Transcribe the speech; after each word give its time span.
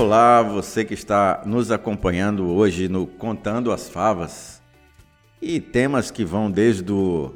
Olá, 0.00 0.40
você 0.40 0.82
que 0.82 0.94
está 0.94 1.42
nos 1.44 1.70
acompanhando 1.70 2.48
hoje 2.48 2.88
no 2.88 3.06
Contando 3.06 3.70
as 3.70 3.86
Favas. 3.86 4.62
E 5.42 5.60
temas 5.60 6.10
que 6.10 6.24
vão 6.24 6.50
desde 6.50 6.90
o 6.90 7.34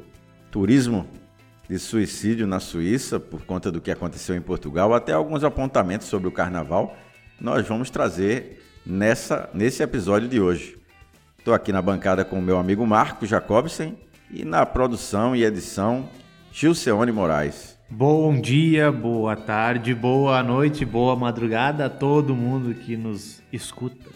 turismo 0.49 1.07
de 1.69 1.77
suicídio 1.77 2.47
na 2.47 2.59
Suíça, 2.59 3.19
por 3.19 3.45
conta 3.45 3.71
do 3.71 3.79
que 3.79 3.91
aconteceu 3.91 4.35
em 4.35 4.41
Portugal, 4.41 4.95
até 4.95 5.13
alguns 5.13 5.43
apontamentos 5.43 6.07
sobre 6.07 6.27
o 6.27 6.31
carnaval, 6.31 6.97
nós 7.39 7.67
vamos 7.67 7.91
trazer 7.91 8.63
nessa, 8.83 9.47
nesse 9.53 9.83
episódio 9.83 10.27
de 10.27 10.41
hoje. 10.41 10.75
Estou 11.37 11.53
aqui 11.53 11.71
na 11.71 11.83
bancada 11.83 12.25
com 12.25 12.39
o 12.39 12.41
meu 12.41 12.57
amigo 12.57 12.83
Marco 12.83 13.27
Jacobsen 13.27 13.95
e 14.31 14.43
na 14.43 14.65
produção 14.65 15.35
e 15.35 15.43
edição 15.43 16.09
Gilceone 16.51 17.11
Moraes. 17.11 17.74
Bom 17.89 18.41
dia, 18.41 18.91
boa 18.91 19.35
tarde, 19.35 19.93
boa 19.93 20.41
noite, 20.41 20.83
boa 20.83 21.15
madrugada 21.15 21.85
a 21.85 21.89
todo 21.89 22.35
mundo 22.35 22.73
que 22.73 22.97
nos 22.97 23.43
escuta. 23.53 24.09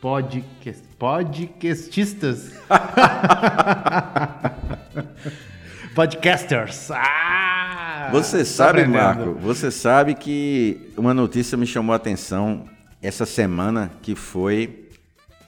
Podcast, 0.00 0.82
podcastistas. 0.98 2.54
Podcasters. 5.94 6.90
Ah, 6.90 8.08
você 8.10 8.46
sabe, 8.46 8.86
Marco, 8.86 9.34
você 9.34 9.70
sabe 9.70 10.14
que 10.14 10.90
uma 10.96 11.12
notícia 11.12 11.56
me 11.56 11.66
chamou 11.66 11.92
a 11.92 11.96
atenção 11.96 12.64
essa 13.02 13.26
semana 13.26 13.92
que 14.00 14.14
foi 14.14 14.88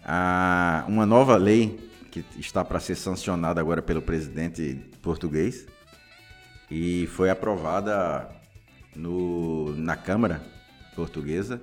a, 0.04 0.84
uma 0.86 1.06
nova 1.06 1.36
lei 1.36 1.80
que 2.10 2.22
está 2.38 2.62
para 2.62 2.78
ser 2.78 2.94
sancionada 2.94 3.58
agora 3.58 3.80
pelo 3.80 4.02
presidente 4.02 4.78
português 5.00 5.66
e 6.74 7.06
foi 7.06 7.30
aprovada 7.30 8.28
no, 8.96 9.76
na 9.76 9.94
Câmara 9.94 10.42
Portuguesa, 10.96 11.62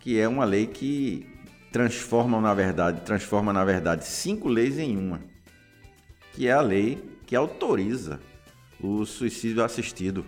que 0.00 0.20
é 0.20 0.28
uma 0.28 0.44
lei 0.44 0.66
que 0.66 1.26
transforma 1.72 2.38
na 2.38 2.52
verdade, 2.52 3.00
transforma 3.00 3.54
na 3.54 3.64
verdade 3.64 4.04
cinco 4.04 4.46
leis 4.46 4.78
em 4.78 4.98
uma, 4.98 5.22
que 6.34 6.46
é 6.46 6.52
a 6.52 6.60
lei 6.60 7.02
que 7.26 7.34
autoriza 7.34 8.20
o 8.78 9.06
suicídio 9.06 9.64
assistido 9.64 10.26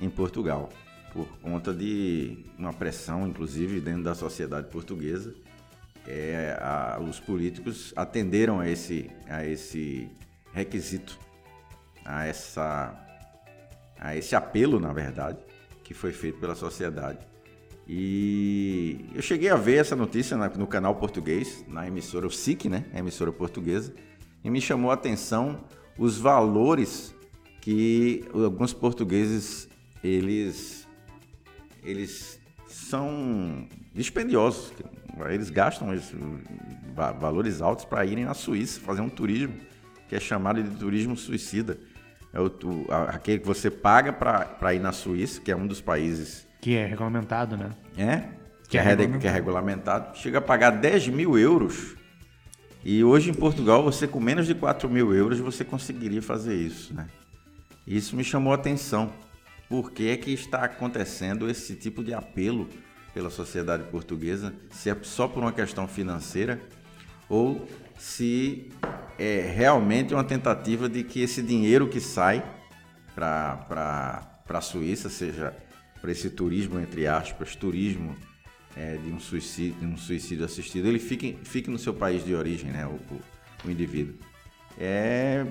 em 0.00 0.08
Portugal, 0.08 0.70
por 1.12 1.26
conta 1.42 1.74
de 1.74 2.46
uma 2.58 2.72
pressão, 2.72 3.28
inclusive 3.28 3.82
dentro 3.82 4.02
da 4.02 4.14
sociedade 4.14 4.68
portuguesa, 4.68 5.34
é, 6.08 6.56
a, 6.58 6.98
os 6.98 7.20
políticos 7.20 7.92
atenderam 7.94 8.60
a 8.60 8.68
esse, 8.68 9.10
a 9.28 9.44
esse 9.44 10.08
requisito, 10.54 11.18
a 12.02 12.24
essa 12.24 13.11
a 14.02 14.16
esse 14.16 14.34
apelo, 14.34 14.80
na 14.80 14.92
verdade, 14.92 15.38
que 15.84 15.94
foi 15.94 16.10
feito 16.10 16.40
pela 16.40 16.56
sociedade. 16.56 17.20
E 17.86 19.06
eu 19.14 19.22
cheguei 19.22 19.48
a 19.48 19.54
ver 19.54 19.76
essa 19.76 19.94
notícia 19.94 20.36
no 20.36 20.66
canal 20.66 20.96
português, 20.96 21.64
na 21.68 21.86
emissora 21.86 22.26
o 22.26 22.30
SIC, 22.30 22.68
né? 22.68 22.84
A 22.92 22.98
emissora 22.98 23.30
portuguesa, 23.30 23.94
e 24.42 24.50
me 24.50 24.60
chamou 24.60 24.90
a 24.90 24.94
atenção 24.94 25.64
os 25.96 26.18
valores 26.18 27.14
que 27.60 28.24
alguns 28.34 28.72
portugueses 28.72 29.68
eles 30.02 30.88
eles 31.84 32.40
são 32.66 33.68
dispendiosos, 33.94 34.72
eles 35.30 35.48
gastam 35.48 35.88
valores 37.20 37.60
altos 37.60 37.84
para 37.84 38.04
irem 38.04 38.24
na 38.24 38.34
Suíça 38.34 38.80
fazer 38.80 39.00
um 39.00 39.08
turismo 39.08 39.54
que 40.08 40.16
é 40.16 40.20
chamado 40.20 40.60
de 40.60 40.76
turismo 40.76 41.16
suicida. 41.16 41.78
É 42.32 42.40
o, 42.40 42.50
aquele 43.08 43.40
que 43.40 43.46
você 43.46 43.70
paga 43.70 44.12
para 44.12 44.74
ir 44.74 44.80
na 44.80 44.92
Suíça, 44.92 45.40
que 45.40 45.50
é 45.52 45.56
um 45.56 45.66
dos 45.66 45.80
países. 45.80 46.46
Que 46.60 46.76
é 46.76 46.86
regulamentado, 46.86 47.56
né? 47.56 47.72
É? 47.96 48.16
Que, 48.62 48.70
que 48.70 48.78
é, 48.78 48.80
é 48.80 48.84
regulamentado. 48.84 49.20
que 49.20 49.26
é 49.26 49.30
regulamentado. 49.30 50.18
Chega 50.18 50.38
a 50.38 50.42
pagar 50.42 50.70
10 50.70 51.08
mil 51.08 51.38
euros. 51.38 51.94
E 52.84 53.04
hoje 53.04 53.30
em 53.30 53.34
Portugal, 53.34 53.82
você 53.82 54.08
com 54.08 54.18
menos 54.18 54.46
de 54.46 54.54
4 54.54 54.88
mil 54.88 55.14
euros, 55.14 55.38
você 55.38 55.64
conseguiria 55.64 56.22
fazer 56.22 56.54
isso, 56.54 56.94
né? 56.94 57.06
Isso 57.86 58.16
me 58.16 58.24
chamou 58.24 58.52
a 58.52 58.56
atenção. 58.56 59.12
Por 59.68 59.92
que 59.92 60.08
é 60.08 60.16
que 60.16 60.32
está 60.32 60.64
acontecendo 60.64 61.48
esse 61.48 61.74
tipo 61.74 62.02
de 62.02 62.14
apelo 62.14 62.68
pela 63.12 63.30
sociedade 63.30 63.84
portuguesa? 63.84 64.54
Se 64.70 64.90
é 64.90 64.96
só 65.02 65.28
por 65.28 65.42
uma 65.42 65.52
questão 65.52 65.86
financeira 65.86 66.60
ou 67.28 67.66
se 67.98 68.70
é 69.22 69.52
realmente 69.54 70.12
uma 70.12 70.24
tentativa 70.24 70.88
de 70.88 71.04
que 71.04 71.20
esse 71.20 71.42
dinheiro 71.42 71.88
que 71.88 72.00
sai 72.00 72.44
para 73.14 74.26
a 74.48 74.60
Suíça, 74.60 75.08
seja 75.08 75.54
para 76.00 76.10
esse 76.10 76.28
turismo, 76.28 76.80
entre 76.80 77.06
aspas, 77.06 77.54
turismo 77.54 78.16
é, 78.76 78.96
de, 78.96 79.12
um 79.12 79.20
suicídio, 79.20 79.78
de 79.78 79.86
um 79.86 79.96
suicídio 79.96 80.44
assistido, 80.44 80.88
ele 80.88 80.98
fique, 80.98 81.38
fique 81.44 81.70
no 81.70 81.78
seu 81.78 81.94
país 81.94 82.24
de 82.24 82.34
origem, 82.34 82.72
né, 82.72 82.84
o, 82.84 82.98
o, 83.64 83.70
indivíduo. 83.70 84.16
É 84.76 85.46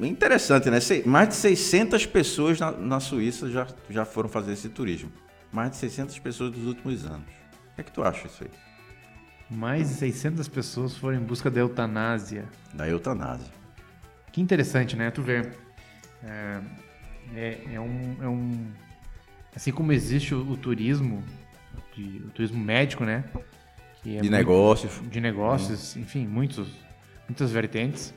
interessante, 0.00 0.70
né? 0.70 0.78
Mais 1.04 1.28
de 1.28 1.34
600 1.34 2.06
pessoas 2.06 2.58
na, 2.58 2.70
na 2.70 3.00
Suíça 3.00 3.50
já, 3.50 3.66
já 3.90 4.04
foram 4.06 4.28
fazer 4.28 4.52
esse 4.52 4.68
turismo. 4.70 5.12
Mais 5.52 5.72
de 5.72 5.76
600 5.76 6.18
pessoas 6.20 6.52
dos 6.52 6.64
últimos 6.64 7.04
anos. 7.04 7.28
O 7.72 7.74
que 7.74 7.80
é 7.80 7.84
que 7.84 7.92
tu 7.92 8.02
acha 8.02 8.26
isso 8.26 8.44
aí? 8.44 8.63
Mais 9.54 9.88
de 9.88 9.94
600 9.94 10.48
pessoas 10.48 10.96
foram 10.96 11.18
em 11.18 11.20
busca 11.20 11.48
da 11.48 11.60
eutanásia. 11.60 12.44
Da 12.72 12.88
eutanásia. 12.88 13.52
Que 14.32 14.40
interessante, 14.40 14.96
né? 14.96 15.12
Tu 15.12 15.22
vê. 15.22 15.48
É, 16.24 16.60
é, 17.36 17.60
é, 17.74 17.80
um, 17.80 18.16
é 18.20 18.26
um. 18.26 18.66
Assim 19.54 19.70
como 19.70 19.92
existe 19.92 20.34
o, 20.34 20.50
o 20.50 20.56
turismo, 20.56 21.22
de, 21.94 22.22
o 22.26 22.30
turismo 22.30 22.58
médico, 22.58 23.04
né? 23.04 23.22
É 24.04 24.08
de 24.08 24.12
muito, 24.14 24.30
negócios. 24.30 25.00
De 25.08 25.20
negócios, 25.20 25.96
enfim, 25.96 26.26
muitos, 26.26 26.68
muitas 27.28 27.52
vertentes. 27.52 28.12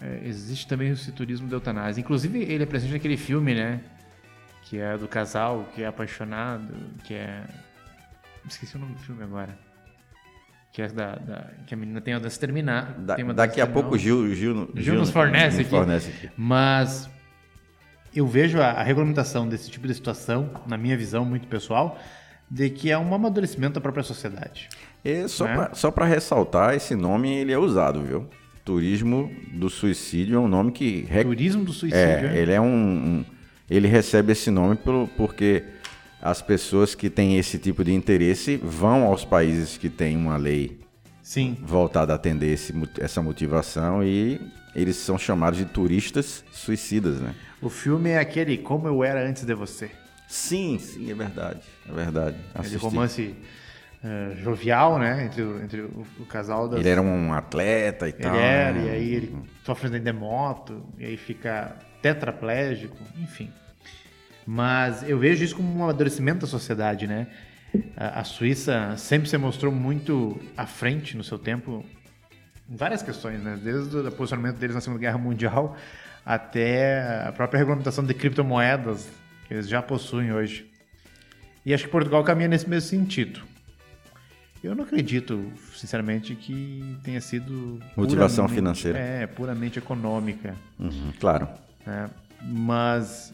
É, 0.00 0.22
existe 0.24 0.66
também 0.66 0.90
esse 0.90 1.12
turismo 1.12 1.46
da 1.46 1.56
eutanásia. 1.56 2.00
Inclusive, 2.00 2.42
ele 2.42 2.64
é 2.64 2.66
presente 2.66 2.92
naquele 2.92 3.16
filme, 3.16 3.54
né? 3.54 3.80
Que 4.64 4.78
é 4.78 4.98
do 4.98 5.06
casal 5.06 5.68
que 5.74 5.82
é 5.84 5.86
apaixonado, 5.86 6.74
que 7.04 7.14
é. 7.14 7.44
Esqueci 8.48 8.74
o 8.74 8.80
nome 8.80 8.94
do 8.94 9.00
filme 9.00 9.22
agora 9.22 9.69
que, 10.72 10.82
é 10.82 10.88
da, 10.88 11.16
da, 11.16 11.50
que 11.66 11.74
a 11.74 11.76
menina 11.76 12.00
tem 12.00 12.14
a 12.14 12.18
dança 12.18 12.38
terminar. 12.38 12.94
Da, 12.98 13.16
daqui 13.16 13.60
a 13.60 13.66
pouco 13.66 13.94
o 13.94 13.98
Gil, 13.98 14.34
Gil, 14.34 14.54
Gil, 14.54 14.70
Gil 14.76 14.94
nos 14.94 15.10
fornece, 15.10 15.58
nos 15.58 15.66
aqui. 15.66 15.70
fornece 15.70 16.10
aqui. 16.10 16.30
Mas 16.36 17.10
eu 18.14 18.26
vejo 18.26 18.60
a, 18.60 18.70
a, 18.70 18.82
regulamentação 18.82 19.48
desse 19.48 19.70
tipo 19.70 19.86
de 19.86 19.94
situação, 19.94 20.50
na 20.66 20.76
minha 20.76 20.96
visão 20.96 21.24
muito 21.24 21.46
pessoal, 21.48 21.98
de 22.48 22.70
que 22.70 22.90
é 22.90 22.98
um 22.98 23.12
amadurecimento 23.14 23.74
da 23.74 23.80
própria 23.80 24.02
sociedade. 24.02 24.68
E 25.04 25.26
só 25.28 25.46
né? 25.46 25.70
para 25.94 26.06
ressaltar, 26.06 26.74
esse 26.74 26.94
nome 26.94 27.32
ele 27.32 27.52
é 27.52 27.58
usado, 27.58 28.02
viu? 28.02 28.28
Turismo 28.64 29.32
do 29.52 29.68
suicídio 29.70 30.36
é 30.36 30.38
um 30.38 30.48
nome 30.48 30.70
que... 30.70 31.06
Turismo 31.22 31.64
do 31.64 31.72
suicídio? 31.72 32.28
É, 32.28 32.36
ele 32.36 32.52
é 32.52 32.60
um, 32.60 32.66
um... 32.66 33.24
Ele 33.68 33.88
recebe 33.88 34.32
esse 34.32 34.50
nome 34.50 34.76
pelo, 34.76 35.08
porque 35.16 35.64
as 36.22 36.42
pessoas 36.42 36.94
que 36.94 37.08
têm 37.08 37.38
esse 37.38 37.58
tipo 37.58 37.82
de 37.82 37.92
interesse 37.92 38.56
vão 38.56 39.04
aos 39.04 39.24
países 39.24 39.78
que 39.78 39.88
têm 39.88 40.16
uma 40.16 40.36
lei 40.36 40.78
Sim. 41.22 41.56
voltada 41.62 42.12
a 42.12 42.16
atender 42.16 42.52
esse, 42.52 42.74
essa 42.98 43.22
motivação 43.22 44.04
e 44.04 44.40
eles 44.74 44.96
são 44.96 45.18
chamados 45.18 45.58
de 45.58 45.64
turistas 45.64 46.44
suicidas, 46.52 47.20
né? 47.20 47.34
O 47.60 47.68
filme 47.68 48.10
é 48.10 48.18
aquele 48.18 48.58
Como 48.58 48.86
Eu 48.86 49.02
Era 49.02 49.26
Antes 49.26 49.44
de 49.44 49.54
Você. 49.54 49.90
Sim, 50.28 50.78
sim, 50.78 51.10
é 51.10 51.14
verdade. 51.14 51.60
É 51.88 51.92
verdade. 51.92 52.36
Aquele 52.54 52.76
romance 52.76 53.34
uh, 54.04 54.36
jovial, 54.36 54.98
né? 54.98 55.26
Entre, 55.26 55.42
o, 55.42 55.62
entre 55.62 55.80
o, 55.80 56.06
o 56.20 56.26
casal 56.26 56.68
das... 56.68 56.80
Ele 56.80 56.88
era 56.88 57.02
um 57.02 57.32
atleta 57.32 58.06
e 58.06 58.10
ele 58.10 58.18
tal. 58.18 58.34
Ele 58.34 58.42
era, 58.42 58.78
e 58.78 58.90
aí 58.90 59.14
ele 59.14 59.36
sofre 59.64 59.90
de 59.98 60.12
moto, 60.12 60.86
e 60.98 61.04
aí 61.04 61.16
fica 61.16 61.76
tetraplégico, 62.00 62.96
enfim. 63.18 63.50
Mas 64.46 65.08
eu 65.08 65.18
vejo 65.18 65.44
isso 65.44 65.56
como 65.56 65.72
um 65.72 65.84
amadurecimento 65.84 66.40
da 66.40 66.46
sociedade, 66.46 67.06
né? 67.06 67.26
A, 67.96 68.20
a 68.20 68.24
Suíça 68.24 68.96
sempre 68.96 69.28
se 69.28 69.38
mostrou 69.38 69.72
muito 69.72 70.40
à 70.56 70.66
frente 70.66 71.16
no 71.16 71.22
seu 71.22 71.38
tempo 71.38 71.84
em 72.68 72.76
várias 72.76 73.02
questões, 73.02 73.42
né? 73.42 73.58
Desde 73.62 73.96
o 73.96 74.12
posicionamento 74.12 74.56
deles 74.56 74.74
na 74.74 74.80
Segunda 74.80 75.00
Guerra 75.00 75.18
Mundial 75.18 75.76
até 76.24 77.26
a 77.26 77.32
própria 77.32 77.58
regulamentação 77.58 78.04
de 78.04 78.14
criptomoedas 78.14 79.08
que 79.46 79.54
eles 79.54 79.68
já 79.68 79.82
possuem 79.82 80.32
hoje. 80.32 80.70
E 81.64 81.74
acho 81.74 81.84
que 81.84 81.90
Portugal 81.90 82.22
caminha 82.24 82.48
nesse 82.48 82.68
mesmo 82.68 82.88
sentido. 82.88 83.42
Eu 84.62 84.74
não 84.74 84.84
acredito, 84.84 85.50
sinceramente, 85.74 86.34
que 86.34 86.98
tenha 87.02 87.20
sido 87.20 87.80
motivação 87.96 88.46
financeira. 88.46 88.98
É, 88.98 89.26
puramente 89.26 89.78
econômica. 89.78 90.54
Uhum, 90.78 91.12
claro. 91.18 91.48
É, 91.86 92.08
mas 92.42 93.32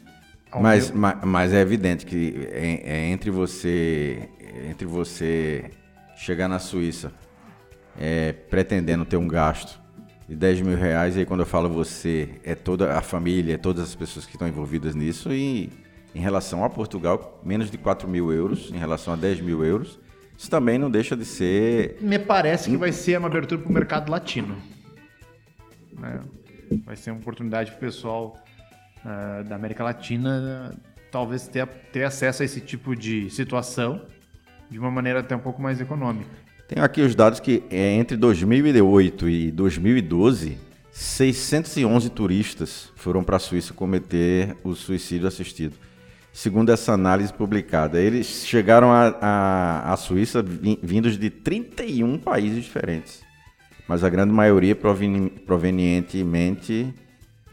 mas, 0.61 0.91
meu... 0.91 1.01
mas, 1.01 1.25
mas, 1.25 1.53
é 1.53 1.61
evidente 1.61 2.07
que 2.07 2.49
é, 2.51 2.83
é, 2.85 3.07
entre 3.09 3.31
você 3.31 4.29
entre 4.69 4.87
você 4.87 5.71
chegar 6.17 6.49
na 6.49 6.59
Suíça 6.59 7.13
é, 7.99 8.33
pretendendo 8.33 9.05
ter 9.05 9.17
um 9.17 9.29
gasto 9.29 9.81
de 10.29 10.35
10 10.35 10.61
mil 10.63 10.77
reais, 10.77 11.17
e 11.17 11.21
aí 11.21 11.27
quando 11.27 11.41
eu 11.41 11.47
falo 11.47 11.69
você, 11.69 12.29
é 12.43 12.55
toda 12.55 12.97
a 12.97 13.03
família, 13.03 13.55
é 13.55 13.57
todas 13.59 13.85
as 13.85 13.95
pessoas 13.95 14.27
que 14.27 14.33
estão 14.33 14.49
envolvidas 14.49 14.95
nisso, 14.95 15.33
e 15.33 15.71
em 16.15 16.21
relação 16.21 16.65
a 16.65 16.71
Portugal, 16.71 17.41
menos 17.45 17.71
de 17.71 17.79
4 17.79 18.09
mil 18.09 18.33
euros, 18.33 18.71
em 18.73 18.79
relação 18.79 19.15
a 19.15 19.17
10 19.17 19.41
mil 19.41 19.65
euros, 19.65 20.01
isso 20.37 20.51
também 20.51 20.79
não 20.79 20.91
deixa 20.91 21.17
de 21.17 21.25
ser. 21.25 21.97
Me 22.01 22.19
parece 22.19 22.69
que 22.69 22.77
vai 22.77 22.93
ser 22.93 23.19
uma 23.19 23.29
abertura 23.29 23.61
para 23.61 23.71
o 23.71 23.73
mercado 23.73 24.11
latino. 24.11 24.57
Né? 25.93 26.21
Vai 26.85 26.97
ser 26.97 27.11
uma 27.13 27.21
oportunidade 27.21 27.71
para 27.71 27.79
o 27.79 27.81
pessoal 27.81 28.37
uh, 29.07 29.45
da 29.45 29.55
América 29.55 29.85
Latina 29.85 30.75
talvez 31.11 31.49
ter, 31.49 31.67
ter 31.93 32.05
acesso 32.05 32.43
a 32.43 32.45
esse 32.45 32.61
tipo 32.61 32.95
de 32.95 33.31
situação 33.31 34.03
de 34.69 34.79
uma 34.79 34.91
maneira 34.91 35.21
até 35.21 35.35
um 35.35 35.41
pouco 35.41 35.63
mais 35.63 35.81
econômica. 35.81 36.29
Tenho 36.69 36.85
aqui 36.85 37.01
os 37.01 37.15
dados 37.15 37.39
que 37.39 37.63
é, 37.71 37.95
entre 37.95 38.17
2008 38.17 39.29
e 39.29 39.53
2012, 39.53 40.59
611 40.91 42.11
turistas 42.11 42.93
foram 42.97 43.23
para 43.23 43.37
a 43.37 43.39
Suíça 43.39 43.73
cometer 43.73 44.57
o 44.65 44.75
suicídio 44.75 45.29
assistido. 45.29 45.77
Segundo 46.33 46.71
essa 46.71 46.93
análise 46.93 47.33
publicada, 47.33 47.99
eles 47.99 48.45
chegaram 48.45 48.91
à 48.93 49.95
Suíça 49.97 50.45
vindos 50.83 51.17
de 51.17 51.31
31 51.31 52.19
países 52.19 52.65
diferentes, 52.65 53.23
mas 53.89 54.05
a 54.05 54.11
grande 54.11 54.35
maioria 54.35 54.77
provenientemente, 54.77 56.93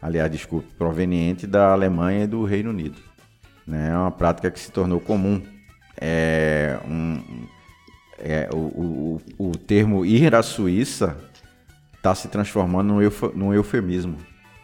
aliás, 0.04 0.30
desculpe, 0.30 0.68
proveniente 0.78 1.48
da 1.48 1.72
Alemanha 1.72 2.26
e 2.26 2.28
do 2.28 2.44
Reino 2.44 2.70
Unido. 2.72 3.00
Né? 3.66 3.90
É 3.90 3.98
uma 3.98 4.12
prática 4.12 4.52
que 4.52 4.60
se 4.60 4.70
tornou 4.70 5.00
comum. 5.00 5.42
É 6.00 6.78
um, 6.86 7.48
é, 8.20 8.50
o, 8.54 8.58
o, 8.58 9.22
o 9.38 9.58
termo 9.58 10.06
ir 10.06 10.36
à 10.36 10.44
Suíça 10.44 11.18
está 11.96 12.14
se 12.14 12.28
transformando 12.28 12.94
num, 12.94 13.00
num 13.34 13.54
eufemismo. 13.54 14.18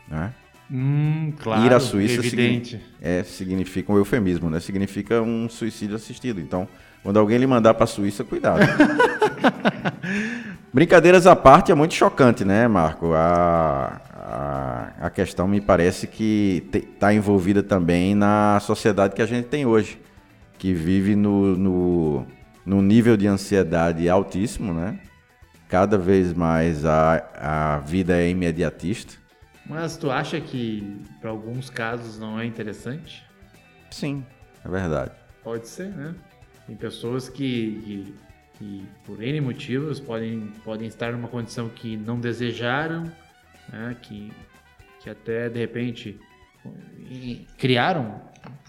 Né? 0.10 0.34
Hum, 0.70 1.32
claro, 1.40 1.66
Ir 1.66 1.74
à 1.74 1.80
Suíça 1.80 2.22
signi 2.22 2.80
é, 3.02 3.24
significa 3.24 3.92
um 3.92 3.98
eufemismo, 3.98 4.50
né? 4.50 4.60
Significa 4.60 5.20
um 5.22 5.50
suicídio 5.50 5.96
assistido. 5.96 6.40
Então, 6.40 6.68
quando 7.02 7.18
alguém 7.18 7.40
lhe 7.40 7.48
mandar 7.48 7.74
para 7.74 7.86
a 7.86 7.88
Suíça, 7.88 8.24
cuidado. 8.24 8.60
Brincadeiras 10.74 11.26
à 11.26 11.36
parte, 11.36 11.72
é 11.72 11.76
muito 11.76 11.94
chocante, 11.94 12.46
né, 12.46 12.68
Marco? 12.68 13.14
A, 13.14 14.02
a, 14.14 15.08
a 15.08 15.10
questão 15.10 15.48
me 15.48 15.60
parece 15.60 16.06
que 16.08 16.68
está 16.74 17.14
envolvida 17.14 17.64
também 17.64 18.14
na 18.14 18.60
sociedade 18.60 19.16
que 19.16 19.22
a 19.22 19.26
gente 19.26 19.48
tem 19.48 19.66
hoje, 19.66 20.00
que 20.58 20.74
vive 20.74 21.16
no, 21.16 21.58
no, 21.58 22.26
no 22.66 22.82
nível 22.82 23.18
de 23.18 23.28
ansiedade 23.28 24.08
altíssimo, 24.08 24.74
né? 24.74 25.00
Cada 25.68 25.98
vez 25.98 26.34
mais 26.34 26.86
a, 26.86 27.24
a 27.36 27.80
vida 27.80 28.18
é 28.18 28.30
imediatista. 28.30 29.14
Mas 29.66 29.98
tu 29.98 30.10
acha 30.10 30.42
que 30.42 31.04
para 31.22 31.30
alguns 31.30 31.70
casos 31.70 32.20
não 32.20 32.40
é 32.40 32.46
interessante? 32.46 33.24
Sim, 33.92 34.26
é 34.66 34.70
verdade. 34.70 35.12
Pode 35.44 35.68
ser, 35.68 35.90
né? 35.90 36.16
Tem 36.66 36.76
pessoas 36.76 37.30
que, 37.30 37.82
que, 37.84 38.16
que 38.60 38.86
por 39.06 39.24
N 39.24 39.40
motivos 39.40 40.02
podem, 40.02 40.52
podem 40.66 40.88
estar 40.88 41.14
numa 41.14 41.30
condição 41.30 41.70
que 41.70 41.96
não 41.96 42.20
desejaram, 42.20 43.10
né? 43.72 43.96
que, 44.02 44.32
que 45.00 45.10
até 45.10 45.50
de 45.50 45.58
repente 45.58 46.20
criaram, 47.58 48.22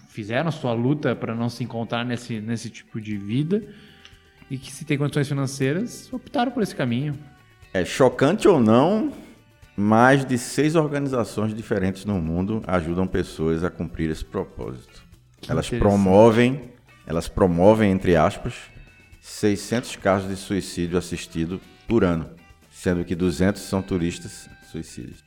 fizeram 0.07 0.49
sua 0.49 0.73
luta 0.73 1.13
para 1.13 1.35
não 1.35 1.49
se 1.49 1.61
encontrar 1.63 2.05
nesse, 2.05 2.39
nesse 2.39 2.69
tipo 2.69 3.01
de 3.01 3.17
vida 3.17 3.61
e 4.49 4.57
que 4.57 4.71
se 4.71 4.85
tem 4.85 4.97
condições 4.97 5.27
financeiras 5.27 6.11
optaram 6.11 6.53
por 6.53 6.63
esse 6.63 6.75
caminho. 6.75 7.13
É 7.73 7.83
chocante 7.83 8.47
ou 8.47 8.61
não, 8.61 9.11
mais 9.75 10.23
de 10.25 10.37
seis 10.37 10.75
organizações 10.75 11.53
diferentes 11.53 12.05
no 12.05 12.21
mundo 12.21 12.63
ajudam 12.65 13.05
pessoas 13.05 13.61
a 13.63 13.69
cumprir 13.69 14.09
esse 14.09 14.23
propósito. 14.23 15.03
Que 15.41 15.51
elas 15.51 15.69
promovem, 15.69 16.71
elas 17.05 17.27
promovem 17.27 17.91
entre 17.91 18.15
aspas, 18.15 18.53
600 19.21 19.95
casos 19.97 20.27
de 20.27 20.35
suicídio 20.35 20.97
assistido 20.97 21.61
por 21.87 22.03
ano, 22.03 22.27
sendo 22.71 23.05
que 23.05 23.15
200 23.15 23.61
são 23.61 23.81
turistas 23.81 24.49
suicídios. 24.71 25.23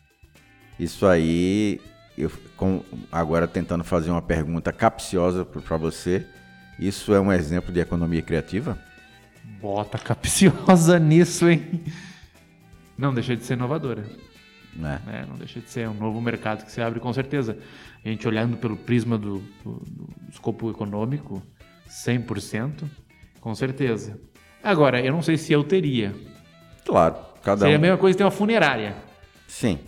Isso 0.78 1.06
aí, 1.06 1.80
eu 2.18 2.30
com, 2.56 2.82
agora 3.12 3.46
tentando 3.46 3.84
fazer 3.84 4.10
uma 4.10 4.20
pergunta 4.20 4.72
capciosa 4.72 5.44
para 5.44 5.76
você, 5.76 6.26
isso 6.76 7.14
é 7.14 7.20
um 7.20 7.32
exemplo 7.32 7.72
de 7.72 7.78
economia 7.78 8.20
criativa? 8.20 8.76
Bota 9.60 9.96
capciosa 9.96 10.98
nisso, 10.98 11.48
hein? 11.48 11.84
Não 12.98 13.14
deixa 13.14 13.36
de 13.36 13.44
ser 13.44 13.54
inovadora. 13.54 14.04
Né? 14.74 15.00
É, 15.06 15.24
não 15.24 15.36
deixa 15.36 15.60
de 15.60 15.70
ser 15.70 15.88
um 15.88 15.94
novo 15.94 16.20
mercado 16.20 16.64
que 16.64 16.72
se 16.72 16.80
abre 16.80 16.98
com 16.98 17.12
certeza. 17.12 17.56
A 18.04 18.08
gente 18.08 18.26
olhando 18.26 18.56
pelo 18.56 18.76
prisma 18.76 19.16
do, 19.16 19.38
do, 19.62 19.82
do 19.86 20.08
escopo 20.28 20.68
econômico, 20.68 21.40
100%, 21.88 22.84
com 23.44 23.54
certeza. 23.54 24.18
Agora, 24.62 25.04
eu 25.04 25.12
não 25.12 25.20
sei 25.20 25.36
se 25.36 25.52
eu 25.52 25.62
teria. 25.62 26.14
Claro, 26.82 27.16
cada 27.42 27.60
Seria 27.60 27.76
um... 27.76 27.78
a 27.78 27.82
mesma 27.82 27.98
coisa 27.98 28.16
ter 28.16 28.24
uma 28.24 28.30
funerária. 28.30 28.96
Sim. 29.46 29.78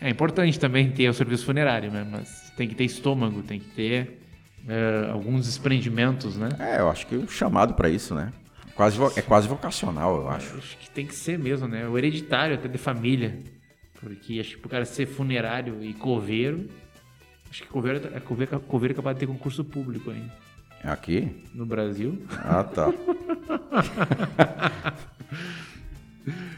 É 0.00 0.08
importante 0.08 0.58
também 0.58 0.90
ter 0.90 1.06
o 1.10 1.12
serviço 1.12 1.44
funerário, 1.44 1.90
né? 1.90 2.06
mas 2.10 2.50
tem 2.56 2.66
que 2.66 2.74
ter 2.74 2.84
estômago, 2.84 3.42
tem 3.42 3.60
que 3.60 3.68
ter 3.72 4.22
é, 4.66 5.10
alguns 5.12 5.44
desprendimentos, 5.44 6.38
né? 6.38 6.48
É, 6.58 6.80
eu 6.80 6.88
acho 6.88 7.06
que 7.06 7.14
o 7.14 7.28
chamado 7.28 7.74
para 7.74 7.90
isso, 7.90 8.14
né? 8.14 8.32
Quase, 8.74 8.98
é 9.18 9.22
quase 9.22 9.46
vocacional, 9.46 10.22
eu 10.22 10.28
acho. 10.30 10.56
acho 10.56 10.78
que 10.78 10.88
tem 10.88 11.06
que 11.06 11.14
ser 11.14 11.38
mesmo, 11.38 11.68
né? 11.68 11.86
O 11.86 11.98
hereditário 11.98 12.54
até 12.54 12.68
de 12.68 12.78
família. 12.78 13.38
Porque 14.00 14.40
acho 14.40 14.52
que 14.52 14.56
pro 14.56 14.70
cara 14.70 14.86
ser 14.86 15.04
funerário 15.04 15.84
e 15.84 15.92
coveiro, 15.92 16.68
acho 17.50 17.62
que 17.62 17.68
coveiro, 17.68 18.00
é, 18.14 18.20
coveiro, 18.20 18.60
coveiro 18.60 18.94
é 18.94 18.96
capaz 18.96 19.14
de 19.14 19.20
ter 19.20 19.26
concurso 19.26 19.62
público 19.62 20.10
ainda. 20.10 20.43
Aqui? 20.84 21.42
No 21.54 21.64
Brasil. 21.64 22.22
Ah, 22.42 22.62
tá. 22.62 22.92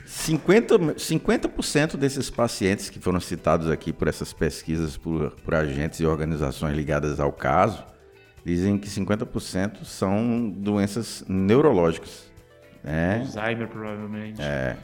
50%, 0.07 0.99
50 0.99 1.97
desses 1.97 2.31
pacientes 2.31 2.91
que 2.91 2.99
foram 2.99 3.21
citados 3.21 3.71
aqui 3.71 3.93
por 3.93 4.09
essas 4.09 4.33
pesquisas 4.33 4.97
por, 4.97 5.31
por 5.45 5.55
agentes 5.55 6.01
e 6.01 6.07
organizações 6.07 6.75
ligadas 6.77 7.21
ao 7.21 7.33
caso, 7.33 7.85
dizem 8.45 8.79
que 8.79 8.89
50% 8.89 9.85
são 9.85 10.49
doenças 10.51 11.25
neurológicas. 11.29 12.31
Né? 12.83 13.21
Alzheimer, 13.21 13.69
provavelmente. 13.69 14.41
É. 14.41 14.77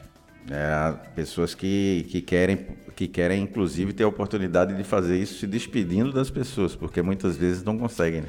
É, 0.50 0.92
pessoas 1.14 1.54
que, 1.54 2.04
que, 2.10 2.20
querem, 2.20 2.66
que 2.96 3.06
querem, 3.06 3.44
inclusive, 3.44 3.92
ter 3.92 4.02
a 4.02 4.08
oportunidade 4.08 4.76
de 4.76 4.82
fazer 4.82 5.16
isso 5.16 5.38
se 5.38 5.46
despedindo 5.46 6.12
das 6.12 6.30
pessoas, 6.30 6.75
porque 6.75 7.00
muitas 7.00 7.37
vezes 7.37 7.62
não 7.62 7.78
conseguem. 7.78 8.22
Né? 8.22 8.28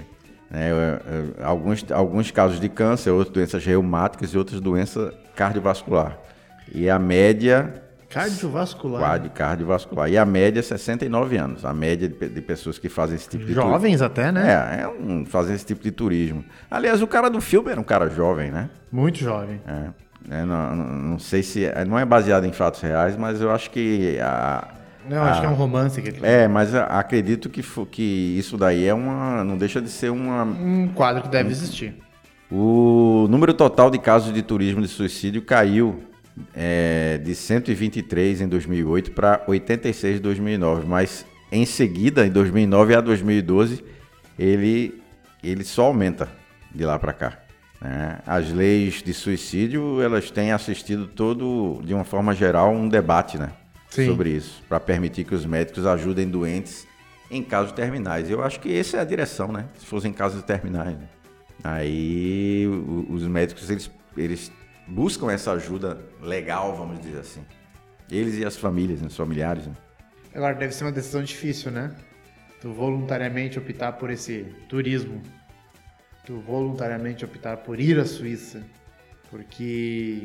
É, 0.53 1.43
alguns, 1.43 1.91
alguns 1.91 2.29
casos 2.29 2.59
de 2.59 2.69
câncer, 2.69 3.09
outras 3.09 3.33
doenças 3.33 3.65
reumáticas 3.65 4.29
e 4.33 4.37
outras 4.37 4.61
doenças 4.61 5.13
cardiovascular. 5.35 6.17
E 6.71 6.89
a 6.89 6.99
média. 6.99 7.81
Cardiovascular? 8.07 9.01
Cardi, 9.01 9.29
cardiovascular. 9.29 10.09
E 10.11 10.17
a 10.17 10.25
média 10.25 10.59
é 10.59 10.61
69 10.61 11.37
anos. 11.37 11.65
A 11.65 11.73
média 11.73 12.07
de, 12.07 12.29
de 12.29 12.41
pessoas 12.41 12.77
que 12.77 12.87
fazem 12.87 13.15
esse 13.15 13.27
tipo 13.27 13.43
de 13.43 13.53
Jovens 13.53 14.03
até, 14.03 14.31
né? 14.31 14.77
É, 14.77 14.83
é 14.83 14.87
um, 14.87 15.25
fazem 15.25 15.55
esse 15.55 15.65
tipo 15.65 15.81
de 15.81 15.91
turismo. 15.91 16.45
Aliás, 16.69 17.01
o 17.01 17.07
cara 17.07 17.29
do 17.29 17.41
filme 17.41 17.71
era 17.71 17.81
um 17.81 17.83
cara 17.83 18.07
jovem, 18.09 18.51
né? 18.51 18.69
Muito 18.91 19.17
jovem. 19.17 19.59
É. 19.65 20.03
Né? 20.27 20.45
Não, 20.45 20.75
não, 20.75 21.19
sei 21.19 21.41
se. 21.41 21.67
Não 21.87 21.97
é 21.97 22.05
baseado 22.05 22.45
em 22.45 22.51
fatos 22.51 22.81
reais, 22.81 23.17
mas 23.17 23.41
eu 23.41 23.51
acho 23.51 23.71
que. 23.71 24.19
A, 24.21 24.67
não, 25.09 25.23
a, 25.23 25.31
acho 25.31 25.41
que 25.41 25.47
é 25.47 25.49
um 25.49 25.55
romance 25.55 26.01
que 26.01 26.09
ele 26.09 26.19
É, 26.23 26.47
mas 26.47 26.73
acredito 26.73 27.49
que, 27.49 27.61
que 27.91 28.35
isso 28.37 28.57
daí 28.57 28.85
é 28.85 28.93
uma. 28.93 29.43
Não 29.43 29.57
deixa 29.57 29.81
de 29.81 29.89
ser 29.89 30.09
uma. 30.11 30.43
Um 30.43 30.87
quadro 30.89 31.23
que 31.23 31.29
deve 31.29 31.49
um, 31.49 31.51
existir. 31.51 31.95
O 32.51 33.27
número 33.29 33.53
total 33.53 33.89
de 33.89 33.97
casos 33.97 34.33
de 34.33 34.41
turismo 34.41 34.81
de 34.81 34.87
suicídio 34.87 35.41
caiu 35.41 36.03
é, 36.55 37.19
de 37.23 37.35
123 37.35 38.41
em 38.41 38.47
2008 38.47 39.11
para 39.11 39.43
86 39.47 40.17
em 40.17 40.21
2009, 40.21 40.85
mas 40.87 41.25
em 41.51 41.65
seguida, 41.65 42.25
em 42.25 42.31
2009 42.31 42.95
a 42.95 43.01
2012, 43.01 43.83
ele, 44.37 45.01
ele 45.43 45.63
só 45.63 45.85
aumenta 45.85 46.29
de 46.73 46.85
lá 46.85 46.97
para 46.97 47.13
cá. 47.13 47.39
Né? 47.79 48.19
As 48.25 48.51
leis 48.51 49.03
de 49.03 49.13
suicídio 49.13 50.01
elas 50.01 50.31
têm 50.31 50.51
assistido 50.51 51.07
todo, 51.07 51.81
de 51.83 51.93
uma 51.93 52.03
forma 52.03 52.33
geral, 52.33 52.71
um 52.73 52.87
debate 52.87 53.37
né? 53.37 53.51
Sobre 53.93 54.31
isso, 54.31 54.63
para 54.67 54.79
permitir 54.79 55.23
que 55.23 55.35
os 55.35 55.45
médicos 55.45 55.85
ajudem 55.85 56.27
doentes 56.27 56.87
em 57.29 57.43
casos 57.43 57.71
terminais. 57.71 58.29
Eu 58.29 58.43
acho 58.43 58.59
que 58.59 58.75
essa 58.75 58.97
é 58.97 58.99
a 58.99 59.03
direção, 59.03 59.51
né? 59.51 59.65
Se 59.77 59.85
fossem 59.85 60.11
casos 60.13 60.43
terminais. 60.43 60.97
Né? 60.97 61.07
Aí 61.63 62.67
os 63.09 63.23
médicos 63.27 63.69
eles, 63.69 63.91
eles 64.17 64.51
buscam 64.87 65.31
essa 65.31 65.51
ajuda 65.51 65.99
legal, 66.21 66.75
vamos 66.75 66.99
dizer 66.99 67.19
assim. 67.19 67.45
Eles 68.11 68.35
e 68.35 68.45
as 68.45 68.57
famílias, 68.57 69.01
né? 69.01 69.07
os 69.07 69.15
familiares. 69.15 69.65
Né? 69.65 69.73
Agora, 70.35 70.53
deve 70.55 70.73
ser 70.73 70.83
uma 70.83 70.91
decisão 70.91 71.23
difícil, 71.23 71.71
né? 71.71 71.95
Tu 72.61 72.71
voluntariamente 72.71 73.57
optar 73.57 73.93
por 73.93 74.09
esse 74.09 74.45
turismo 74.67 75.21
tu 76.25 76.39
voluntariamente 76.39 77.25
optar 77.25 77.57
por 77.57 77.79
ir 77.79 77.99
à 77.99 78.05
Suíça, 78.05 78.63
porque 79.29 80.23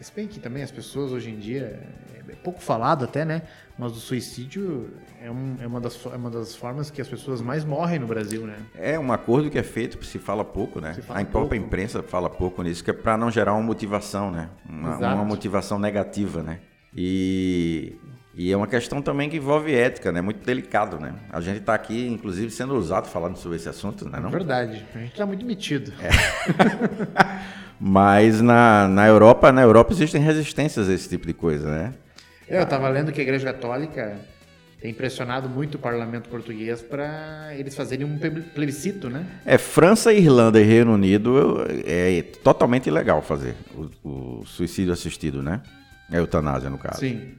Se 0.00 0.12
bem 0.14 0.26
que 0.26 0.38
também 0.38 0.62
as 0.62 0.70
pessoas 0.70 1.12
hoje 1.12 1.30
em 1.30 1.38
dia, 1.38 1.80
é 2.28 2.34
pouco 2.36 2.60
falado 2.60 3.04
até, 3.04 3.24
né? 3.24 3.42
Mas 3.78 3.92
o 3.92 4.00
suicídio 4.00 4.90
é, 5.22 5.30
um, 5.30 5.56
é, 5.60 5.66
uma 5.66 5.80
das, 5.80 5.98
é 6.06 6.16
uma 6.16 6.30
das 6.30 6.54
formas 6.54 6.90
que 6.90 7.00
as 7.00 7.08
pessoas 7.08 7.40
mais 7.40 7.64
morrem 7.64 7.98
no 7.98 8.06
Brasil, 8.06 8.46
né? 8.46 8.56
É 8.74 8.98
um 8.98 9.12
acordo 9.12 9.50
que 9.50 9.58
é 9.58 9.62
feito, 9.62 10.02
se 10.04 10.18
fala 10.18 10.44
pouco, 10.44 10.80
né? 10.80 10.94
fala 10.94 11.20
a 11.20 11.24
própria 11.24 11.58
pouco. 11.58 11.66
imprensa 11.66 12.02
fala 12.02 12.28
pouco 12.28 12.62
nisso, 12.62 12.82
que 12.84 12.90
é 12.90 12.94
para 12.94 13.16
não 13.16 13.30
gerar 13.30 13.54
uma 13.54 13.62
motivação, 13.62 14.30
né? 14.30 14.48
Uma, 14.68 14.96
uma 14.96 15.24
motivação 15.24 15.78
negativa, 15.78 16.42
né? 16.42 16.60
E, 16.94 17.96
e 18.34 18.52
é 18.52 18.56
uma 18.56 18.66
questão 18.66 19.00
também 19.02 19.28
que 19.30 19.36
envolve 19.36 19.74
ética, 19.74 20.10
né? 20.12 20.20
Muito 20.20 20.44
delicado, 20.44 20.98
né? 20.98 21.14
A 21.30 21.40
gente 21.40 21.60
está 21.60 21.74
aqui, 21.74 22.06
inclusive, 22.06 22.50
sendo 22.50 22.74
usado 22.74 23.06
falando 23.08 23.36
sobre 23.36 23.56
esse 23.56 23.68
assunto, 23.68 24.08
né? 24.08 24.18
É 24.18 24.20
Não? 24.20 24.30
verdade. 24.30 24.84
A 24.94 24.98
gente 24.98 25.14
tá 25.14 25.26
muito 25.26 25.44
metido. 25.44 25.92
Mas 27.80 28.40
na, 28.40 28.88
na 28.88 29.06
Europa, 29.06 29.52
na 29.52 29.62
Europa 29.62 29.92
existem 29.92 30.20
resistências 30.20 30.88
a 30.88 30.94
esse 30.94 31.08
tipo 31.08 31.26
de 31.26 31.34
coisa, 31.34 31.70
né? 31.70 31.94
Eu 32.48 32.62
estava 32.62 32.88
lendo 32.88 33.12
que 33.12 33.20
a 33.20 33.22
Igreja 33.22 33.52
Católica 33.52 34.16
tem 34.80 34.94
pressionado 34.94 35.48
muito 35.48 35.74
o 35.74 35.78
parlamento 35.78 36.28
português 36.28 36.80
para 36.80 37.50
eles 37.56 37.74
fazerem 37.74 38.06
um 38.06 38.18
pleb- 38.18 38.44
plebiscito, 38.54 39.10
né? 39.10 39.26
É, 39.44 39.58
França, 39.58 40.12
Irlanda 40.12 40.60
e 40.60 40.64
Reino 40.64 40.92
Unido 40.94 41.66
é 41.84 42.22
totalmente 42.42 42.86
ilegal 42.86 43.20
fazer 43.20 43.54
o, 43.74 44.40
o 44.40 44.46
suicídio 44.46 44.92
assistido, 44.92 45.42
né? 45.42 45.60
É 46.10 46.18
eutanásia, 46.18 46.70
no 46.70 46.78
caso. 46.78 47.00
Sim. 47.00 47.32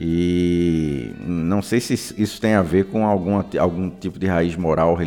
E 0.00 1.14
não 1.20 1.62
sei 1.62 1.78
se 1.78 1.92
isso 2.20 2.40
tem 2.40 2.54
a 2.54 2.62
ver 2.62 2.86
com 2.86 3.06
alguma, 3.06 3.46
algum 3.58 3.88
tipo 3.90 4.18
de 4.18 4.26
raiz 4.26 4.56
moral 4.56 4.98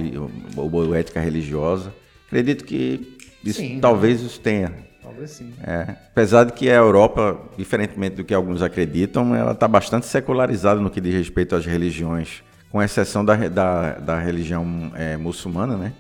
ou 0.56 0.96
ética 0.96 1.20
religiosa. 1.20 1.94
Acredito 2.28 2.64
que 2.64 3.17
isso, 3.48 3.60
Sim. 3.60 3.80
talvez 3.80 4.22
isso 4.22 4.40
tenha. 4.40 4.74
Talvez 5.02 5.32
sim. 5.32 5.54
É. 5.66 5.96
Apesar 6.12 6.44
de 6.44 6.54
que 6.54 6.70
a 6.70 6.76
Europa, 6.76 7.40
diferentemente 7.58 8.18
do 8.18 8.24
que 8.24 8.34
alguns 8.34 8.62
acreditam, 8.62 9.34
ela 9.34 9.54
está 9.54 9.68
bastante 9.68 10.06
secularizada 10.06 10.80
no 10.80 10.90
que 10.90 11.00
diz 11.02 11.14
respeito 11.14 11.56
às 11.56 11.66
religiões, 11.66 12.44
com 12.70 12.84
exceção 12.84 13.24
da, 13.24 13.36
da, 13.36 13.94
da 13.94 14.20
religião 14.20 14.92
é, 14.96 15.16
muçulmana, 15.18 15.78
né? 15.78 15.94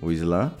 O 0.00 0.10
Islã. 0.10 0.52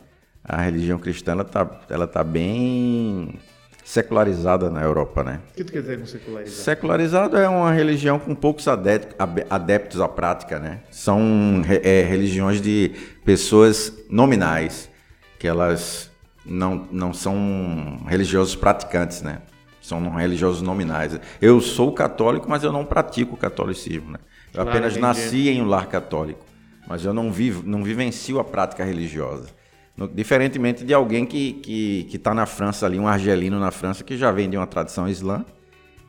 A 0.44 0.60
religião 0.60 0.98
cristã 0.98 1.32
ela 1.32 1.42
está 1.42 1.80
ela 1.88 2.06
tá 2.06 2.24
bem 2.24 3.38
secularizada 3.84 4.70
na 4.70 4.82
Europa, 4.82 5.22
né? 5.22 5.40
O 5.50 5.56
que 5.56 5.64
tu 5.64 5.72
quer 5.72 5.80
dizer 5.80 5.98
com 5.98 6.06
secularizado? 6.06 6.56
Secularizado 6.56 7.36
é 7.36 7.48
uma 7.48 7.72
religião 7.72 8.18
com 8.18 8.34
poucos 8.34 8.66
adeptos, 8.68 10.00
à 10.00 10.08
prática, 10.08 10.58
né? 10.58 10.80
São 10.90 11.62
é, 11.82 12.02
religiões 12.02 12.60
de 12.60 12.90
pessoas 13.24 13.92
nominais, 14.10 14.90
que 15.38 15.46
elas 15.46 16.11
não, 16.44 16.86
não 16.90 17.12
são 17.12 18.00
religiosos 18.06 18.54
praticantes, 18.56 19.22
né? 19.22 19.38
São 19.80 20.10
religiosos 20.10 20.62
nominais. 20.62 21.18
Eu 21.40 21.60
sou 21.60 21.92
católico, 21.92 22.48
mas 22.48 22.62
eu 22.62 22.72
não 22.72 22.84
pratico 22.84 23.34
o 23.34 23.38
catolicismo, 23.38 24.12
né? 24.12 24.18
Eu 24.48 24.52
Claro, 24.62 24.70
apenas 24.70 24.92
entendi. 24.92 25.06
nasci 25.06 25.48
em 25.48 25.62
um 25.62 25.66
lar 25.66 25.86
católico, 25.86 26.44
mas 26.86 27.04
eu 27.04 27.12
não 27.14 27.32
vivo, 27.32 27.62
não 27.66 27.82
vivencio 27.82 28.38
a 28.38 28.44
prática 28.44 28.84
religiosa. 28.84 29.48
No- 29.96 30.06
Diferentemente 30.08 30.84
de 30.84 30.94
alguém 30.94 31.26
que 31.26 31.54
que 31.54 32.04
que 32.10 32.16
está 32.16 32.32
na 32.34 32.46
França 32.46 32.86
ali, 32.86 32.98
um 32.98 33.08
argelino 33.08 33.58
na 33.58 33.70
França 33.70 34.04
que 34.04 34.16
já 34.16 34.30
vem 34.30 34.48
de 34.48 34.56
uma 34.56 34.66
tradição 34.66 35.08
islã 35.08 35.44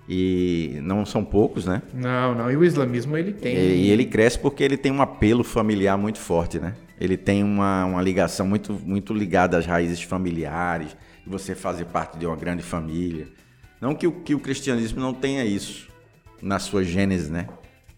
e 0.08 0.80
não 0.84 1.06
são 1.06 1.24
poucos, 1.24 1.66
né? 1.66 1.82
Não, 1.94 2.36
não. 2.36 2.52
E 2.52 2.58
o 2.58 2.64
islamismo 2.64 3.16
ele 3.18 3.32
tem. 3.34 3.56
E, 3.56 3.86
e 3.86 3.90
ele 3.90 4.06
cresce 4.06 4.38
porque 4.38 4.64
ele 4.64 4.78
tem 4.78 4.92
um 4.92 5.02
apelo 5.02 5.44
familiar 5.44 5.98
muito 5.98 6.20
forte, 6.20 6.60
né? 6.60 6.76
Ele 7.04 7.18
tem 7.18 7.44
uma, 7.44 7.84
uma 7.84 8.02
ligação 8.02 8.48
muito, 8.48 8.72
muito 8.72 9.14
ligada 9.14 9.58
às 9.58 9.66
raízes 9.66 10.02
familiares, 10.02 10.96
de 11.22 11.30
você 11.30 11.54
fazer 11.54 11.84
parte 11.84 12.18
de 12.18 12.26
uma 12.26 12.38
grande 12.38 12.64
família. 12.64 13.28
Não 13.82 13.94
que 13.94 14.08
o, 14.08 14.22
que 14.22 14.34
o 14.34 14.40
cristianismo 14.40 15.02
não 15.02 15.14
tenha 15.14 15.44
isso 15.44 15.90
na 16.42 16.60
sua 16.60 16.82
gênese, 16.82 17.30
né? 17.30 17.50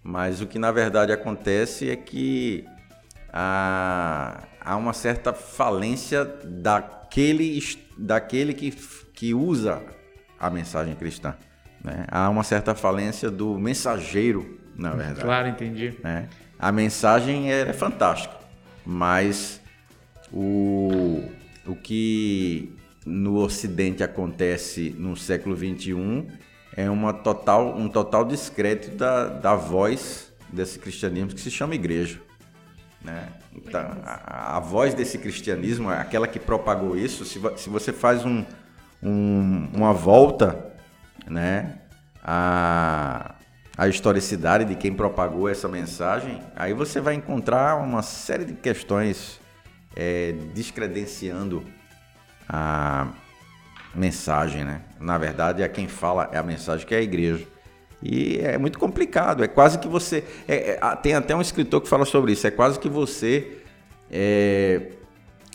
Mas 0.04 0.42
o 0.42 0.48
que 0.48 0.58
na 0.58 0.72
verdade 0.72 1.12
acontece 1.12 1.88
é 1.88 1.96
que 1.96 2.66
há, 3.32 4.44
há 4.60 4.76
uma 4.76 4.94
certa 4.94 5.34
falência 5.34 6.26
daquele, 6.44 7.60
daquele 7.96 8.56
que, 8.56 8.72
que 9.14 9.36
usa 9.36 9.84
a 10.40 10.50
mensagem 10.50 10.96
cristã. 10.96 11.36
Né? 11.84 12.06
Há 12.10 12.28
uma 12.28 12.44
certa 12.44 12.74
falência 12.74 13.30
do 13.30 13.60
mensageiro, 13.60 14.60
na 14.76 14.92
verdade 14.92 15.22
Claro, 15.22 15.48
entendi. 15.48 15.94
né? 16.04 16.28
A 16.58 16.72
mensagem 16.72 17.52
é 17.52 17.72
fantástica, 17.72 18.36
mas 18.86 19.60
o, 20.32 21.24
o 21.66 21.76
que 21.76 22.74
no 23.06 23.38
Ocidente 23.38 24.04
acontece 24.04 24.96
no 24.98 25.16
século 25.16 25.56
XXI 25.56 26.28
é 26.76 26.90
uma 26.90 27.14
total, 27.14 27.78
um 27.78 27.88
total 27.88 28.26
descrédito 28.26 28.96
da, 28.98 29.28
da 29.28 29.56
voz 29.56 30.34
desse 30.52 30.78
cristianismo 30.80 31.34
que 31.34 31.42
se 31.42 31.52
chama 31.52 31.76
igreja. 31.76 32.20
Né? 33.04 33.30
Então, 33.56 33.82
a, 34.04 34.58
a 34.58 34.60
voz 34.60 34.94
desse 34.94 35.18
cristianismo, 35.18 35.90
aquela 35.90 36.28
que 36.28 36.40
propagou 36.40 36.98
isso, 36.98 37.24
se, 37.24 37.40
se 37.58 37.70
você 37.70 37.94
faz 37.94 38.26
um, 38.26 38.44
um- 39.02 39.70
uma 39.74 39.94
volta 39.94 40.74
né, 41.28 41.78
a, 42.24 43.36
a 43.78 43.88
historicidade 43.88 44.66
de 44.66 44.76
quem 44.76 44.94
propagou 44.94 45.50
essa 45.50 45.68
mensagem, 45.68 46.42
aí 46.56 46.74
você 46.74 47.02
vai 47.02 47.14
encontrar 47.16 47.76
uma 47.78 48.02
série 48.02 48.46
de 48.46 48.54
questões 48.54 49.40
é, 49.96 50.34
descredenciando 50.54 51.64
a 52.48 53.08
mensagem, 53.94 54.64
né? 54.64 54.82
Na 55.00 55.18
verdade, 55.18 55.62
é 55.62 55.68
quem 55.68 55.88
fala 55.88 56.30
é 56.32 56.38
a 56.38 56.44
mensagem 56.44 56.86
que 56.86 56.94
é 56.94 57.00
a 57.00 57.02
igreja. 57.02 57.46
E 58.02 58.38
é 58.40 58.58
muito 58.58 58.78
complicado. 58.78 59.44
É 59.44 59.48
quase 59.48 59.80
que 59.80 59.88
você. 59.88 60.24
é- 60.48 60.78
é- 60.82 60.96
tem 60.98 61.14
até 61.14 61.36
um 61.36 61.42
escritor 61.42 61.82
que 61.82 61.88
fala 61.88 62.06
sobre 62.06 62.34
isso. 62.34 62.46
É 62.46 62.52
quase 62.52 62.78
que 62.80 62.90
você 62.90 63.58
é, 64.12 64.92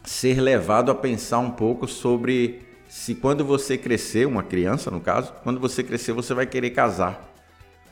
ser 0.04 0.40
levado 0.40 0.90
a 0.90 0.94
pensar 0.94 1.38
um 1.38 1.50
pouco 1.50 1.86
sobre 1.86 2.62
se 2.88 3.14
quando 3.14 3.44
você 3.44 3.78
crescer, 3.78 4.26
uma 4.26 4.42
criança 4.42 4.90
no 4.90 5.00
caso, 5.00 5.32
quando 5.44 5.60
você 5.60 5.84
crescer, 5.84 6.12
você 6.12 6.34
vai 6.34 6.46
querer 6.46 6.70
casar. 6.70 7.29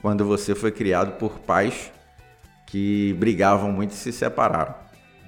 Quando 0.00 0.24
você 0.24 0.54
foi 0.54 0.70
criado 0.70 1.18
por 1.18 1.38
pais 1.40 1.90
que 2.66 3.14
brigavam 3.18 3.72
muito 3.72 3.92
e 3.92 3.94
se 3.96 4.12
separaram. 4.12 4.74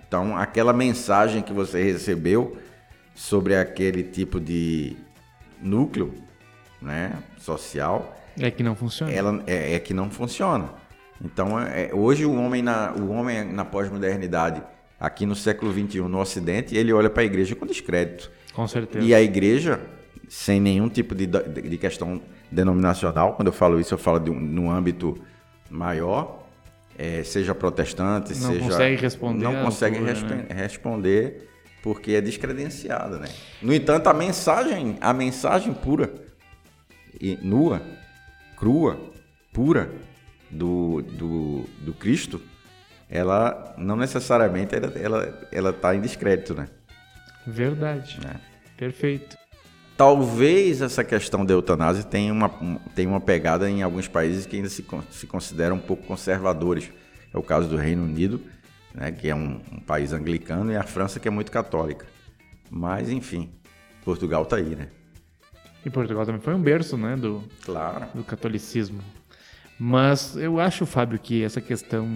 Então, 0.06 0.36
aquela 0.36 0.72
mensagem 0.72 1.42
que 1.42 1.52
você 1.52 1.82
recebeu 1.82 2.56
sobre 3.14 3.56
aquele 3.56 4.02
tipo 4.02 4.40
de 4.40 4.96
núcleo 5.62 6.14
né, 6.80 7.12
social, 7.38 8.16
É 8.38 8.50
que 8.50 8.62
não 8.62 8.74
funciona. 8.74 9.12
ela 9.12 9.42
é, 9.46 9.74
é 9.74 9.78
que 9.78 9.92
não 9.94 10.10
funciona. 10.10 10.70
Então, 11.22 11.58
é- 11.60 11.90
hoje 11.92 12.24
o 12.24 12.34
homem 12.34 12.62
na, 12.62 12.92
o 12.92 13.10
homem 13.10 13.44
na 13.44 13.64
pós-modernidade, 13.64 14.62
aqui 14.98 15.26
no 15.26 15.36
século 15.36 15.72
XXI, 15.72 16.00
no 16.02 16.18
Ocidente, 16.18 16.74
ele 16.76 16.92
olha 16.92 17.10
para 17.10 17.22
a 17.22 17.26
igreja 17.26 17.54
com 17.54 17.66
descrédito. 17.66 18.30
Com 18.54 18.66
certeza. 18.66 19.04
E 19.04 19.14
a 19.14 19.20
igreja, 19.20 19.80
sem 20.30 20.60
nenhum 20.60 20.88
tipo 20.88 21.12
de, 21.12 21.26
de 21.26 21.76
questão 21.76 22.22
denominacional, 22.52 23.34
quando 23.34 23.48
eu 23.48 23.52
falo 23.52 23.80
isso, 23.80 23.92
eu 23.94 23.98
falo 23.98 24.20
de 24.20 24.30
um, 24.30 24.38
num 24.38 24.70
âmbito 24.70 25.20
maior, 25.68 26.46
é, 26.96 27.24
seja 27.24 27.52
protestante, 27.52 28.30
Não 28.38 28.52
seja. 28.52 28.60
consegue 28.64 28.96
responder 29.02 29.42
Não 29.42 29.64
consegue 29.64 29.96
altura, 29.96 30.12
respe- 30.12 30.34
né? 30.34 30.46
responder 30.50 31.48
porque 31.82 32.12
é 32.12 32.20
descredenciada, 32.20 33.18
né? 33.18 33.26
No 33.60 33.74
entanto, 33.74 34.06
a 34.06 34.14
mensagem, 34.14 34.96
a 35.00 35.12
mensagem 35.12 35.74
pura, 35.74 36.12
e 37.20 37.36
nua, 37.42 37.82
crua, 38.56 39.00
pura 39.52 39.90
do, 40.48 41.02
do, 41.02 41.64
do 41.80 41.92
Cristo, 41.94 42.40
ela 43.08 43.74
não 43.76 43.96
necessariamente 43.96 44.76
ela, 44.76 44.92
ela, 44.96 45.48
ela 45.50 45.72
tá 45.72 45.92
em 45.94 46.00
descrédito, 46.00 46.54
né? 46.54 46.68
Verdade. 47.44 48.20
Né? 48.22 48.36
Perfeito. 48.76 49.39
Talvez 50.04 50.80
essa 50.80 51.04
questão 51.04 51.44
da 51.44 51.52
eutanásia 51.52 52.02
tenha 52.02 52.32
uma, 52.32 52.46
um- 52.62 52.78
tenha 52.94 53.06
uma 53.06 53.20
pegada 53.20 53.68
em 53.68 53.82
alguns 53.82 54.08
países 54.08 54.46
que 54.46 54.56
ainda 54.56 54.70
se, 54.70 54.82
se 55.10 55.26
consideram 55.26 55.76
um 55.76 55.78
pouco 55.78 56.04
conservadores. 56.04 56.90
É 57.34 57.36
o 57.36 57.42
caso 57.42 57.68
do 57.68 57.76
Reino 57.76 58.04
Unido, 58.04 58.40
né, 58.94 59.12
que 59.12 59.28
é 59.28 59.34
um, 59.34 59.60
um 59.70 59.78
país 59.78 60.14
anglicano, 60.14 60.72
e 60.72 60.76
a 60.76 60.82
França, 60.84 61.20
que 61.20 61.28
é 61.28 61.30
muito 61.30 61.52
católica. 61.52 62.06
Mas, 62.70 63.10
enfim, 63.10 63.50
Portugal 64.02 64.46
tá 64.46 64.56
aí, 64.56 64.74
né? 64.74 64.88
E 65.84 65.90
Portugal 65.90 66.24
também 66.24 66.40
foi 66.40 66.54
um 66.54 66.62
berço, 66.62 66.96
né, 66.96 67.14
do, 67.14 67.44
Claro. 67.62 68.06
do 68.14 68.24
catolicismo. 68.24 69.02
Mas 69.78 70.34
eu 70.34 70.58
acho, 70.58 70.86
Fábio, 70.86 71.18
que 71.18 71.44
essa 71.44 71.60
questão, 71.60 72.08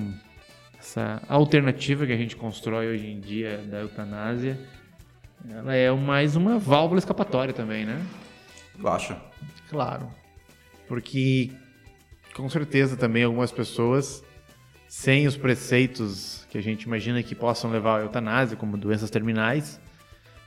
essa 0.79 1.21
alternativa 1.29 2.07
que 2.07 2.13
a 2.13 2.17
gente 2.17 2.35
constrói 2.35 2.87
hoje 2.95 3.09
em 3.09 3.21
dia 3.21 3.59
da 3.59 3.81
eutanásia, 3.83 4.59
ela 5.51 5.75
é 5.75 5.91
mais 5.91 6.37
uma 6.37 6.59
válvula 6.59 6.99
escapatória 6.99 7.53
também, 7.53 7.85
né? 7.85 8.01
Tu 8.81 8.89
acha? 8.89 9.21
Claro. 9.69 10.11
Porque, 10.89 11.53
com 12.35 12.49
certeza, 12.49 12.97
também 12.97 13.25
algumas 13.25 13.53
pessoas, 13.53 14.25
sem 14.89 15.27
os 15.27 15.37
preceitos 15.37 16.47
que 16.51 16.59
a 16.59 16.63
gente 16.63 16.83
imagina 16.85 17.23
que 17.23 17.35
possam 17.35 17.71
levar 17.71 18.01
à 18.01 18.03
eutanásia, 18.03 18.57
como 18.57 18.77
doenças 18.77 19.11
terminais, 19.11 19.81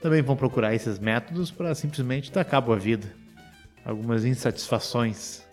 também 0.02 0.22
vão 0.22 0.36
procurar 0.36 0.74
esses 0.74 1.00
métodos 1.00 1.52
para 1.52 1.74
simplesmente 1.76 2.32
dar 2.32 2.44
cabo 2.46 2.74
à 2.74 2.76
vida. 2.76 3.08
algumas 3.88 4.26
insatisfações. 4.26 5.44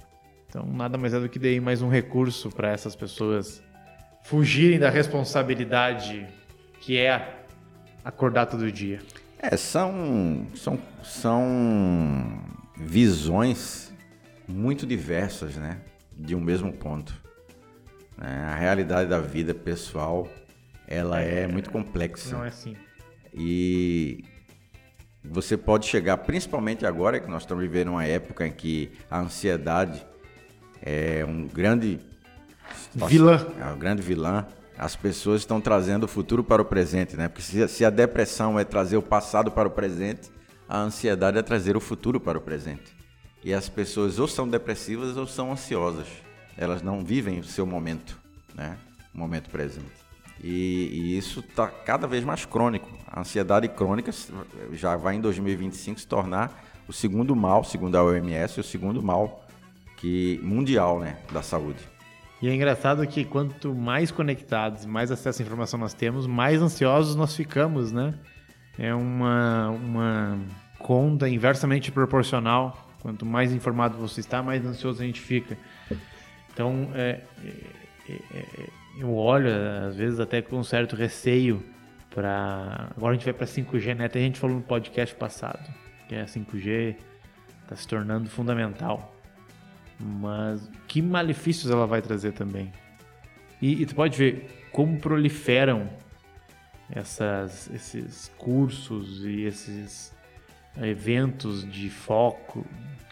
Então, 0.49 0.67
nada 0.67 0.99
mais 0.99 1.15
é 1.15 1.21
do 1.21 1.29
que 1.29 1.39
daí 1.39 1.61
mais 1.61 1.83
um 1.83 1.89
recurso 1.89 2.51
para 2.51 2.71
essas 2.71 2.97
pessoas 2.97 3.63
fugirem 4.25 4.79
da 4.79 4.91
responsabilidade 4.91 6.27
que 6.81 6.97
é 6.99 7.45
acordar 8.05 8.47
todo 8.47 8.71
dia. 8.73 9.01
É, 9.39 9.57
são, 9.57 10.47
são, 10.55 10.79
são 11.03 12.41
visões 12.77 13.93
muito 14.49 14.87
diversas, 14.87 15.57
né? 15.57 15.81
De 16.13 16.35
um 16.35 16.41
mesmo 16.41 16.73
ponto. 16.73 17.15
É, 18.21 18.27
a 18.27 18.55
realidade 18.55 19.11
da 19.11 19.21
vida 19.21 19.55
pessoal, 19.55 20.29
ela 20.87 21.21
é, 21.21 21.43
é 21.43 21.47
muito 21.47 21.71
complexa. 21.71 22.37
Não 22.37 22.45
é 22.45 22.49
assim. 22.49 22.77
E 23.33 24.25
você 25.25 25.57
pode 25.57 25.87
chegar, 25.87 26.19
principalmente 26.19 26.87
agora 26.87 27.19
que 27.19 27.29
nós 27.29 27.43
estamos 27.43 27.65
vivendo 27.65 27.89
uma 27.89 28.05
época 28.05 28.47
em 28.47 28.53
que 28.53 28.93
a 29.11 29.19
ansiedade 29.19 30.07
é 30.81 31.25
um 31.25 31.47
grande 31.47 31.99
vilã. 32.95 33.47
É 33.59 33.67
um 33.73 33.79
grande 33.79 34.03
vilã. 34.03 34.47
As 34.77 34.97
pessoas 34.97 35.43
estão 35.43 35.61
trazendo 35.61 36.05
o 36.05 36.09
futuro 36.09 36.43
para 36.43 36.61
o 36.61 36.65
presente, 36.65 37.17
né? 37.17 37.29
Porque 37.29 37.43
se, 37.43 37.67
se 37.69 37.85
a 37.85 37.91
depressão 37.91 38.59
é 38.59 38.65
trazer 38.65 38.97
o 38.97 39.03
passado 39.03 39.51
para 39.51 39.69
o 39.69 39.71
presente, 39.71 40.31
a 40.69 40.79
ansiedade 40.79 41.39
é 41.39 41.43
trazer 41.43 41.77
o 41.77 41.81
futuro 41.81 42.19
para 42.19 42.39
o 42.39 42.41
presente. 42.41 42.95
E 43.43 43.53
as 43.53 43.69
pessoas 43.69 44.19
ou 44.19 44.27
são 44.27 44.49
depressivas 44.49 45.17
ou 45.17 45.27
são 45.27 45.53
ansiosas. 45.53 46.09
Elas 46.57 46.83
não 46.83 47.05
vivem 47.05 47.39
o 47.39 47.45
seu 47.45 47.67
momento, 47.67 48.19
né? 48.55 48.77
O 49.15 49.19
momento 49.19 49.51
presente. 49.51 50.05
E, 50.43 50.89
e 50.93 51.19
isso 51.19 51.41
está 51.41 51.69
cada 51.69 52.07
vez 52.07 52.25
mais 52.25 52.45
crônico. 52.45 52.89
A 53.07 53.21
ansiedade 53.21 53.69
crônica 53.69 54.11
já 54.73 54.97
vai 54.97 55.15
em 55.15 55.21
2025 55.21 56.01
se 56.01 56.07
tornar 56.07 56.65
o 56.89 56.93
segundo 56.93 57.35
mal, 57.37 57.63
segundo 57.65 57.97
a 57.97 58.03
OMS, 58.03 58.61
o 58.61 58.65
segundo 58.65 59.03
mal 59.03 59.45
que 59.97 60.41
mundial, 60.43 61.01
né, 61.01 61.19
da 61.33 61.43
saúde. 61.43 61.94
E 62.45 62.49
é 62.51 62.55
engraçado 62.55 63.07
que 63.07 63.25
quanto 63.25 63.75
mais 63.75 64.11
conectados, 64.11 64.85
mais 64.85 65.11
acesso 65.11 65.41
à 65.41 65.43
informação 65.47 65.81
nós 65.81 65.95
temos, 65.95 66.27
mais 66.27 66.61
ansiosos 66.61 67.17
nós 67.17 67.35
ficamos, 67.35 67.91
né? 67.91 68.13
É 68.79 68.95
uma, 68.95 69.71
uma 69.71 70.39
conta 70.79 71.27
inversamente 71.27 71.91
proporcional. 71.91 72.87
Quanto 73.01 73.25
mais 73.25 73.51
informado 73.51 73.97
você 73.97 74.21
está, 74.21 74.43
mais 74.43 74.63
ansioso 74.67 75.03
a 75.03 75.07
gente 75.07 75.23
fica. 75.23 75.57
Então, 76.53 76.91
é, 76.95 77.23
é, 77.43 78.13
é, 78.13 78.39
é 78.39 78.69
eu 78.99 79.17
olho, 79.17 79.49
às 79.89 79.97
vezes, 79.97 80.21
até 80.21 80.43
com 80.43 80.59
um 80.59 80.63
certo 80.63 80.95
receio 80.95 81.65
para. 82.15 82.91
Agora 82.95 83.13
a 83.13 83.15
gente 83.15 83.25
vai 83.25 83.33
para 83.33 83.47
5G, 83.47 83.95
né? 83.95 84.05
Até 84.05 84.19
a 84.19 84.23
gente 84.23 84.39
falou 84.39 84.57
no 84.57 84.63
podcast 84.63 85.15
passado 85.15 85.67
que 86.11 86.15
a 86.15 86.27
5G 86.27 86.95
está 87.63 87.75
se 87.75 87.89
tornando 87.89 88.29
fundamental. 88.29 89.14
Mas 90.05 90.71
que 90.87 91.01
malefícios 91.01 91.73
ela 91.73 91.87
vai 91.87 92.03
trazer 92.03 92.33
também? 92.33 92.71
E, 93.61 93.81
e 93.83 93.87
tu 93.87 93.95
pode 93.95 94.19
ver 94.19 94.69
como 94.71 95.01
proliferam 95.01 95.89
essas, 96.91 97.71
esses 97.73 98.31
cursos 98.37 99.25
e 99.25 99.45
esses 99.45 100.13
eventos 100.83 101.67
de 101.71 101.89
foco, 101.89 102.67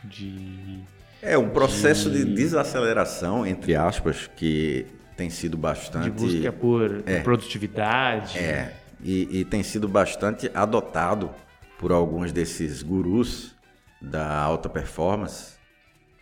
de. 0.04 0.80
É 1.22 1.38
um 1.38 1.48
processo 1.48 2.10
de, 2.10 2.24
de 2.24 2.34
desaceleração, 2.34 3.46
entre 3.46 3.74
aspas, 3.74 4.28
que 4.36 4.84
tem 5.16 5.30
sido 5.30 5.56
bastante. 5.56 6.10
De 6.10 6.10
busca 6.10 6.52
por 6.52 7.02
é, 7.06 7.20
produtividade. 7.20 8.38
É, 8.38 8.74
e, 9.02 9.40
e, 9.40 9.44
tem 9.44 9.62
sido 9.62 9.88
bastante 9.88 10.50
adotado 10.52 11.30
por 11.78 11.90
alguns 11.90 12.32
desses 12.32 12.82
gurus 12.82 13.54
da 14.00 14.36
alta 14.36 14.68
performance 14.68 15.51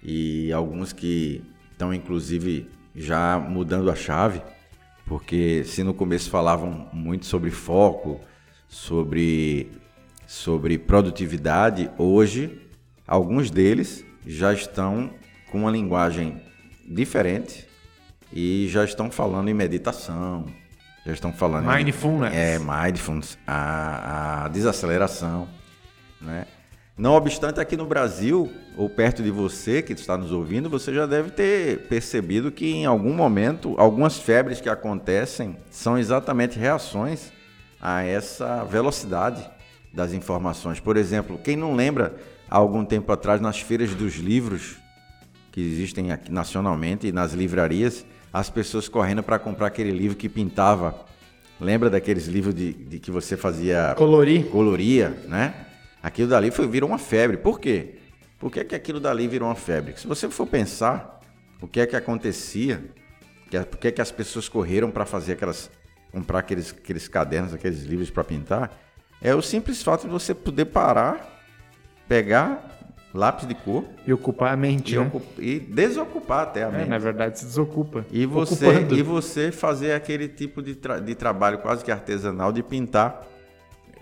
e 0.02 0.52
alguns 0.52 0.92
que 0.92 1.42
estão, 1.73 1.92
inclusive, 1.92 2.69
já 2.95 3.38
mudando 3.38 3.90
a 3.90 3.95
chave, 3.95 4.42
porque 5.07 5.64
se 5.64 5.83
no 5.83 5.95
começo 5.95 6.30
falavam 6.30 6.88
muito 6.92 7.26
sobre 7.26 7.50
foco, 7.50 8.21
sobre, 8.69 9.71
sobre 10.26 10.78
produtividade, 10.78 11.91
hoje 11.99 12.60
alguns 13.06 13.50
deles 13.50 14.04
já 14.26 14.52
estão 14.52 15.10
com 15.50 15.58
uma 15.58 15.71
linguagem 15.71 16.41
diferente 16.89 17.67
e 18.32 18.69
já 18.69 18.84
estão 18.84 19.10
falando 19.10 19.49
em 19.49 19.54
meditação, 19.54 20.47
já 21.04 21.13
estão 21.13 21.32
falando 21.32 21.67
mindfulness. 21.67 22.32
Em, 22.32 22.36
é, 22.36 22.58
mindfulness, 22.58 23.39
a, 23.47 24.45
a 24.45 24.49
desaceleração, 24.49 25.49
né? 26.21 26.47
Não 27.00 27.15
obstante, 27.15 27.58
aqui 27.58 27.78
no 27.78 27.86
Brasil, 27.86 28.52
ou 28.76 28.86
perto 28.86 29.23
de 29.23 29.30
você 29.30 29.80
que 29.80 29.95
está 29.95 30.19
nos 30.19 30.32
ouvindo, 30.32 30.69
você 30.69 30.93
já 30.93 31.06
deve 31.06 31.30
ter 31.30 31.89
percebido 31.89 32.52
que 32.52 32.71
em 32.71 32.84
algum 32.84 33.15
momento, 33.15 33.75
algumas 33.78 34.19
febres 34.19 34.60
que 34.60 34.69
acontecem 34.69 35.56
são 35.71 35.97
exatamente 35.97 36.58
reações 36.58 37.32
a 37.80 38.02
essa 38.02 38.65
velocidade 38.65 39.50
das 39.95 40.13
informações. 40.13 40.78
Por 40.78 40.99
exemplo, 40.99 41.41
quem 41.43 41.56
não 41.56 41.75
lembra, 41.75 42.17
há 42.50 42.58
algum 42.58 42.84
tempo 42.84 43.10
atrás, 43.10 43.41
nas 43.41 43.58
feiras 43.58 43.95
dos 43.95 44.17
livros 44.17 44.76
que 45.50 45.63
existem 45.63 46.13
aqui 46.13 46.30
nacionalmente 46.30 47.06
e 47.06 47.13
nas 47.13 47.32
livrarias, 47.32 48.04
as 48.30 48.50
pessoas 48.50 48.91
correndo 48.91 49.23
para 49.23 49.39
comprar 49.39 49.69
aquele 49.69 49.91
livro 49.91 50.19
que 50.19 50.28
pintava. 50.28 50.95
Lembra 51.58 51.89
daqueles 51.89 52.26
livros 52.26 52.54
de, 52.54 52.75
de 52.75 52.99
que 52.99 53.10
você 53.10 53.39
fazia. 53.39 53.95
Colorir. 53.97 54.49
Coloria, 54.49 55.17
né? 55.26 55.70
Aquilo 56.02 56.28
dali 56.28 56.50
foi, 56.50 56.67
virou 56.67 56.89
uma 56.89 56.99
febre. 56.99 57.36
Por 57.36 57.60
quê? 57.60 57.97
Por 58.39 58.50
que, 58.50 58.65
que 58.65 58.75
aquilo 58.75 58.99
dali 58.99 59.28
virou 59.28 59.49
uma 59.49 59.54
febre? 59.54 59.95
Se 59.97 60.06
você 60.06 60.28
for 60.28 60.47
pensar 60.47 61.21
o 61.60 61.69
que 61.69 61.80
é 61.80 61.86
que 61.86 61.95
acontecia, 61.95 62.82
que, 63.50 63.56
é, 63.56 63.63
por 63.63 63.78
que, 63.78 63.93
que 63.93 64.00
as 64.00 64.10
pessoas 64.10 64.49
correram 64.49 64.91
para 64.91 65.04
fazer 65.04 65.34
aquelas. 65.34 65.71
comprar 66.10 66.39
aqueles, 66.39 66.73
aqueles 66.73 67.06
cadernos, 67.06 67.52
aqueles 67.52 67.82
livros 67.84 68.10
para 68.10 68.25
pintar, 68.25 68.71
é 69.21 69.34
o 69.34 69.43
simples 69.43 69.82
fato 69.82 70.02
de 70.02 70.08
você 70.08 70.34
poder 70.34 70.67
parar, 70.67 71.45
pegar 72.08 72.78
lápis 73.13 73.47
de 73.47 73.54
cor. 73.54 73.84
E 74.06 74.13
ocupar 74.13 74.54
a 74.54 74.56
mente, 74.56 74.95
e, 74.95 74.99
né? 74.99 75.10
e 75.39 75.58
desocupar 75.58 76.45
até 76.45 76.65
a 76.65 76.69
é, 76.69 76.71
mente. 76.71 76.89
Na 76.89 76.99
verdade, 76.99 77.39
se 77.39 77.45
desocupa. 77.45 78.06
E 78.10 78.25
você, 78.25 78.86
e 78.91 79.02
você 79.02 79.52
fazer 79.52 79.93
aquele 79.93 80.28
tipo 80.28 80.63
de, 80.63 80.75
tra 80.75 80.99
de 80.99 81.15
trabalho 81.15 81.58
quase 81.58 81.84
que 81.84 81.91
artesanal 81.91 82.52
de 82.52 82.63
pintar 82.63 83.26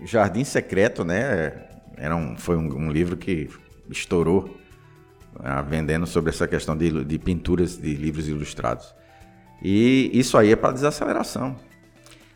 Jardim 0.05 0.43
Secreto, 0.43 1.03
né? 1.03 1.67
Era 1.97 2.15
um, 2.15 2.35
foi 2.37 2.55
um, 2.55 2.67
um 2.87 2.91
livro 2.91 3.17
que 3.17 3.49
estourou 3.89 4.57
ah, 5.39 5.61
vendendo 5.61 6.07
sobre 6.07 6.29
essa 6.29 6.47
questão 6.47 6.75
de, 6.75 7.03
de 7.03 7.19
pinturas 7.19 7.77
de 7.77 7.93
livros 7.93 8.27
ilustrados. 8.27 8.93
E 9.61 10.09
isso 10.13 10.37
aí 10.37 10.51
é 10.51 10.55
para 10.55 10.73
desaceleração. 10.73 11.55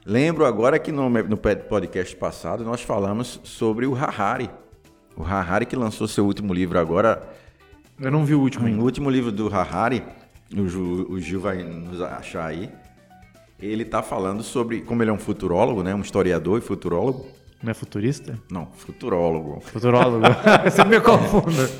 Lembro 0.05 0.45
agora 0.45 0.77
que 0.77 0.91
no, 0.91 1.09
no 1.09 1.37
podcast 1.37 2.15
passado 2.15 2.63
nós 2.63 2.81
falamos 2.81 3.39
sobre 3.43 3.85
o 3.85 3.95
Harari 3.95 4.49
o 5.15 5.23
Harari 5.23 5.65
que 5.65 5.75
lançou 5.75 6.07
seu 6.07 6.25
último 6.25 6.53
livro 6.53 6.79
agora. 6.79 7.21
Eu 7.99 8.11
não 8.11 8.25
vi 8.25 8.33
o 8.33 8.39
último. 8.39 8.67
O 8.67 8.83
último 8.83 9.09
livro 9.09 9.31
do 9.31 9.53
Harari, 9.53 10.03
o 10.55 10.67
Gil, 10.67 11.07
o 11.09 11.19
Gil 11.19 11.39
vai 11.39 11.63
nos 11.63 12.01
achar 12.01 12.47
aí. 12.47 12.69
Ele 13.59 13.83
está 13.83 14.01
falando 14.01 14.43
sobre, 14.43 14.81
como 14.81 15.03
ele 15.03 15.09
é 15.09 15.13
um 15.13 15.19
futurólogo, 15.19 15.83
né, 15.83 15.93
um 15.93 16.01
historiador 16.01 16.57
e 16.57 16.61
futurólogo. 16.61 17.27
Não 17.63 17.71
é 17.71 17.73
futurista? 17.73 18.37
Não, 18.51 18.67
futurólogo. 18.73 19.61
Futurólogo. 19.61 20.25
Você 20.69 20.83
me 20.83 20.99
confunda. 20.99 21.71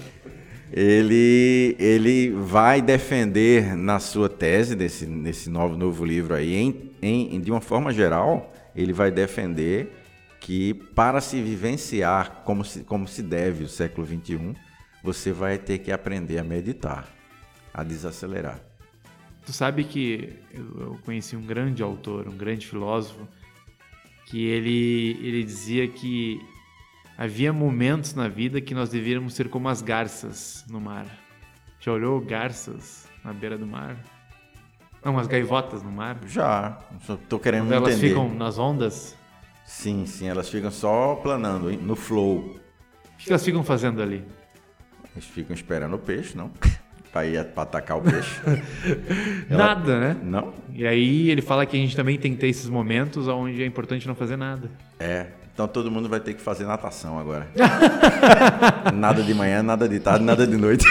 Ele, 0.71 1.75
ele 1.77 2.31
vai 2.31 2.81
defender 2.81 3.75
na 3.75 3.99
sua 3.99 4.29
tese 4.29 4.75
desse, 4.75 5.05
nesse 5.05 5.49
novo, 5.49 5.75
novo 5.77 6.05
livro 6.05 6.33
aí, 6.33 6.55
em, 6.55 7.35
em, 7.35 7.41
de 7.41 7.51
uma 7.51 7.61
forma 7.61 7.91
geral, 7.91 8.51
ele 8.73 8.93
vai 8.93 9.11
defender 9.11 9.91
que 10.39 10.73
para 10.73 11.21
se 11.21 11.41
vivenciar 11.41 12.43
como 12.43 12.63
se, 12.63 12.83
como 12.85 13.07
se 13.07 13.21
deve 13.21 13.65
o 13.65 13.67
século 13.67 14.07
XXI, 14.07 14.55
você 15.03 15.31
vai 15.31 15.57
ter 15.57 15.79
que 15.79 15.91
aprender 15.91 16.39
a 16.39 16.43
meditar, 16.43 17.07
a 17.73 17.83
desacelerar. 17.83 18.59
Tu 19.45 19.51
sabe 19.51 19.83
que 19.83 20.33
eu 20.53 20.97
conheci 21.03 21.35
um 21.35 21.41
grande 21.41 21.83
autor, 21.83 22.27
um 22.27 22.35
grande 22.35 22.65
filósofo, 22.65 23.27
que 24.33 24.47
ele, 24.47 25.19
ele 25.21 25.43
dizia 25.43 25.87
que 25.87 26.43
havia 27.15 27.53
momentos 27.53 28.15
na 28.15 28.27
vida 28.27 28.59
que 28.59 28.73
nós 28.73 28.89
devíamos 28.89 29.35
ser 29.35 29.47
como 29.47 29.69
as 29.69 29.79
garças 29.79 30.65
no 30.67 30.81
mar. 30.81 31.05
Já 31.79 31.91
olhou 31.91 32.19
garças 32.19 33.07
na 33.23 33.31
beira 33.31 33.59
do 33.59 33.67
mar? 33.67 33.95
Não, 35.05 35.19
as 35.19 35.27
gaivotas 35.27 35.83
no 35.83 35.91
mar? 35.91 36.17
Já, 36.25 36.79
estou 36.99 37.37
querendo 37.37 37.65
Quando 37.65 37.73
elas 37.73 37.93
entender. 37.93 38.15
Elas 38.15 38.23
ficam 38.23 38.35
nas 38.35 38.57
ondas? 38.57 39.15
Sim, 39.65 40.07
sim, 40.07 40.27
elas 40.27 40.49
ficam 40.49 40.71
só 40.71 41.13
planando, 41.13 41.69
hein? 41.69 41.77
no 41.79 41.95
flow. 41.95 42.39
O 42.39 43.17
que 43.19 43.29
elas 43.29 43.45
ficam 43.45 43.63
fazendo 43.63 44.01
ali? 44.01 44.25
Eles 45.13 45.25
ficam 45.25 45.53
esperando 45.53 45.93
o 45.93 45.99
peixe, 45.99 46.35
não? 46.35 46.51
Para 47.13 47.27
ir 47.27 47.45
para 47.45 47.63
atacar 47.63 47.99
o 47.99 48.01
peixe. 48.01 48.41
nada, 49.47 49.91
Ela... 49.91 49.99
né? 49.99 50.17
Não. 50.23 50.51
E 50.73 50.85
aí 50.87 51.29
ele 51.29 51.43
fala 51.43 51.63
que 51.63 51.77
a 51.77 51.79
gente 51.79 51.95
também 51.95 52.17
tem 52.17 52.33
que 52.33 52.41
ter 52.41 52.47
esses 52.47 52.67
momentos 52.67 53.27
onde 53.27 53.61
é 53.61 53.65
importante 53.65 54.07
não 54.07 54.15
fazer 54.15 54.35
nada. 54.35 54.69
É, 54.99 55.27
Então 55.53 55.67
todo 55.67 55.91
mundo 55.91 56.09
vai 56.09 56.19
ter 56.19 56.33
que 56.33 56.41
fazer 56.41 56.65
natação 56.65 57.19
agora. 57.19 57.47
nada 58.91 59.21
de 59.21 59.31
manhã, 59.35 59.61
nada 59.61 59.87
de 59.87 59.99
tarde, 59.99 60.25
nada 60.25 60.47
de 60.47 60.57
noite. 60.57 60.83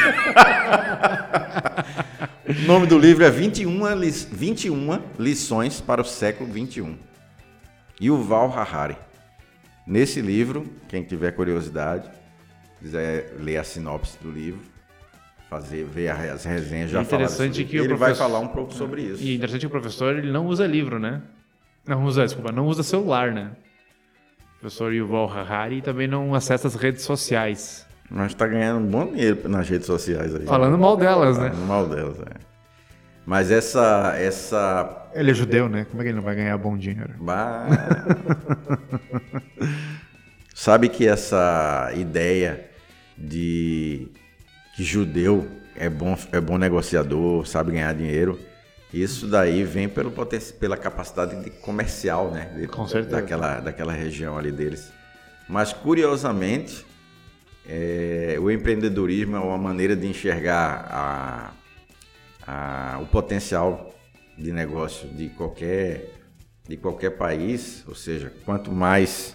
o 2.48 2.66
nome 2.66 2.86
do 2.86 2.96
livro 2.96 3.24
é 3.24 3.30
21, 3.30 3.92
li 3.96 4.10
21 4.10 5.00
Lições 5.18 5.80
para 5.80 6.00
o 6.00 6.04
Século 6.04 6.48
XXI. 6.52 6.96
Yuval 8.00 8.56
Harari. 8.56 8.96
Nesse 9.84 10.20
livro, 10.20 10.64
quem 10.88 11.02
tiver 11.02 11.32
curiosidade, 11.32 12.08
quiser 12.80 13.34
ler 13.40 13.56
a 13.56 13.64
sinopse 13.64 14.16
do 14.22 14.30
livro, 14.30 14.71
fazer 15.52 15.84
ver 15.84 16.08
as 16.08 16.44
resenhas 16.46 16.90
já 16.90 17.00
é 17.00 17.02
interessante 17.02 17.62
que 17.64 17.76
ele 17.76 17.88
professor... 17.88 18.06
vai 18.06 18.14
falar 18.14 18.38
um 18.38 18.48
pouco 18.48 18.72
sobre 18.72 19.02
isso. 19.02 19.22
E 19.22 19.34
interessante 19.34 19.60
que 19.60 19.66
o 19.66 19.70
professor 19.70 20.16
ele 20.16 20.32
não 20.32 20.46
usa 20.46 20.66
livro, 20.66 20.98
né? 20.98 21.20
Não 21.86 22.04
usa, 22.04 22.24
desculpa, 22.24 22.50
não 22.50 22.66
usa 22.66 22.82
celular, 22.82 23.32
né? 23.32 23.50
O 24.56 24.60
professor 24.60 24.94
Yuval 24.94 25.30
Harari 25.30 25.82
também 25.82 26.08
não 26.08 26.34
acessa 26.34 26.68
as 26.68 26.74
redes 26.74 27.02
sociais. 27.02 27.86
Mas 28.10 28.28
está 28.28 28.46
ganhando 28.46 28.80
um 28.80 28.90
bom 28.90 29.06
dinheiro 29.06 29.46
nas 29.46 29.68
redes 29.68 29.86
sociais 29.86 30.34
aí. 30.34 30.46
Falando 30.46 30.78
mal 30.78 30.96
delas, 30.96 31.36
né? 31.36 31.50
Falando 31.50 31.66
mal 31.66 31.86
delas, 31.86 32.18
é. 32.20 32.40
Mas 33.26 33.50
essa, 33.50 34.14
essa. 34.16 35.10
Ele 35.12 35.32
é 35.32 35.34
judeu, 35.34 35.68
né? 35.68 35.84
Como 35.84 36.00
é 36.00 36.04
que 36.04 36.08
ele 36.08 36.16
não 36.16 36.24
vai 36.24 36.34
ganhar 36.34 36.56
bom 36.56 36.78
dinheiro? 36.78 37.12
Bah... 37.20 37.66
Sabe 40.54 40.88
que 40.88 41.06
essa 41.06 41.90
ideia 41.94 42.70
de 43.18 44.08
que 44.74 44.82
judeu 44.82 45.48
é 45.76 45.88
bom, 45.88 46.16
é 46.32 46.40
bom 46.40 46.58
negociador, 46.58 47.46
sabe 47.46 47.72
ganhar 47.72 47.94
dinheiro, 47.94 48.38
isso 48.92 49.26
daí 49.26 49.64
vem 49.64 49.88
pelo 49.88 50.12
pela 50.60 50.76
capacidade 50.76 51.42
de 51.42 51.50
comercial, 51.50 52.30
né? 52.30 52.52
De, 52.54 52.66
Com 52.66 52.86
certeza. 52.86 53.16
Daquela, 53.16 53.60
daquela 53.60 53.92
região 53.92 54.36
ali 54.36 54.52
deles. 54.52 54.92
Mas, 55.48 55.72
curiosamente, 55.72 56.84
é, 57.66 58.36
o 58.38 58.50
empreendedorismo 58.50 59.36
é 59.36 59.40
uma 59.40 59.56
maneira 59.56 59.96
de 59.96 60.06
enxergar 60.06 60.86
a, 60.90 61.52
a, 62.46 62.98
o 63.00 63.06
potencial 63.06 63.94
de 64.36 64.52
negócio 64.52 65.08
de 65.08 65.30
qualquer, 65.30 66.10
de 66.68 66.76
qualquer 66.76 67.10
país, 67.10 67.84
ou 67.88 67.94
seja, 67.94 68.30
quanto 68.44 68.70
mais 68.70 69.34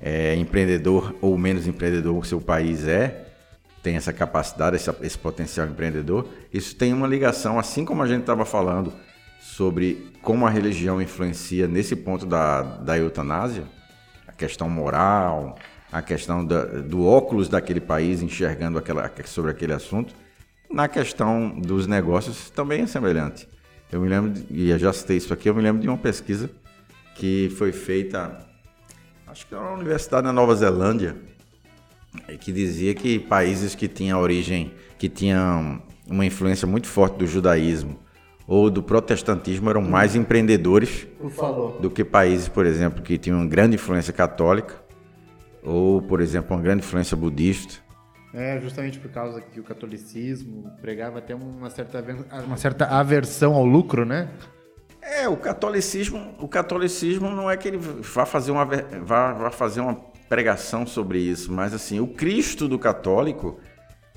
é, 0.00 0.34
empreendedor 0.34 1.16
ou 1.22 1.38
menos 1.38 1.66
empreendedor 1.66 2.18
o 2.18 2.24
seu 2.24 2.40
país 2.42 2.86
é, 2.86 3.31
tem 3.82 3.96
essa 3.96 4.12
capacidade, 4.12 4.76
esse, 4.76 4.90
esse 5.02 5.18
potencial 5.18 5.66
empreendedor, 5.66 6.28
isso 6.52 6.76
tem 6.76 6.92
uma 6.92 7.06
ligação, 7.06 7.58
assim 7.58 7.84
como 7.84 8.02
a 8.02 8.06
gente 8.06 8.20
estava 8.20 8.44
falando 8.44 8.92
sobre 9.40 10.12
como 10.22 10.46
a 10.46 10.50
religião 10.50 11.02
influencia 11.02 11.66
nesse 11.66 11.96
ponto 11.96 12.24
da, 12.24 12.62
da 12.62 12.96
eutanásia, 12.96 13.64
a 14.26 14.32
questão 14.32 14.70
moral, 14.70 15.58
a 15.90 16.00
questão 16.00 16.44
da, 16.44 16.64
do 16.64 17.04
óculos 17.04 17.48
daquele 17.48 17.80
país 17.80 18.22
enxergando 18.22 18.78
aquela, 18.78 19.10
sobre 19.24 19.50
aquele 19.50 19.72
assunto, 19.72 20.14
na 20.70 20.88
questão 20.88 21.50
dos 21.50 21.86
negócios 21.86 22.48
também 22.50 22.82
é 22.82 22.86
semelhante. 22.86 23.48
Eu 23.90 24.00
me 24.00 24.08
lembro, 24.08 24.30
de, 24.30 24.46
e 24.48 24.70
eu 24.70 24.78
já 24.78 24.92
citei 24.92 25.18
isso 25.18 25.34
aqui, 25.34 25.50
eu 25.50 25.54
me 25.54 25.60
lembro 25.60 25.82
de 25.82 25.88
uma 25.88 25.98
pesquisa 25.98 26.48
que 27.14 27.52
foi 27.58 27.72
feita, 27.72 28.38
acho 29.26 29.46
que 29.46 29.54
na 29.54 29.72
Universidade 29.72 30.24
da 30.24 30.32
Nova 30.32 30.54
Zelândia, 30.54 31.14
que 32.40 32.52
dizia 32.52 32.94
que 32.94 33.18
países 33.18 33.74
que 33.74 33.88
tinham 33.88 34.20
origem, 34.20 34.72
que 34.98 35.08
tinham 35.08 35.82
uma 36.08 36.24
influência 36.24 36.66
muito 36.66 36.86
forte 36.86 37.16
do 37.16 37.26
judaísmo 37.26 37.98
ou 38.46 38.68
do 38.68 38.82
protestantismo 38.82 39.70
eram 39.70 39.82
mais 39.82 40.14
empreendedores 40.14 41.06
do 41.80 41.90
que 41.90 42.04
países, 42.04 42.48
por 42.48 42.66
exemplo, 42.66 43.02
que 43.02 43.16
tinham 43.16 43.46
grande 43.46 43.76
influência 43.76 44.12
católica 44.12 44.82
ou, 45.62 46.02
por 46.02 46.20
exemplo, 46.20 46.56
uma 46.56 46.62
grande 46.62 46.84
influência 46.84 47.16
budista. 47.16 47.80
É, 48.34 48.58
justamente 48.60 48.98
por 48.98 49.10
causa 49.10 49.40
que 49.40 49.60
o 49.60 49.62
catolicismo 49.62 50.70
pregava 50.80 51.18
até 51.18 51.34
uma 51.34 51.68
certa, 51.68 52.02
uma 52.46 52.56
certa 52.56 52.86
aversão 52.86 53.54
ao 53.54 53.64
lucro, 53.64 54.06
né? 54.06 54.30
É, 55.02 55.28
o 55.28 55.36
catolicismo, 55.36 56.34
o 56.38 56.48
catolicismo 56.48 57.28
não 57.28 57.50
é 57.50 57.56
que 57.56 57.68
ele 57.68 57.76
vá 57.76 58.24
fazer 58.24 58.52
uma, 58.52 58.64
vá, 58.64 59.32
vá 59.32 59.50
fazer 59.50 59.80
uma 59.80 59.94
pregação 60.32 60.86
sobre 60.86 61.18
isso, 61.18 61.52
mas 61.52 61.74
assim, 61.74 62.00
o 62.00 62.06
Cristo 62.06 62.66
do 62.66 62.78
católico, 62.78 63.60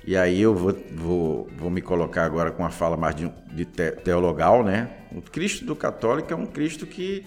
e 0.02 0.16
aí 0.16 0.40
eu 0.40 0.54
vou, 0.54 0.74
vou, 0.94 1.50
vou 1.58 1.68
me 1.68 1.82
colocar 1.82 2.24
agora 2.24 2.50
com 2.50 2.62
uma 2.62 2.70
fala 2.70 2.96
mais 2.96 3.14
de, 3.14 3.30
de 3.52 3.66
teologal, 3.66 4.64
né? 4.64 4.88
O 5.12 5.20
Cristo 5.20 5.66
do 5.66 5.76
católico 5.76 6.32
é 6.32 6.36
um 6.36 6.46
Cristo 6.46 6.86
que 6.86 7.22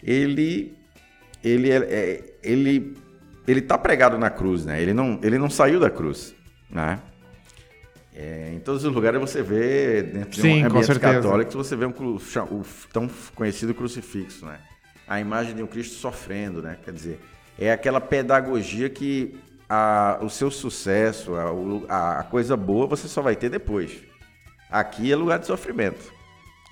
ele 0.00 0.78
ele 1.42 1.68
é, 1.68 1.78
é 1.78 2.24
ele 2.44 2.96
ele 3.44 3.58
está 3.58 3.76
pregado 3.76 4.16
na 4.16 4.30
cruz, 4.30 4.64
né? 4.64 4.80
Ele 4.80 4.94
não, 4.94 5.18
ele 5.20 5.36
não 5.36 5.50
saiu 5.50 5.80
da 5.80 5.90
cruz, 5.90 6.32
né? 6.70 7.00
É, 8.14 8.52
em 8.54 8.60
todos 8.60 8.84
os 8.84 8.94
lugares 8.94 9.18
você 9.18 9.42
vê, 9.42 10.00
dentro 10.00 10.30
de 10.30 10.40
Sim, 10.42 10.62
um 10.62 10.66
ambiente 10.66 11.00
católico, 11.00 11.50
você 11.50 11.74
vê 11.74 11.86
um, 11.86 11.90
o 11.90 12.62
tão 12.92 13.10
conhecido 13.34 13.74
crucifixo, 13.74 14.46
né? 14.46 14.60
A 15.08 15.18
imagem 15.18 15.56
de 15.56 15.62
um 15.62 15.66
Cristo 15.66 15.96
sofrendo, 15.96 16.62
né? 16.62 16.78
Quer 16.84 16.92
dizer, 16.92 17.20
é 17.58 17.72
aquela 17.72 18.00
pedagogia 18.00 18.88
que 18.88 19.38
a, 19.68 20.18
o 20.22 20.30
seu 20.30 20.50
sucesso, 20.50 21.32
a, 21.88 22.20
a 22.20 22.22
coisa 22.24 22.56
boa, 22.56 22.86
você 22.86 23.08
só 23.08 23.20
vai 23.20 23.36
ter 23.36 23.50
depois. 23.50 23.98
Aqui 24.70 25.12
é 25.12 25.16
lugar 25.16 25.38
de 25.38 25.46
sofrimento. 25.46 26.12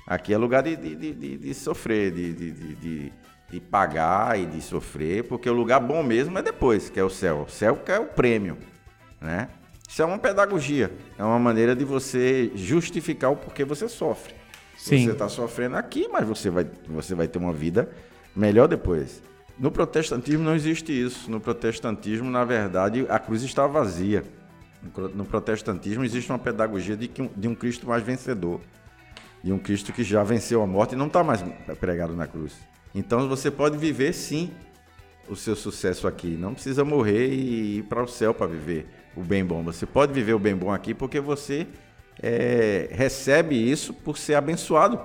Aqui 0.07 0.33
é 0.33 0.39
lugar 0.39 0.63
de, 0.63 0.77
de, 0.77 0.95
de, 0.95 1.37
de 1.37 1.55
sofrer, 1.55 2.13
de, 2.13 2.33
de, 2.33 3.13
de 3.51 3.61
pagar 3.61 4.39
e 4.39 4.47
de 4.47 4.61
sofrer, 4.61 5.25
porque 5.25 5.49
o 5.49 5.53
lugar 5.53 5.81
bom 5.81 6.03
mesmo 6.03 6.39
é 6.39 6.43
depois, 6.43 6.91
que 6.91 6.99
é 6.99 7.05
o 7.05 7.11
céu. 7.11 7.45
O 7.47 7.51
céu 7.51 7.77
que 7.77 7.93
é 7.93 7.99
o 7.99 8.07
prêmio, 8.07 8.59
né? 9.21 9.49
Isso 9.89 10.03
é 10.03 10.05
uma 10.05 10.19
pedagogia, 10.19 10.93
é 11.17 11.23
uma 11.23 11.39
maneira 11.39 11.75
de 11.75 11.85
você 11.85 12.51
justificar 12.55 13.31
o 13.31 13.37
porquê 13.37 13.65
você 13.65 13.89
sofre. 13.89 14.35
Sim. 14.77 15.05
Você 15.05 15.13
está 15.13 15.29
sofrendo 15.29 15.77
aqui, 15.77 16.09
mas 16.11 16.27
você 16.27 16.51
vai, 16.51 16.67
você 16.89 17.15
vai 17.15 17.29
ter 17.29 17.39
uma 17.39 17.53
vida 17.53 17.89
melhor 18.35 18.67
depois. 18.67 19.23
No 19.59 19.71
protestantismo 19.71 20.45
não 20.45 20.55
existe 20.55 20.93
isso. 20.93 21.31
No 21.31 21.41
protestantismo, 21.41 22.31
na 22.31 22.45
verdade, 22.45 23.07
a 23.09 23.19
cruz 23.19 23.43
está 23.43 23.67
vazia. 23.67 24.25
No 25.15 25.25
protestantismo 25.25 26.05
existe 26.05 26.31
uma 26.31 26.39
pedagogia 26.39 26.97
de, 26.97 27.11
um, 27.21 27.29
de 27.35 27.49
um 27.49 27.55
Cristo 27.55 27.87
mais 27.87 28.03
vencedor. 28.03 28.61
De 29.43 29.53
um 29.53 29.59
Cristo 29.59 29.93
que 29.93 30.05
já 30.05 30.23
venceu 30.23 30.63
a 30.63 30.67
morte 30.67 30.95
e 30.95 30.97
não 30.97 31.07
está 31.07 31.25
mais 31.25 31.43
pregado 31.81 32.15
na 32.15 32.27
cruz. 32.27 32.55
Então 32.95 33.29
você 33.29 33.51
pode 33.51 33.77
viver 33.79 34.13
sim 34.13 34.51
o 35.29 35.37
seu 35.37 35.57
sucesso 35.57 36.07
aqui. 36.07 36.29
Não 36.29 36.55
precisa 36.55 36.85
morrer 36.85 37.29
e 37.29 37.79
ir 37.79 37.83
para 37.85 38.03
o 38.03 38.09
céu 38.09 38.33
para 38.33 38.47
viver 38.47 38.87
o 39.17 39.23
bem 39.23 39.45
bom. 39.45 39.63
Você 39.63 39.87
pode 39.87 40.13
viver 40.13 40.35
o 40.35 40.39
bem 40.39 40.55
bom 40.55 40.71
aqui 40.71 40.95
porque 40.95 41.21
você 41.21 41.67
é, 42.23 42.89
recebe 42.93 43.55
isso 43.57 43.93
por 43.93 44.19
ser 44.19 44.35
abençoado. 44.35 45.01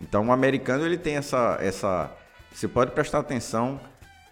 Então 0.00 0.28
o 0.28 0.32
americano 0.32 0.84
ele 0.84 0.98
tem 0.98 1.16
essa, 1.16 1.58
essa. 1.60 2.10
Você 2.54 2.68
pode 2.68 2.92
prestar 2.92 3.18
atenção 3.18 3.80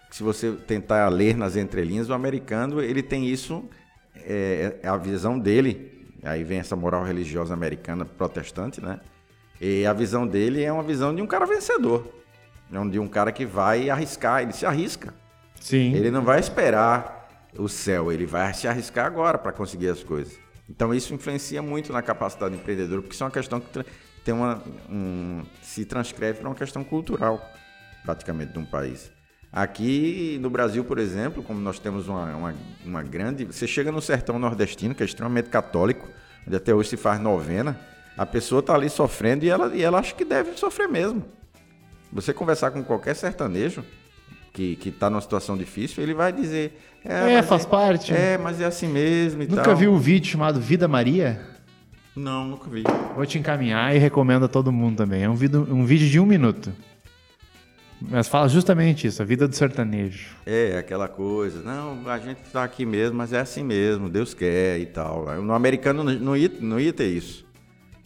se 0.09 0.23
você 0.23 0.53
tentar 0.53 1.09
ler 1.09 1.35
nas 1.35 1.57
entrelinhas, 1.57 2.09
o 2.09 2.13
americano 2.13 2.81
ele 2.81 3.03
tem 3.03 3.27
isso, 3.27 3.67
é, 4.15 4.77
é 4.81 4.87
a 4.87 4.95
visão 4.95 5.37
dele. 5.37 6.07
Aí 6.23 6.43
vem 6.43 6.59
essa 6.59 6.75
moral 6.75 7.03
religiosa 7.03 7.53
americana 7.53 8.05
protestante, 8.05 8.79
né? 8.79 9.01
E 9.59 9.85
a 9.85 9.91
visão 9.91 10.25
dele 10.25 10.63
é 10.63 10.71
uma 10.71 10.83
visão 10.83 11.13
de 11.13 11.21
um 11.21 11.27
cara 11.27 11.45
vencedor. 11.45 12.07
É 12.71 12.89
de 12.89 12.97
um 12.97 13.07
cara 13.07 13.31
que 13.31 13.45
vai 13.45 13.89
arriscar, 13.89 14.41
ele 14.41 14.53
se 14.53 14.65
arrisca. 14.65 15.13
Sim. 15.59 15.93
Ele 15.93 16.09
não 16.09 16.23
vai 16.23 16.39
esperar 16.39 17.49
o 17.57 17.67
céu, 17.67 18.11
ele 18.11 18.25
vai 18.25 18.53
se 18.53 18.67
arriscar 18.67 19.05
agora 19.05 19.37
para 19.37 19.51
conseguir 19.51 19.89
as 19.89 20.01
coisas. 20.01 20.39
Então 20.69 20.93
isso 20.93 21.13
influencia 21.13 21.61
muito 21.61 21.91
na 21.91 22.01
capacidade 22.01 22.55
do 22.55 22.61
empreendedor, 22.61 23.01
porque 23.01 23.13
isso 23.13 23.23
é 23.23 23.25
uma 23.25 23.31
questão 23.31 23.59
que 23.59 23.83
tem 24.23 24.33
uma, 24.33 24.61
um, 24.89 25.43
se 25.61 25.83
transcreve 25.85 26.39
para 26.39 26.47
uma 26.47 26.55
questão 26.55 26.83
cultural, 26.83 27.41
praticamente, 28.03 28.53
de 28.53 28.59
um 28.59 28.65
país. 28.65 29.11
Aqui 29.51 30.39
no 30.41 30.49
Brasil, 30.49 30.83
por 30.83 30.97
exemplo, 30.97 31.43
como 31.43 31.59
nós 31.59 31.77
temos 31.77 32.07
uma, 32.07 32.35
uma, 32.35 32.55
uma 32.83 33.03
grande. 33.03 33.45
Você 33.45 33.67
chega 33.67 33.91
no 33.91 34.01
sertão 34.01 34.39
nordestino, 34.39 34.95
que 34.95 35.03
é 35.03 35.05
extremamente 35.05 35.49
católico, 35.49 36.09
onde 36.47 36.55
até 36.55 36.73
hoje 36.73 36.89
se 36.89 36.97
faz 36.97 37.19
novena, 37.19 37.79
a 38.17 38.25
pessoa 38.25 38.59
está 38.59 38.73
ali 38.73 38.89
sofrendo 38.89 39.45
e 39.45 39.49
ela, 39.49 39.75
e 39.75 39.83
ela 39.83 39.99
acha 39.99 40.15
que 40.15 40.25
deve 40.25 40.57
sofrer 40.57 40.87
mesmo. 40.87 41.23
Você 42.11 42.33
conversar 42.33 42.71
com 42.71 42.83
qualquer 42.83 43.15
sertanejo 43.15 43.83
que, 44.51 44.75
que 44.75 44.91
tá 44.91 45.09
numa 45.09 45.21
situação 45.21 45.57
difícil, 45.57 46.01
ele 46.01 46.13
vai 46.13 46.31
dizer. 46.31 46.79
É, 47.03 47.33
é 47.33 47.43
faz 47.43 47.65
é, 47.65 47.67
parte. 47.67 48.13
É, 48.13 48.37
mas 48.37 48.61
é 48.61 48.65
assim 48.65 48.87
mesmo 48.87 49.43
e 49.43 49.47
Nunca 49.47 49.63
tal. 49.63 49.75
viu 49.75 49.93
o 49.93 49.99
vídeo 49.99 50.31
chamado 50.31 50.59
Vida 50.59 50.87
Maria? 50.87 51.41
Não, 52.15 52.45
nunca 52.45 52.69
vi. 52.69 52.83
Vou 53.15 53.25
te 53.25 53.39
encaminhar 53.39 53.95
e 53.95 53.99
recomendo 53.99 54.45
a 54.45 54.47
todo 54.47 54.71
mundo 54.71 54.97
também. 54.97 55.23
É 55.23 55.29
um 55.29 55.35
vídeo, 55.35 55.67
um 55.69 55.83
vídeo 55.85 56.07
de 56.07 56.19
um 56.19 56.25
minuto. 56.25 56.71
Mas 58.09 58.27
fala 58.27 58.49
justamente 58.49 59.07
isso, 59.07 59.21
a 59.21 59.25
vida 59.25 59.47
do 59.47 59.55
sertanejo. 59.55 60.35
É, 60.45 60.77
aquela 60.77 61.07
coisa, 61.07 61.61
não, 61.61 62.07
a 62.09 62.19
gente 62.19 62.41
está 62.43 62.63
aqui 62.63 62.85
mesmo, 62.85 63.17
mas 63.17 63.31
é 63.31 63.39
assim 63.39 63.63
mesmo, 63.63 64.09
Deus 64.09 64.33
quer 64.33 64.77
e 64.79 64.85
tal. 64.85 65.41
No 65.41 65.53
americano 65.53 66.03
não 66.03 66.35
ia, 66.35 66.51
não 66.59 66.79
ia 66.79 66.91
ter 66.91 67.07
isso. 67.07 67.45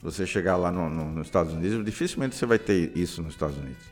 Você 0.01 0.27
chegar 0.27 0.55
lá 0.55 0.71
no, 0.71 0.89
no, 0.89 1.05
nos 1.11 1.27
Estados 1.27 1.51
Unidos, 1.51 1.83
dificilmente 1.83 2.35
você 2.35 2.45
vai 2.45 2.59
ter 2.59 2.91
isso 2.95 3.23
nos 3.23 3.33
Estados 3.33 3.57
Unidos. 3.57 3.83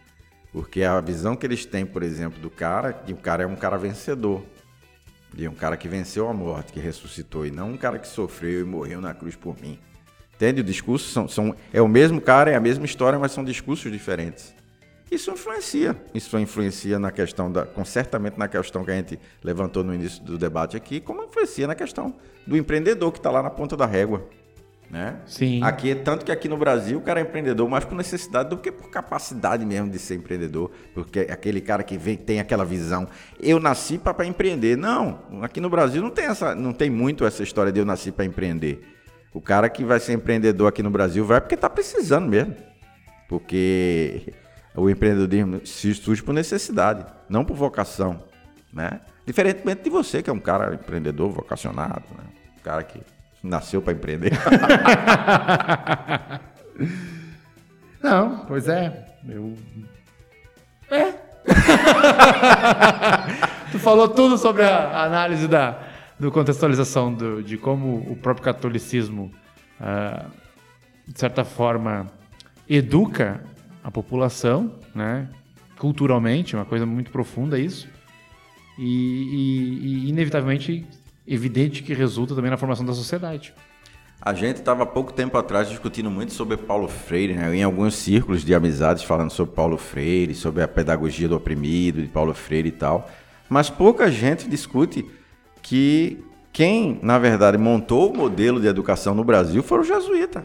Porque 0.54 0.84
a 0.84 1.02
visão 1.02 1.36
que 1.36 1.46
eles 1.46 1.66
têm, 1.66 1.86
por 1.86 2.04
exemplo, 2.04 2.40
do 2.40 2.50
cara, 2.50 2.94
que 2.94 3.12
o 3.12 3.18
cara 3.18 3.44
é 3.44 3.48
um 3.48 3.56
cara 3.56 3.76
vencedor. 3.76 4.44
E 5.36 5.46
um 5.48 5.54
cara 5.54 5.76
que 5.76 5.88
venceu 5.90 6.30
a 6.30 6.34
morte, 6.34 6.72
que 6.72 6.80
ressuscitou, 6.80 7.46
e 7.46 7.52
não 7.52 7.72
um 7.72 7.78
cara 7.78 8.00
que 8.00 8.08
sofreu 8.08 8.62
e 8.62 8.64
morreu 8.64 9.02
na 9.02 9.14
cruz 9.14 9.36
por 9.36 9.60
mim. 9.60 9.78
Entende? 10.34 10.62
O 10.62 10.64
discurso 10.64 11.10
são, 11.12 11.28
são, 11.28 11.56
é 11.74 11.82
o 11.82 11.88
mesmo 11.90 12.22
cara, 12.22 12.52
é 12.52 12.56
a 12.56 12.60
mesma 12.60 12.86
história, 12.86 13.20
mas 13.20 13.34
são 13.34 13.44
discursos 13.44 13.92
diferentes. 13.92 14.55
Isso 15.12 15.32
influencia. 15.32 15.96
Isso 16.14 16.38
influencia 16.40 16.98
na 16.98 17.12
questão 17.12 17.52
da. 17.52 17.66
Com, 17.66 17.86
certamente 17.86 18.38
na 18.38 18.48
questão 18.48 18.84
que 18.84 18.92
a 18.92 18.96
gente 18.96 19.20
levantou 19.44 19.84
no 19.84 19.94
início 19.94 20.24
do 20.24 20.38
debate 20.38 20.76
aqui, 20.76 21.00
como 21.00 21.24
influencia 21.24 21.68
na 21.68 21.76
questão 21.76 22.16
do 22.46 22.58
empreendedor 22.58 23.12
que 23.12 23.20
está 23.20 23.30
lá 23.30 23.44
na 23.44 23.50
ponta 23.50 23.78
da 23.78 23.86
régua. 23.86 24.28
Né? 24.90 25.18
Sim. 25.26 25.64
Aqui, 25.64 25.96
tanto 25.96 26.24
que 26.24 26.32
aqui 26.32 26.48
no 26.48 26.58
Brasil 26.58 27.00
o 27.00 27.02
cara 27.02 27.20
é 27.20 27.24
empreendedor 27.24 27.68
mais 27.68 27.84
por 27.84 27.96
necessidade 27.96 28.50
do 28.50 28.58
que 28.58 28.72
por 28.72 28.90
capacidade 28.90 29.66
mesmo 29.66 29.90
de 29.90 29.98
ser 29.98 30.16
empreendedor, 30.16 30.70
porque 30.94 31.22
aquele 31.22 31.60
cara 31.60 31.84
que 31.84 31.98
vem, 31.98 32.16
tem 32.16 32.40
aquela 32.40 32.64
visão, 32.64 33.08
eu 33.40 33.60
nasci 33.60 33.98
para 33.98 34.26
empreender. 34.26 34.78
Não, 34.78 35.20
aqui 35.42 35.60
no 35.60 35.70
Brasil 35.70 36.02
não 36.02 36.12
tem 36.12 36.26
essa, 36.26 36.54
não 36.54 36.72
tem 36.72 36.90
muito 36.90 37.26
essa 37.26 37.42
história 37.42 37.72
de 37.72 37.80
eu 37.80 37.86
nasci 37.86 38.12
para 38.12 38.26
empreender. 38.26 38.82
O 39.34 39.42
cara 39.42 39.70
que 39.70 39.84
vai 39.84 40.00
ser 40.00 40.14
empreendedor 40.14 40.68
aqui 40.68 40.84
no 40.84 40.92
Brasil 40.92 41.26
vai 41.26 41.42
porque 41.42 41.56
está 41.56 41.70
precisando 41.70 42.30
mesmo, 42.30 42.56
porque 43.28 44.34
o 44.76 44.90
empreendedorismo 44.90 45.66
se 45.66 45.94
surge 45.94 46.22
por 46.22 46.34
necessidade, 46.34 47.06
não 47.30 47.46
por 47.46 47.56
vocação, 47.56 48.22
né? 48.74 49.00
Diferentemente 49.26 49.84
de 49.84 49.90
você 49.90 50.22
que 50.22 50.30
é 50.30 50.34
um 50.34 50.40
cara 50.40 50.74
empreendedor, 50.74 51.32
vocacionado, 51.32 52.04
né? 52.18 52.26
um 52.60 52.62
cara 52.62 52.84
que 52.84 53.00
Nasceu 53.46 53.80
para 53.80 53.94
empreender. 53.94 54.32
Não, 58.02 58.40
pois 58.48 58.68
é. 58.68 59.06
Eu. 59.30 59.56
É. 60.90 61.14
tu 63.72 63.78
falou 63.78 64.10
tudo 64.10 64.40
sobre 64.40 64.64
a 64.64 65.04
análise 65.04 65.48
da 65.48 65.80
do 66.20 66.32
contextualização 66.32 67.14
do, 67.14 67.44
de 67.44 67.56
como 67.58 67.98
o 67.98 68.16
próprio 68.16 68.46
catolicismo, 68.46 69.32
uh, 69.80 70.26
de 71.08 71.20
certa 71.20 71.44
forma, 71.44 72.08
educa 72.68 73.44
a 73.86 73.92
população, 73.92 74.72
né? 74.96 75.30
culturalmente, 75.78 76.56
uma 76.56 76.66
coisa 76.66 76.88
muito 76.88 77.12
profunda 77.12 77.60
isso, 77.60 77.88
e, 78.80 78.84
e, 78.84 80.06
e 80.06 80.10
inevitavelmente 80.10 80.84
evidente 81.28 81.84
que 81.84 81.94
resulta 81.94 82.34
também 82.34 82.50
na 82.50 82.58
formação 82.58 82.84
da 82.84 82.94
sociedade. 82.94 83.54
A 84.20 84.34
gente 84.34 84.58
estava 84.58 84.84
há 84.84 84.86
pouco 84.88 85.14
tempo 85.14 85.38
atrás 85.38 85.70
discutindo 85.70 86.10
muito 86.10 86.34
sobre 86.34 86.58
Paulo 86.58 86.88
Freire, 86.88 87.36
né? 87.36 87.56
em 87.56 87.62
alguns 87.62 87.94
círculos 87.94 88.44
de 88.44 88.56
amizades 88.56 89.04
falando 89.04 89.30
sobre 89.30 89.54
Paulo 89.54 89.78
Freire, 89.78 90.34
sobre 90.34 90.64
a 90.64 90.68
pedagogia 90.68 91.28
do 91.28 91.36
oprimido 91.36 92.02
de 92.02 92.08
Paulo 92.08 92.34
Freire 92.34 92.70
e 92.70 92.72
tal. 92.72 93.08
Mas 93.48 93.70
pouca 93.70 94.10
gente 94.10 94.50
discute 94.50 95.06
que 95.62 96.24
quem, 96.52 97.00
na 97.04 97.20
verdade, 97.20 97.56
montou 97.56 98.12
o 98.12 98.18
modelo 98.18 98.60
de 98.60 98.66
educação 98.66 99.14
no 99.14 99.24
Brasil 99.24 99.62
foram 99.62 99.84
os 99.84 99.88
jesuítas. 99.88 100.44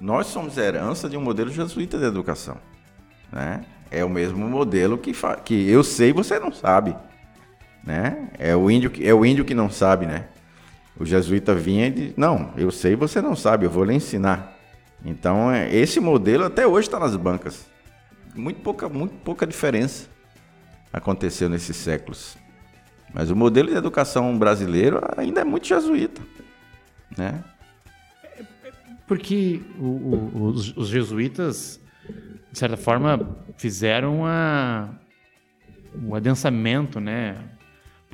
Nós 0.00 0.26
somos 0.26 0.58
herança 0.58 1.08
de 1.08 1.16
um 1.16 1.20
modelo 1.20 1.50
jesuíta 1.50 1.98
de 1.98 2.04
educação. 2.04 2.56
Né? 3.32 3.64
É 3.90 4.04
o 4.04 4.10
mesmo 4.10 4.46
modelo 4.48 4.98
que, 4.98 5.12
que 5.44 5.68
eu 5.68 5.82
sei 5.82 6.10
e 6.10 6.12
você 6.12 6.38
não 6.38 6.52
sabe 6.52 6.96
né? 7.84 8.28
É 8.38 8.56
o 8.56 8.70
índio 8.70 8.90
que, 8.90 9.06
é 9.06 9.12
o 9.12 9.24
índio 9.24 9.44
que 9.44 9.54
não 9.54 9.70
sabe, 9.70 10.06
né? 10.06 10.26
O 10.98 11.04
jesuíta 11.04 11.54
vinha 11.54 11.88
e 11.88 11.90
diz, 11.90 12.16
não, 12.16 12.52
eu 12.56 12.70
sei, 12.70 12.96
você 12.96 13.20
não 13.20 13.36
sabe, 13.36 13.66
eu 13.66 13.70
vou 13.70 13.84
lhe 13.84 13.94
ensinar. 13.94 14.56
Então, 15.04 15.50
é, 15.50 15.74
esse 15.74 16.00
modelo 16.00 16.44
até 16.44 16.66
hoje 16.66 16.88
está 16.88 16.98
nas 16.98 17.14
bancas. 17.16 17.66
Muito 18.34 18.60
pouca, 18.60 18.88
muito 18.88 19.14
pouca 19.16 19.46
diferença 19.46 20.08
aconteceu 20.92 21.48
nesses 21.48 21.76
séculos. 21.76 22.36
Mas 23.12 23.30
o 23.30 23.36
modelo 23.36 23.68
de 23.68 23.76
educação 23.76 24.36
brasileiro 24.38 25.00
ainda 25.16 25.40
é 25.40 25.44
muito 25.44 25.66
jesuíta, 25.66 26.22
né? 27.16 27.42
Porque 29.06 29.62
o, 29.78 29.84
o, 29.84 30.46
os, 30.46 30.76
os, 30.76 30.88
jesuítas, 30.88 31.80
de 32.50 32.58
certa 32.58 32.76
forma, 32.76 33.36
fizeram 33.56 34.22
um 36.02 36.14
adensamento, 36.14 37.00
né? 37.00 37.36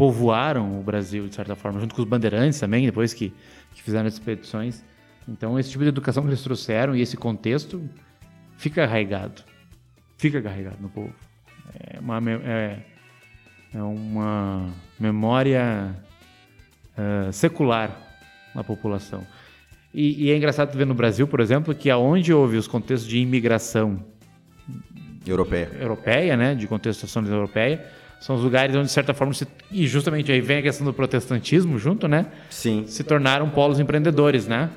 povoaram 0.01 0.81
o 0.81 0.83
Brasil, 0.83 1.29
de 1.29 1.35
certa 1.35 1.55
forma, 1.55 1.79
junto 1.79 1.95
com 1.95 2.01
os 2.01 2.09
bandeirantes 2.09 2.59
também, 2.59 2.87
depois 2.87 3.13
que, 3.13 3.35
que 3.75 3.83
fizeram 3.83 4.07
as 4.07 4.15
expedições. 4.15 4.83
Então, 5.29 5.59
esse 5.59 5.71
tipo 5.71 5.85
de 5.85 5.91
educação 5.91 6.23
que 6.23 6.31
eles 6.31 6.43
trouxeram 6.43 6.97
e 6.97 7.03
esse 7.03 7.19
contexto 7.19 7.87
fica 8.57 8.85
arraigado. 8.85 9.43
Fica 10.17 10.41
carregado 10.41 10.79
no 10.81 10.89
povo. 10.89 11.13
É 11.75 12.01
uma, 12.01 12.19
é, 12.31 12.83
é 13.75 13.83
uma 13.83 14.71
memória 14.99 15.95
é, 16.97 17.31
secular 17.31 17.95
na 18.55 18.65
população. 18.65 19.27
E, 19.93 20.27
e, 20.27 20.31
é 20.31 20.37
engraçado 20.37 20.77
ver 20.77 20.87
no 20.87 20.95
Brasil, 20.95 21.27
por 21.27 21.41
exemplo, 21.41 21.75
que 21.75 21.91
aonde 21.91 22.33
houve 22.33 22.57
os 22.57 22.69
contextos 22.69 23.09
de 23.09 23.19
imigração 23.19 24.05
europeia, 25.27 25.71
europeia 25.81 26.37
né, 26.37 26.55
de 26.55 26.67
contestação 26.67 27.25
europeia, 27.27 27.85
são 28.21 28.37
os 28.37 28.43
lugares 28.43 28.77
onde, 28.77 28.87
de 28.87 28.93
certa 28.93 29.15
forma, 29.15 29.33
se... 29.33 29.47
e 29.73 29.87
justamente 29.87 30.31
aí 30.31 30.41
vem 30.41 30.59
a 30.59 30.63
questão 30.63 30.85
do 30.87 30.93
protestantismo 30.93 31.79
junto, 31.79 32.07
né? 32.07 32.27
Sim. 32.51 32.85
Se 32.87 33.03
tornaram 33.03 33.49
polos 33.49 33.81
empreendedores, 33.81 34.47
né? 34.47 34.71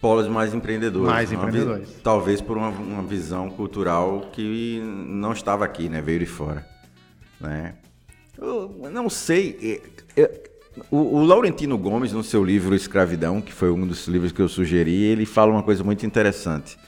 Polos 0.00 0.26
mais 0.26 0.52
empreendedores. 0.52 1.08
Mais 1.08 1.32
empreendedores. 1.32 1.88
Vi... 1.88 2.00
Talvez 2.02 2.40
por 2.40 2.58
uma, 2.58 2.70
uma, 2.70 3.02
visão 3.04 3.48
cultural 3.48 4.30
que 4.32 4.82
não 4.82 5.32
estava 5.32 5.64
aqui, 5.64 5.88
né? 5.88 6.02
Veio 6.02 6.18
de 6.18 6.26
fora. 6.26 6.66
Né? 7.40 7.74
Eu 8.36 8.90
não 8.92 9.08
sei. 9.08 9.80
O, 10.90 11.18
o 11.18 11.24
Laurentino 11.24 11.76
Gomes, 11.76 12.12
no 12.12 12.22
seu 12.22 12.44
livro 12.44 12.74
Escravidão, 12.74 13.40
que 13.40 13.52
foi 13.52 13.70
um 13.70 13.86
dos 13.86 14.08
livros 14.08 14.32
que 14.32 14.40
eu 14.40 14.48
sugeri, 14.48 15.02
ele 15.02 15.26
fala 15.26 15.52
uma 15.52 15.62
coisa 15.62 15.84
muito 15.84 16.06
interessante. 16.06 16.78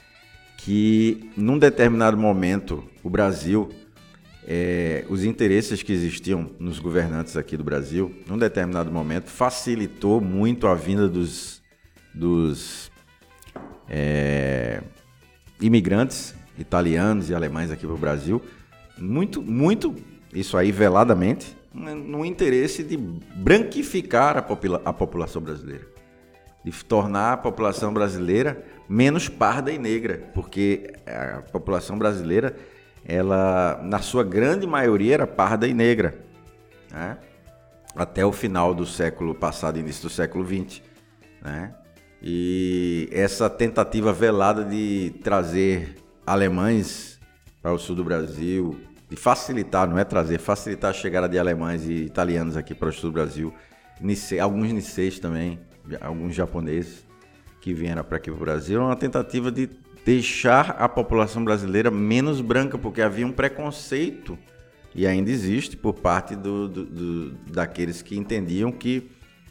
Que 0.57 1.29
num 1.37 1.59
determinado 1.59 2.17
momento, 2.17 2.83
o 3.03 3.09
Brasil 3.09 3.69
é, 4.47 5.03
os 5.09 5.23
interesses 5.23 5.81
que 5.81 5.91
existiam 5.91 6.51
nos 6.59 6.79
governantes 6.79 7.35
aqui 7.35 7.57
do 7.57 7.63
Brasil, 7.63 8.13
num 8.27 8.37
determinado 8.37 8.91
momento, 8.91 9.29
facilitou 9.29 10.21
muito 10.21 10.67
a 10.67 10.75
vinda 10.75 11.09
dos, 11.09 11.61
dos 12.13 12.91
é, 13.89 14.81
imigrantes 15.59 16.35
italianos 16.59 17.29
e 17.29 17.35
alemães 17.35 17.71
aqui 17.71 17.85
para 17.85 17.95
o 17.95 17.97
Brasil, 17.97 18.41
muito, 18.97 19.41
muito, 19.41 19.95
isso 20.33 20.55
aí 20.57 20.71
veladamente, 20.71 21.57
no 21.75 22.25
interesse 22.25 22.83
de 22.83 22.95
branquificar 22.95 24.37
a, 24.37 24.41
popula 24.41 24.81
a 24.85 24.93
população 24.93 25.41
brasileira, 25.41 25.85
de 26.63 26.71
tornar 26.85 27.33
a 27.33 27.37
população 27.37 27.93
brasileira 27.93 28.63
menos 28.87 29.27
parda 29.27 29.71
e 29.71 29.77
negra, 29.77 30.29
porque 30.33 30.93
a 31.05 31.41
população 31.41 31.97
brasileira 31.97 32.55
ela, 33.05 33.79
na 33.83 33.99
sua 33.99 34.23
grande 34.23 34.65
maioria, 34.65 35.13
era 35.13 35.27
parda 35.27 35.67
e 35.67 35.73
negra. 35.73 36.17
Né? 36.91 37.17
Até 37.95 38.25
o 38.25 38.31
final 38.31 38.73
do 38.73 38.85
século 38.85 39.35
passado, 39.35 39.77
início 39.77 40.03
do 40.03 40.09
século 40.09 40.43
XX. 40.43 40.81
Né? 41.41 41.73
E 42.21 43.07
essa 43.11 43.47
tentativa 43.47 44.11
velada 44.11 44.65
de 44.65 45.13
trazer 45.23 45.95
alemães 46.25 47.19
para 47.61 47.71
o 47.71 47.77
sul 47.77 47.95
do 47.95 48.03
Brasil, 48.03 48.79
de 49.15 49.21
facilitar, 49.21 49.89
não 49.89 49.97
é 49.97 50.03
trazer, 50.03 50.37
facilitar 50.39 50.91
a 50.91 50.93
chegada 50.93 51.27
de 51.27 51.39
alemães 51.39 51.85
e 51.85 51.93
italianos 51.93 52.55
aqui 52.55 52.75
para 52.75 52.89
o 52.89 52.91
sul 52.91 53.09
do 53.09 53.13
Brasil, 53.13 53.53
alguns 54.41 54.71
niceis 54.71 55.19
também, 55.19 55.59
alguns 56.01 56.35
japoneses 56.35 57.05
que 57.61 57.73
vieram 57.73 58.03
para 58.03 58.17
aqui 58.17 58.29
para 58.29 58.37
o 58.37 58.39
Brasil, 58.39 58.79
é 58.79 58.83
uma 58.83 58.95
tentativa 58.95 59.51
de 59.51 59.69
deixar 60.05 60.71
a 60.77 60.87
população 60.87 61.43
brasileira 61.43 61.89
menos 61.89 62.41
branca, 62.41 62.77
porque 62.77 63.01
havia 63.01 63.25
um 63.25 63.31
preconceito, 63.31 64.37
e 64.93 65.07
ainda 65.07 65.31
existe, 65.31 65.75
por 65.75 65.93
parte 65.93 66.35
do, 66.35 66.67
do, 66.67 66.85
do, 66.85 67.31
daqueles 67.51 68.01
que 68.01 68.17
entendiam 68.17 68.71
que 68.71 69.09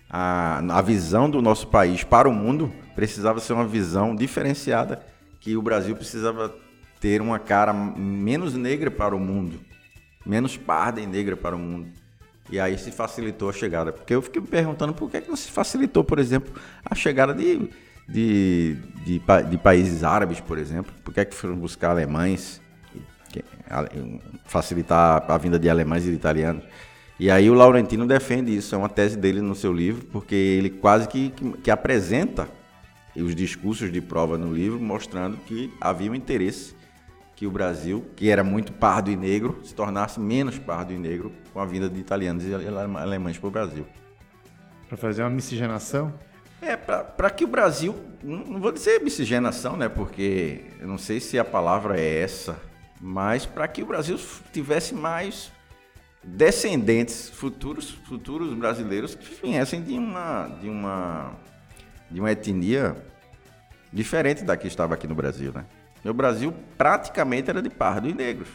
a, 0.08 0.58
a 0.78 0.80
visão 0.80 1.28
do 1.28 1.42
nosso 1.42 1.66
país 1.66 2.04
para 2.04 2.28
o 2.28 2.32
mundo 2.32 2.72
precisava 2.94 3.40
ser 3.40 3.54
uma 3.54 3.66
visão 3.66 4.14
diferenciada, 4.14 5.04
que 5.40 5.56
o 5.56 5.62
Brasil 5.62 5.96
precisava 5.96 6.54
ter 7.00 7.20
uma 7.20 7.38
cara 7.38 7.72
menos 7.72 8.54
negra 8.54 8.90
para 8.90 9.14
o 9.14 9.20
mundo, 9.20 9.60
menos 10.24 10.56
parda 10.56 11.00
e 11.00 11.06
negra 11.06 11.36
para 11.36 11.54
o 11.54 11.58
mundo. 11.58 11.88
E 12.50 12.60
aí 12.60 12.76
se 12.78 12.90
facilitou 12.90 13.48
a 13.48 13.52
chegada. 13.52 13.92
Porque 13.92 14.14
eu 14.14 14.20
fiquei 14.20 14.40
me 14.40 14.48
perguntando 14.48 14.92
por 14.92 15.10
que, 15.10 15.20
que 15.20 15.28
não 15.28 15.36
se 15.36 15.50
facilitou, 15.50 16.04
por 16.04 16.18
exemplo, 16.18 16.54
a 16.84 16.94
chegada 16.94 17.32
de 17.32 17.70
de, 18.08 18.76
de, 19.04 19.20
de 19.50 19.58
países 19.58 20.04
árabes, 20.04 20.40
por 20.40 20.58
exemplo? 20.58 20.92
Por 21.02 21.12
que, 21.12 21.20
é 21.20 21.24
que 21.24 21.34
foram 21.34 21.56
buscar 21.56 21.90
alemães? 21.90 22.60
Facilitar 24.44 25.24
a 25.26 25.38
vinda 25.38 25.58
de 25.58 25.68
alemães 25.68 26.04
e 26.04 26.10
de 26.10 26.16
italianos. 26.16 26.64
E 27.18 27.30
aí 27.30 27.48
o 27.48 27.54
Laurentino 27.54 28.06
defende 28.06 28.54
isso, 28.54 28.74
é 28.74 28.78
uma 28.78 28.88
tese 28.88 29.16
dele 29.16 29.40
no 29.40 29.54
seu 29.54 29.72
livro, 29.72 30.04
porque 30.06 30.34
ele 30.34 30.68
quase 30.68 31.08
que, 31.08 31.30
que, 31.30 31.52
que 31.52 31.70
apresenta 31.70 32.48
os 33.16 33.34
discursos 33.34 33.92
de 33.92 34.00
prova 34.00 34.36
no 34.36 34.52
livro, 34.52 34.80
mostrando 34.80 35.36
que 35.38 35.72
havia 35.80 36.10
um 36.10 36.14
interesse 36.14 36.74
que 37.44 37.46
o 37.46 37.50
Brasil, 37.50 38.06
que 38.16 38.30
era 38.30 38.42
muito 38.42 38.72
pardo 38.72 39.10
e 39.10 39.16
negro, 39.16 39.60
se 39.62 39.74
tornasse 39.74 40.18
menos 40.18 40.58
pardo 40.58 40.94
e 40.94 40.98
negro 40.98 41.30
com 41.52 41.60
a 41.60 41.66
vinda 41.66 41.90
de 41.90 42.00
italianos 42.00 42.42
e 42.42 42.54
alemães 42.54 43.36
para 43.36 43.48
o 43.48 43.50
Brasil. 43.50 43.86
Para 44.88 44.96
fazer 44.96 45.22
uma 45.22 45.28
miscigenação? 45.28 46.14
É, 46.62 46.74
para 46.74 47.28
que 47.28 47.44
o 47.44 47.46
Brasil, 47.46 47.94
não 48.22 48.58
vou 48.58 48.72
dizer 48.72 49.02
miscigenação, 49.02 49.76
né? 49.76 49.90
Porque 49.90 50.64
eu 50.80 50.88
não 50.88 50.96
sei 50.96 51.20
se 51.20 51.38
a 51.38 51.44
palavra 51.44 52.00
é 52.00 52.22
essa, 52.22 52.58
mas 52.98 53.44
para 53.44 53.68
que 53.68 53.82
o 53.82 53.86
Brasil 53.86 54.18
tivesse 54.50 54.94
mais 54.94 55.52
descendentes 56.22 57.28
futuros, 57.28 57.90
futuros 57.90 58.54
brasileiros 58.54 59.14
que 59.14 59.46
viessem 59.46 59.82
de 59.82 59.98
uma, 59.98 60.48
de 60.62 60.70
uma, 60.70 61.32
de 62.10 62.20
uma 62.20 62.32
etnia 62.32 62.96
diferente 63.92 64.42
da 64.44 64.56
que 64.56 64.66
estava 64.66 64.94
aqui 64.94 65.06
no 65.06 65.14
Brasil, 65.14 65.52
né? 65.52 65.66
O 66.04 66.12
Brasil 66.12 66.54
praticamente 66.76 67.50
era 67.50 67.62
de 67.62 67.70
pardo 67.70 68.08
e 68.08 68.14
negros. 68.14 68.48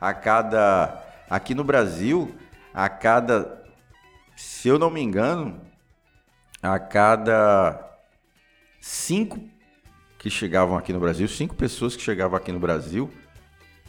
A 0.00 0.14
cada 0.14 1.02
aqui 1.28 1.54
no 1.54 1.64
Brasil, 1.64 2.34
a 2.72 2.88
cada 2.88 3.64
se 4.36 4.68
eu 4.68 4.78
não 4.78 4.90
me 4.90 5.00
engano, 5.00 5.60
a 6.62 6.78
cada 6.78 7.98
cinco 8.80 9.40
que 10.18 10.28
chegavam 10.28 10.76
aqui 10.76 10.92
no 10.92 11.00
Brasil, 11.00 11.26
cinco 11.26 11.54
pessoas 11.54 11.96
que 11.96 12.02
chegavam 12.02 12.36
aqui 12.36 12.52
no 12.52 12.60
Brasil, 12.60 13.10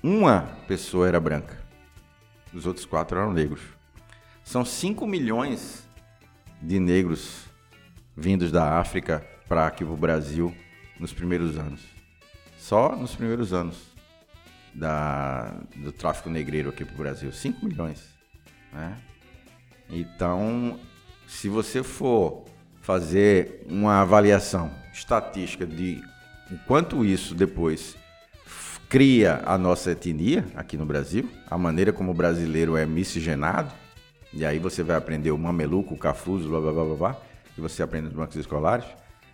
uma 0.01 0.41
pessoa 0.67 1.07
era 1.07 1.19
branca. 1.19 1.57
Os 2.53 2.65
outros 2.65 2.85
quatro 2.85 3.19
eram 3.19 3.33
negros. 3.33 3.61
São 4.43 4.63
5 4.63 5.05
milhões 5.05 5.85
de 6.61 6.79
negros 6.79 7.43
vindos 8.15 8.51
da 8.51 8.79
África 8.79 9.25
para 9.47 9.67
aqui 9.67 9.83
para 9.83 9.93
o 9.93 9.97
Brasil 9.97 10.55
nos 10.97 11.11
primeiros 11.11 11.57
anos. 11.57 11.96
Só 12.67 12.93
nos 12.97 13.15
primeiros 13.15 13.53
anos 13.53 13.77
da, 14.73 15.55
do 15.77 15.89
tráfico 15.93 16.29
negreiro 16.29 16.67
aqui 16.67 16.83
para 16.83 16.95
o 16.95 16.97
Brasil. 16.97 17.31
5 17.31 17.65
milhões. 17.65 18.13
Né? 18.73 18.97
Então, 19.89 20.77
se 21.25 21.47
você 21.47 21.81
for 21.81 22.43
fazer 22.81 23.65
uma 23.69 24.01
avaliação 24.01 24.69
estatística 24.93 25.65
de 25.65 26.03
quanto 26.67 27.05
isso 27.05 27.33
depois 27.33 27.95
cria 28.89 29.41
a 29.45 29.57
nossa 29.57 29.91
etnia 29.91 30.45
aqui 30.53 30.75
no 30.75 30.85
Brasil, 30.85 31.29
a 31.49 31.57
maneira 31.57 31.93
como 31.93 32.11
o 32.11 32.13
brasileiro 32.13 32.75
é 32.75 32.85
miscigenado, 32.85 33.73
e 34.33 34.45
aí 34.45 34.59
você 34.59 34.83
vai 34.83 34.97
aprender 34.97 35.31
o 35.31 35.37
mameluco, 35.37 35.93
o 35.93 35.97
cafuso, 35.97 36.49
blá 36.49 36.59
blá 36.59 36.73
blá 36.73 36.83
blá, 36.83 36.95
blá 36.95 37.21
que 37.55 37.61
você 37.61 37.81
aprende 37.81 38.07
nos 38.07 38.13
bancos 38.13 38.35
escolares, 38.35 38.85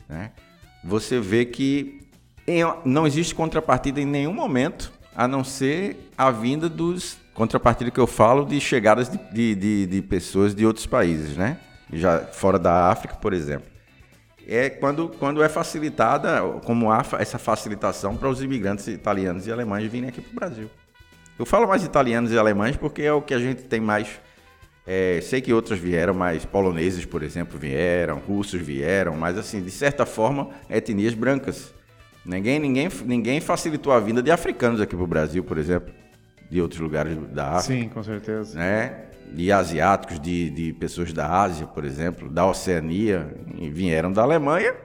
né? 0.08 0.34
Você 0.84 1.20
vê 1.20 1.46
que 1.46 2.03
não 2.86 3.08
existe 3.08 3.34
contrapartida 3.34 4.02
em 4.02 4.06
nenhum 4.06 4.34
momento, 4.34 4.92
a 5.16 5.28
não 5.28 5.44
ser 5.44 6.10
a 6.18 6.32
vinda 6.32 6.68
dos 6.68 7.18
contrapartida 7.34 7.90
que 7.90 8.00
eu 8.00 8.06
falo 8.06 8.46
de 8.46 8.60
chegadas 8.60 9.10
de, 9.10 9.18
de, 9.32 9.56
de, 9.56 9.86
de 9.88 10.02
pessoas 10.02 10.54
de 10.54 10.66
outros 10.66 10.86
países, 10.86 11.36
né? 11.36 11.58
Já 11.92 12.20
fora 12.20 12.60
da 12.60 12.90
África, 12.92 13.16
por 13.16 13.34
exemplo 13.34 13.74
é 14.48 14.70
quando, 14.70 15.10
quando 15.10 15.44
é 15.44 15.50
facilitada, 15.50 16.42
como 16.66 16.92
há 16.92 17.04
essa 17.20 17.38
facilitação 17.38 18.16
para 18.16 18.30
os 18.30 18.42
imigrantes 18.42 18.88
italianos 18.88 19.48
e 19.48 19.52
alemães 19.52 19.90
virem 19.90 20.10
aqui 20.10 20.22
para 20.22 20.32
o 20.32 20.36
Brasil. 20.36 20.70
Eu 21.38 21.46
falo 21.46 21.68
mais 21.68 21.84
italianos 21.84 22.32
e 22.32 22.38
alemães 22.38 22.78
porque 22.78 23.04
é 23.04 23.14
o 23.14 23.22
que 23.22 23.34
a 23.34 23.40
gente 23.40 23.64
tem 23.64 23.80
mais. 23.80 24.08
É, 24.86 25.22
sei 25.22 25.42
que 25.42 25.54
outros 25.54 25.80
vieram, 25.80 26.14
mas 26.14 26.46
poloneses, 26.46 27.06
por 27.06 27.24
exemplo, 27.24 27.58
vieram, 27.58 28.20
russos 28.20 28.62
vieram, 28.62 29.16
mas 29.16 29.38
assim, 29.38 29.62
de 29.62 29.72
certa 29.72 30.06
forma, 30.06 30.50
etnias 30.70 31.14
brancas. 31.14 31.74
Ninguém, 32.26 32.60
ninguém, 32.60 32.90
ninguém 33.06 33.40
facilitou 33.42 33.92
a 33.92 34.00
vinda 34.00 34.22
de 34.22 34.32
africanos 34.32 34.80
aqui 34.80 34.96
para 34.96 35.04
o 35.04 35.08
Brasil, 35.08 35.44
por 35.44 35.58
exemplo, 35.58 35.94
de 36.50 36.62
outros 36.62 36.80
lugares 36.80 37.18
da 37.32 37.58
África. 37.58 37.84
Sim, 37.84 37.90
com 37.90 38.04
certeza. 38.04 38.58
Né? 38.58 39.10
de 39.34 39.52
asiáticos, 39.52 40.20
de, 40.20 40.50
de 40.52 40.74
pessoas 40.74 41.12
da 41.12 41.28
Ásia, 41.28 41.66
por 41.66 41.84
exemplo, 41.84 42.30
da 42.30 42.46
Oceania, 42.46 43.36
vieram 43.72 44.12
da 44.12 44.22
Alemanha. 44.22 44.76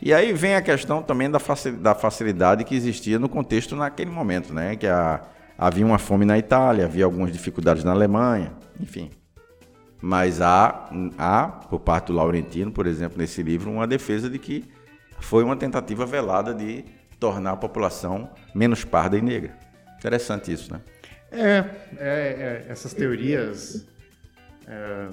E 0.00 0.12
aí 0.14 0.32
vem 0.32 0.54
a 0.54 0.62
questão 0.62 1.02
também 1.02 1.30
da 1.30 1.94
facilidade 1.94 2.64
que 2.64 2.74
existia 2.74 3.18
no 3.18 3.28
contexto 3.28 3.76
naquele 3.76 4.10
momento, 4.10 4.52
né? 4.54 4.76
Que 4.76 4.86
a, 4.86 5.20
havia 5.58 5.84
uma 5.84 5.98
fome 5.98 6.24
na 6.24 6.38
Itália, 6.38 6.84
havia 6.84 7.04
algumas 7.04 7.32
dificuldades 7.32 7.84
na 7.84 7.92
Alemanha, 7.92 8.52
enfim. 8.80 9.10
Mas 10.00 10.40
há, 10.40 10.90
há, 11.18 11.46
por 11.46 11.80
parte 11.80 12.06
do 12.06 12.14
Laurentino, 12.14 12.72
por 12.72 12.86
exemplo, 12.86 13.18
nesse 13.18 13.42
livro, 13.42 13.70
uma 13.70 13.86
defesa 13.86 14.28
de 14.28 14.38
que 14.38 14.64
foi 15.22 15.44
uma 15.44 15.56
tentativa 15.56 16.04
velada 16.04 16.52
de 16.52 16.84
tornar 17.18 17.52
a 17.52 17.56
população 17.56 18.28
menos 18.54 18.84
parda 18.84 19.16
e 19.16 19.22
negra. 19.22 19.56
Interessante 19.98 20.52
isso, 20.52 20.72
né? 20.72 20.80
É, 21.30 21.64
é, 21.96 21.98
é 21.98 22.66
essas 22.68 22.92
teorias 22.92 23.86
é, 24.66 25.06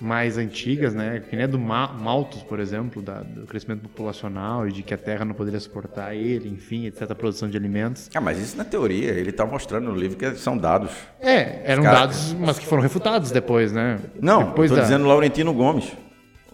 mais 0.00 0.38
antigas, 0.38 0.94
né? 0.94 1.22
Que 1.28 1.36
nem 1.36 1.48
do 1.48 1.58
Malthus, 1.58 2.42
por 2.42 2.60
exemplo, 2.60 3.02
da, 3.02 3.20
do 3.20 3.46
crescimento 3.46 3.82
populacional 3.82 4.68
e 4.68 4.72
de 4.72 4.82
que 4.82 4.94
a 4.94 4.98
Terra 4.98 5.24
não 5.24 5.34
poderia 5.34 5.58
suportar 5.60 6.14
ele, 6.14 6.48
enfim, 6.48 6.86
etc. 6.86 7.10
A 7.10 7.14
produção 7.14 7.50
de 7.50 7.56
alimentos. 7.56 8.08
Ah, 8.14 8.20
mas 8.20 8.38
isso 8.38 8.56
na 8.56 8.64
teoria, 8.64 9.10
ele 9.10 9.30
está 9.30 9.44
mostrando 9.44 9.90
no 9.90 9.96
livro 9.96 10.16
que 10.16 10.34
são 10.36 10.56
dados. 10.56 10.92
É, 11.20 11.62
eram 11.64 11.82
cara... 11.82 12.00
dados, 12.00 12.32
mas 12.34 12.58
que 12.58 12.66
foram 12.66 12.82
refutados 12.82 13.30
depois, 13.30 13.72
né? 13.72 13.98
Não, 14.20 14.44
depois 14.44 14.70
estou 14.70 14.78
da... 14.78 14.82
dizendo 14.82 15.06
Laurentino 15.06 15.52
Gomes. 15.52 15.92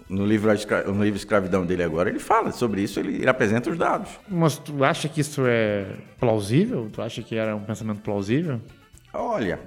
No 0.08 0.26
livro, 0.26 0.50
no 0.86 1.02
livro 1.02 1.16
Escravidão 1.16 1.64
dele 1.64 1.82
agora, 1.82 2.10
ele 2.10 2.18
fala 2.18 2.52
sobre 2.52 2.82
isso, 2.82 3.00
ele, 3.00 3.16
ele 3.16 3.28
apresenta 3.28 3.70
os 3.70 3.78
dados. 3.78 4.10
Mas 4.28 4.58
tu 4.58 4.84
acha 4.84 5.08
que 5.08 5.20
isso 5.20 5.42
é 5.46 5.86
plausível? 6.20 6.90
Tu 6.92 7.00
acha 7.00 7.22
que 7.22 7.34
era 7.36 7.56
um 7.56 7.62
pensamento 7.62 8.02
plausível? 8.02 8.60
Olha, 9.14 9.58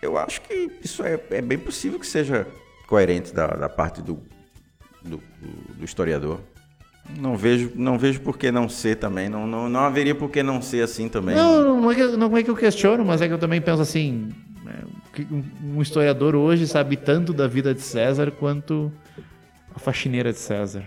eu 0.00 0.16
acho 0.16 0.40
que 0.42 0.70
isso 0.84 1.02
é, 1.02 1.18
é 1.30 1.42
bem 1.42 1.58
possível 1.58 1.98
que 1.98 2.06
seja 2.06 2.46
coerente 2.86 3.34
da, 3.34 3.48
da 3.48 3.68
parte 3.68 4.00
do, 4.00 4.22
do, 5.02 5.20
do, 5.76 5.84
historiador. 5.84 6.40
Não 7.18 7.36
vejo, 7.36 7.72
não 7.74 7.98
vejo 7.98 8.20
por 8.20 8.38
que 8.38 8.52
não 8.52 8.68
ser 8.68 8.96
também. 8.96 9.28
Não, 9.28 9.46
não, 9.46 9.68
não 9.68 9.80
haveria 9.80 10.14
por 10.14 10.30
que 10.30 10.42
não 10.42 10.62
ser 10.62 10.82
assim 10.82 11.08
também. 11.08 11.34
Não, 11.34 11.80
não 11.80 11.90
é, 11.90 11.94
que, 11.94 12.02
não 12.16 12.36
é 12.36 12.42
que 12.42 12.50
eu 12.50 12.56
questiono, 12.56 13.04
mas 13.04 13.20
é 13.20 13.28
que 13.28 13.34
eu 13.34 13.38
também 13.38 13.60
penso 13.60 13.82
assim: 13.82 14.28
é, 14.66 15.22
um 15.64 15.80
historiador 15.80 16.34
hoje 16.34 16.66
sabe 16.66 16.96
tanto 16.96 17.32
da 17.32 17.46
vida 17.46 17.74
de 17.74 17.80
César 17.80 18.30
quanto 18.30 18.92
a 19.76 19.78
faxineira 19.78 20.32
de 20.32 20.38
César. 20.38 20.82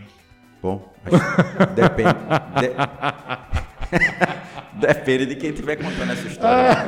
Bom, 0.62 0.91
depende. 1.75 2.10
De... 2.60 2.69
Depende 4.80 5.25
de 5.25 5.36
quem 5.36 5.49
estiver 5.49 5.75
contando 5.75 6.12
essa 6.12 6.28
história. 6.28 6.88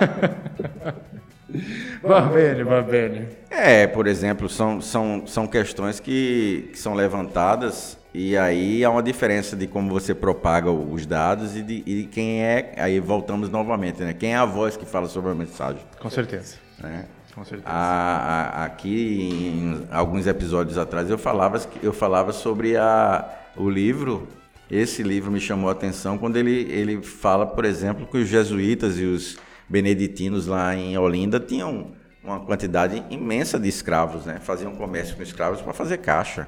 Va 2.02 2.22
bene, 2.22 2.64
va 2.64 2.82
bene. 2.82 3.28
É, 3.50 3.86
por 3.86 4.08
exemplo, 4.08 4.48
são, 4.48 4.80
são, 4.80 5.28
são 5.28 5.46
questões 5.46 6.00
que, 6.00 6.70
que, 6.72 6.80
são 6.80 6.94
levantadas 6.94 7.98
e 8.14 8.38
aí 8.38 8.86
há 8.86 8.90
uma 8.90 9.04
diferença 9.04 9.56
de 9.56 9.68
como 9.68 9.90
você 9.90 10.16
propaga 10.16 10.72
os 10.72 11.06
dados 11.06 11.56
e 11.58 11.62
de, 11.62 11.84
e 11.86 12.06
quem 12.06 12.42
é. 12.42 12.74
Aí 12.78 13.02
voltamos 13.02 13.50
novamente, 13.50 14.02
né? 14.02 14.14
Quem 14.14 14.34
é 14.34 14.38
a 14.38 14.46
voz 14.46 14.78
que 14.78 14.86
fala 14.86 15.10
sobre 15.10 15.32
a 15.32 15.36
mensagem? 15.36 15.82
Com 16.00 16.10
certeza. 16.10 16.56
Né? 16.82 17.06
Com 17.34 17.46
certeza. 17.46 17.70
A, 17.70 18.62
a, 18.62 18.66
aqui, 18.66 19.20
em 19.22 19.88
alguns 19.92 20.28
episódios 20.28 20.78
atrás, 20.78 21.10
eu 21.10 21.18
falava, 21.18 21.62
eu 21.82 21.94
falava 21.94 22.34
sobre 22.34 22.78
a, 22.78 23.30
o 23.56 23.70
livro 23.70 24.28
esse 24.72 25.04
livro 25.04 25.30
me 25.30 25.42
chamou 25.42 25.68
a 25.68 25.74
atenção 25.74 26.18
quando 26.18 26.38
ele, 26.38 26.62
ele 26.72 27.04
fala, 27.04 27.46
por 27.46 27.66
exemplo, 27.66 28.08
que 28.08 28.18
os 28.18 28.30
jesuítas 28.30 28.98
e 28.98 29.04
os 29.04 29.38
beneditinos 29.68 30.48
lá 30.48 30.74
em 30.74 30.98
Olinda 30.98 31.42
tinham 31.42 31.92
uma 32.24 32.40
quantidade 32.40 33.04
imensa 33.10 33.60
de 33.60 33.68
escravos, 33.68 34.26
né? 34.26 34.40
Faziam 34.40 34.74
comércio 34.74 35.18
com 35.18 35.24
escravos 35.24 35.62
para 35.62 35.74
fazer 35.74 35.98
caixa, 35.98 36.48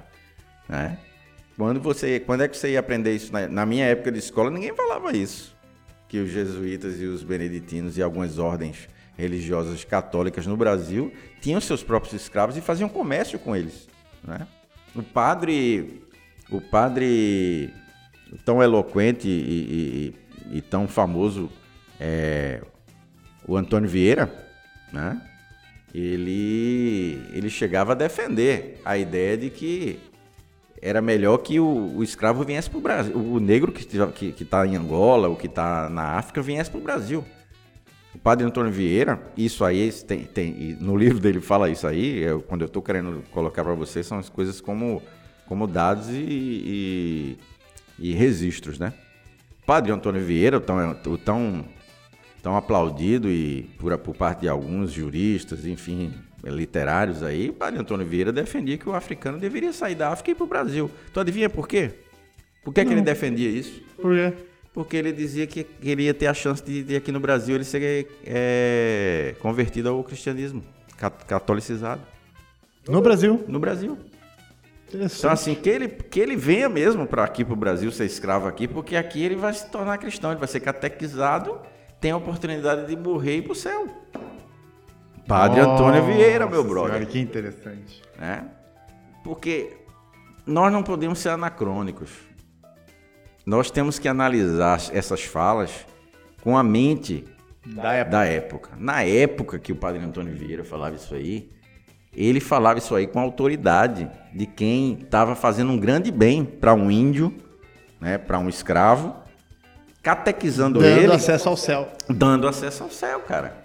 né? 0.69 0.97
Quando 1.57 1.81
você, 1.81 2.17
quando 2.21 2.43
é 2.43 2.47
que 2.47 2.55
você 2.55 2.71
ia 2.71 2.79
aprender 2.79 3.13
isso? 3.13 3.33
Na, 3.33 3.45
na 3.45 3.65
minha 3.65 3.85
época 3.85 4.09
de 4.09 4.19
escola, 4.19 4.49
ninguém 4.49 4.73
falava 4.73 5.11
isso, 5.11 5.53
que 6.07 6.17
os 6.17 6.29
jesuítas 6.29 7.01
e 7.01 7.05
os 7.05 7.23
beneditinos 7.23 7.97
e 7.97 8.01
algumas 8.01 8.39
ordens 8.39 8.87
religiosas 9.17 9.84
católicas 9.84 10.47
no 10.47 10.58
Brasil 10.58 11.13
tinham 11.41 11.62
seus 11.62 11.84
próprios 11.84 12.13
escravos 12.13 12.58
e 12.58 12.62
faziam 12.62 12.89
comércio 12.89 13.38
com 13.39 13.56
eles, 13.56 13.88
né? 14.23 14.47
O 14.95 15.02
padre, 15.02 16.04
o 16.49 16.61
padre 16.61 17.74
tão 18.45 18.61
eloquente 18.61 19.28
e, 19.28 20.14
e, 20.51 20.57
e 20.57 20.61
tão 20.61 20.88
famoso 20.88 21.49
é, 21.99 22.61
o 23.47 23.55
Antônio 23.55 23.89
Vieira, 23.89 24.32
né? 24.91 25.22
Ele, 25.93 27.22
ele 27.34 27.49
chegava 27.49 27.91
a 27.91 27.95
defender 27.95 28.82
a 28.84 28.97
ideia 28.97 29.38
de 29.38 29.51
que 29.51 29.99
era 30.82 31.01
melhor 31.01 31.38
que 31.38 31.59
o, 31.59 31.97
o 31.97 32.03
escravo 32.03 32.43
viesse 32.43 32.70
para 32.70 32.80
o 32.80 32.82
Brasil, 32.82 33.16
o 33.16 33.39
negro 33.39 33.72
que 33.72 33.82
está 33.82 34.07
que, 34.07 34.32
que 34.32 34.43
tá 34.43 34.66
em 34.66 34.76
Angola, 34.76 35.30
o 35.30 35.36
que 35.36 35.45
está 35.47 35.89
na 35.89 36.18
África, 36.18 36.41
viesse 36.41 36.70
para 36.70 36.80
o 36.80 36.84
Brasil. 36.84 37.24
Padre 38.24 38.45
Antônio 38.45 38.71
Vieira, 38.71 39.21
isso 39.36 39.65
aí 39.65 39.91
tem, 39.91 40.24
tem 40.24 40.78
no 40.80 40.95
livro 40.95 41.19
dele 41.19 41.41
fala 41.41 41.69
isso 41.69 41.86
aí. 41.86 42.19
Eu, 42.24 42.41
quando 42.41 42.61
eu 42.61 42.67
estou 42.67 42.82
querendo 42.82 43.21
colocar 43.32 43.63
para 43.63 43.74
vocês 43.74 44.05
são 44.07 44.17
as 44.17 44.30
coisas 44.30 44.61
como, 44.61 45.01
como 45.45 45.67
dados 45.67 46.09
e, 46.09 46.15
e 46.15 47.38
e 47.99 48.13
registros, 48.13 48.80
né? 48.80 48.93
Padre 49.65 49.91
Antônio 49.91 50.21
Vieira, 50.21 50.57
o 50.57 50.61
tão, 50.61 50.91
o 51.05 51.17
tão 51.17 51.65
tão 52.41 52.57
aplaudido 52.57 53.30
e 53.30 53.63
por, 53.80 53.97
por 53.99 54.13
parte 54.13 54.41
de 54.41 54.49
alguns 54.49 54.91
juristas, 54.91 55.65
enfim, 55.65 56.13
literários 56.43 57.24
aí, 57.24 57.49
o 57.49 57.53
padre 57.53 57.80
Antônio 57.80 58.05
Vieira 58.05 58.34
defendia 58.34 58.78
que 58.78 58.89
o 58.89 58.93
africano 58.93 59.39
deveria 59.39 59.71
sair 59.71 59.95
da 59.95 60.09
África 60.09 60.32
e 60.32 60.34
ir 60.34 60.36
para 60.36 60.43
o 60.43 60.47
Brasil. 60.47 60.91
Tu 61.13 61.19
adivinha 61.21 61.49
por 61.49 61.65
quê? 61.65 61.91
Por 62.61 62.74
que, 62.74 62.84
que 62.84 62.91
ele 62.91 63.01
defendia 63.01 63.49
isso? 63.49 63.82
Por 63.95 64.13
quê? 64.13 64.34
Porque 64.74 64.97
ele 64.97 65.11
dizia 65.11 65.45
que 65.45 65.63
queria 65.63 66.13
ter 66.13 66.28
a 66.28 66.34
chance 66.34 66.63
de, 66.63 66.84
de 66.84 66.95
aqui 66.95 67.11
no 67.11 67.19
Brasil 67.19 67.55
ele 67.55 67.63
ser 67.63 68.07
é, 68.26 69.36
convertido 69.39 69.89
ao 69.89 70.03
cristianismo, 70.03 70.63
catolicizado. 71.28 72.01
No 72.88 73.01
Brasil? 73.01 73.43
No 73.47 73.59
Brasil. 73.59 73.97
Então, 74.93 75.32
assim, 75.32 75.55
que 75.55 75.69
ele, 75.69 75.88
que 75.88 76.19
ele 76.19 76.36
venha 76.36 76.69
mesmo 76.69 77.07
para 77.07 77.24
aqui 77.24 77.43
para 77.43 77.53
o 77.53 77.57
Brasil 77.57 77.91
ser 77.91 78.05
escravo 78.05 78.47
aqui, 78.47 78.67
porque 78.67 78.95
aqui 78.95 79.24
ele 79.24 79.36
vai 79.36 79.53
se 79.53 79.67
tornar 79.69 79.97
cristão, 79.97 80.32
ele 80.32 80.39
vai 80.39 80.47
ser 80.47 80.59
catequizado, 80.59 81.59
tem 81.99 82.11
a 82.11 82.17
oportunidade 82.17 82.88
de 82.88 82.95
morrer 82.95 83.36
e 83.36 83.38
ir 83.39 83.41
para 83.41 83.53
o 83.53 83.55
céu. 83.55 83.88
Padre 85.28 85.61
Nossa, 85.61 85.74
Antônio 85.74 86.05
Vieira, 86.05 86.45
meu 86.45 86.63
brother. 86.63 86.91
Cara, 86.91 87.05
que 87.05 87.19
interessante. 87.19 88.03
É? 88.19 88.41
Porque 89.24 89.78
nós 90.45 90.71
não 90.71 90.84
podemos 90.84 91.17
ser 91.17 91.30
anacrônicos. 91.30 92.11
Nós 93.45 93.69
temos 93.69 93.99
que 93.99 94.07
analisar 94.07 94.81
essas 94.93 95.23
falas 95.23 95.71
com 96.41 96.57
a 96.57 96.63
mente 96.63 97.25
da 97.65 97.93
época. 97.93 98.11
da 98.11 98.25
época. 98.25 98.69
Na 98.77 99.03
época 99.03 99.59
que 99.59 99.71
o 99.71 99.75
Padre 99.75 100.03
Antônio 100.03 100.33
Vieira 100.33 100.63
falava 100.63 100.95
isso 100.95 101.13
aí, 101.13 101.49
ele 102.15 102.39
falava 102.39 102.79
isso 102.79 102.95
aí 102.95 103.07
com 103.07 103.19
autoridade 103.19 104.09
de 104.33 104.45
quem 104.45 104.99
estava 105.01 105.35
fazendo 105.35 105.71
um 105.71 105.77
grande 105.77 106.11
bem 106.11 106.45
para 106.45 106.73
um 106.73 106.91
índio, 106.91 107.33
né, 107.99 108.17
para 108.17 108.37
um 108.39 108.47
escravo, 108.47 109.15
catequizando 110.01 110.79
dando 110.79 110.89
ele, 110.89 111.07
dando 111.07 111.15
acesso 111.15 111.49
ao 111.49 111.57
céu, 111.57 111.87
dando 112.09 112.47
acesso 112.47 112.83
ao 112.83 112.89
céu, 112.89 113.21
cara. 113.21 113.63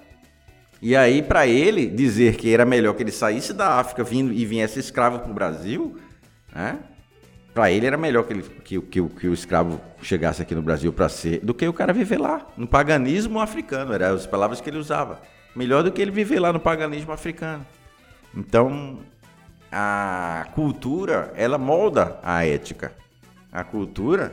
E 0.81 0.95
aí 0.95 1.23
para 1.23 1.47
ele 1.47 1.87
dizer 1.87 2.37
que 2.37 2.53
era 2.53 2.65
melhor 2.65 2.95
que 2.95 3.03
ele 3.03 3.13
saísse 3.13 3.53
da 3.53 3.79
África 3.79 4.05
vindo 4.05 4.33
e 4.33 4.47
viesse 4.47 4.79
escravo 4.79 5.19
para 5.19 5.31
o 5.31 5.35
Brasil, 5.35 5.99
né? 6.55 6.79
Para 7.59 7.73
ele 7.73 7.87
era 7.89 7.97
melhor 7.97 8.23
que, 8.23 8.33
ele, 8.33 8.43
que, 8.43 8.81
que, 8.81 9.03
que, 9.03 9.27
o 9.27 9.35
escravo 9.35 9.81
chegasse 10.01 10.41
aqui 10.41 10.55
no 10.55 10.63
Brasil 10.63 10.93
para 10.93 11.09
ser 11.09 11.41
do 11.41 11.53
que 11.53 11.67
o 11.67 11.73
cara 11.73 11.93
viver 11.93 12.17
lá 12.17 12.47
no 12.57 12.69
paganismo 12.69 13.41
africano, 13.41 13.93
eram 13.93 14.15
as 14.15 14.29
palavras 14.29 14.61
que 14.61 14.71
ele 14.71 14.79
usava. 14.79 15.21
Melhor 15.57 15.83
do 15.83 15.91
que 15.91 16.01
ele 16.01 16.13
viver 16.13 16.39
lá 16.39 16.53
no 16.53 16.61
paganismo 16.61 17.11
africano. 17.11 17.67
Então, 18.33 19.01
a 19.73 20.47
cultura, 20.55 21.33
ela 21.35 21.59
molda 21.59 22.21
a 22.23 22.47
ética. 22.47 22.93
A 23.51 23.65
cultura, 23.65 24.33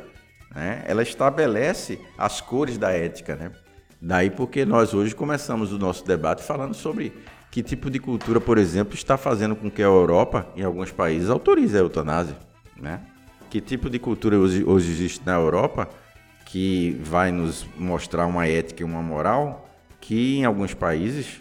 né, 0.54 0.84
ela 0.86 1.02
estabelece 1.02 2.00
as 2.16 2.40
cores 2.42 2.78
da 2.78 2.92
ética, 2.92 3.36
né? 3.36 3.52
Daí 4.00 4.30
porque 4.30 4.66
nós 4.66 4.94
hoje 4.94 5.16
começamos 5.16 5.74
o 5.74 5.80
nosso 5.80 6.06
debate 6.06 6.44
falando 6.44 6.76
sobre 6.76 7.12
que 7.50 7.64
tipo 7.64 7.90
de 7.90 7.98
cultura, 7.98 8.40
por 8.40 8.60
exemplo, 8.60 8.94
está 8.94 9.18
fazendo 9.18 9.56
com 9.56 9.72
que 9.72 9.82
a 9.82 9.86
Europa, 9.86 10.48
em 10.56 10.62
alguns 10.62 10.92
países, 10.92 11.28
autorize 11.28 11.76
a 11.76 11.80
eutanásia, 11.80 12.38
né? 12.80 13.02
Que 13.56 13.62
tipo 13.62 13.90
de 13.90 13.98
cultura 13.98 14.38
hoje, 14.38 14.66
hoje 14.66 14.92
existe 14.92 15.26
na 15.26 15.36
Europa 15.36 15.88
que 16.46 17.00
vai 17.02 17.32
nos 17.32 17.66
mostrar 17.78 18.26
uma 18.26 18.46
ética 18.46 18.84
e 18.84 18.86
uma 18.86 19.02
moral 19.02 19.70
que 20.02 20.36
em 20.36 20.44
alguns 20.44 20.74
países 20.74 21.40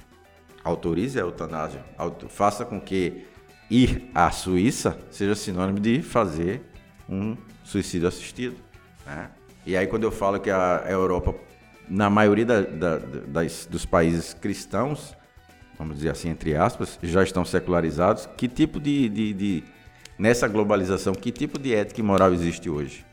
autorize 0.62 1.18
a 1.18 1.22
eutanásia, 1.22 1.84
faça 2.28 2.64
com 2.64 2.80
que 2.80 3.24
ir 3.68 4.12
à 4.14 4.30
Suíça 4.30 4.96
seja 5.10 5.34
sinônimo 5.34 5.80
de 5.80 6.02
fazer 6.02 6.62
um 7.08 7.36
suicídio 7.64 8.06
assistido. 8.06 8.54
Né? 9.04 9.28
E 9.66 9.76
aí, 9.76 9.88
quando 9.88 10.04
eu 10.04 10.12
falo 10.12 10.38
que 10.38 10.52
a 10.52 10.84
Europa, 10.86 11.34
na 11.88 12.08
maioria 12.08 12.46
da, 12.46 12.60
da, 12.60 12.98
das, 13.26 13.66
dos 13.66 13.84
países 13.84 14.32
cristãos, 14.32 15.16
vamos 15.76 15.96
dizer 15.96 16.10
assim, 16.10 16.28
entre 16.28 16.54
aspas, 16.54 16.96
já 17.02 17.24
estão 17.24 17.44
secularizados, 17.44 18.28
que 18.36 18.46
tipo 18.46 18.78
de, 18.78 19.08
de, 19.08 19.32
de 19.34 19.73
nessa 20.18 20.48
globalização, 20.48 21.14
que 21.14 21.30
tipo 21.30 21.58
de 21.58 21.74
ética 21.74 22.00
e 22.00 22.02
moral 22.02 22.32
existe 22.32 22.68
hoje? 22.68 23.04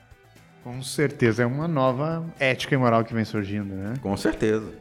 Com 0.64 0.82
certeza, 0.84 1.44
é 1.44 1.46
uma 1.46 1.68
nova 1.68 2.24
ética 2.40 2.76
e 2.76 2.78
moral 2.78 3.04
que 3.04 3.14
vem 3.14 3.26
surgindo, 3.26 3.74
né? 3.74 3.94
Com 4.02 4.16
certeza 4.16 4.72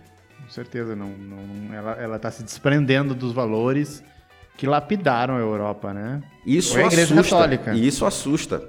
com 0.51 0.55
certeza. 0.55 0.97
Não, 0.97 1.09
não, 1.09 1.73
ela 1.73 2.17
está 2.17 2.29
se 2.29 2.43
desprendendo 2.43 3.15
dos 3.15 3.33
valores 3.33 4.03
que 4.57 4.67
lapidaram 4.67 5.37
a 5.37 5.39
Europa, 5.39 5.95
né? 5.95 6.21
Isso 6.45 6.77
a 6.77 6.87
Igreja 6.87 7.15
assusta. 7.15 7.37
Católica. 7.37 7.73
E 7.73 7.87
isso 7.87 8.05
assusta. 8.05 8.65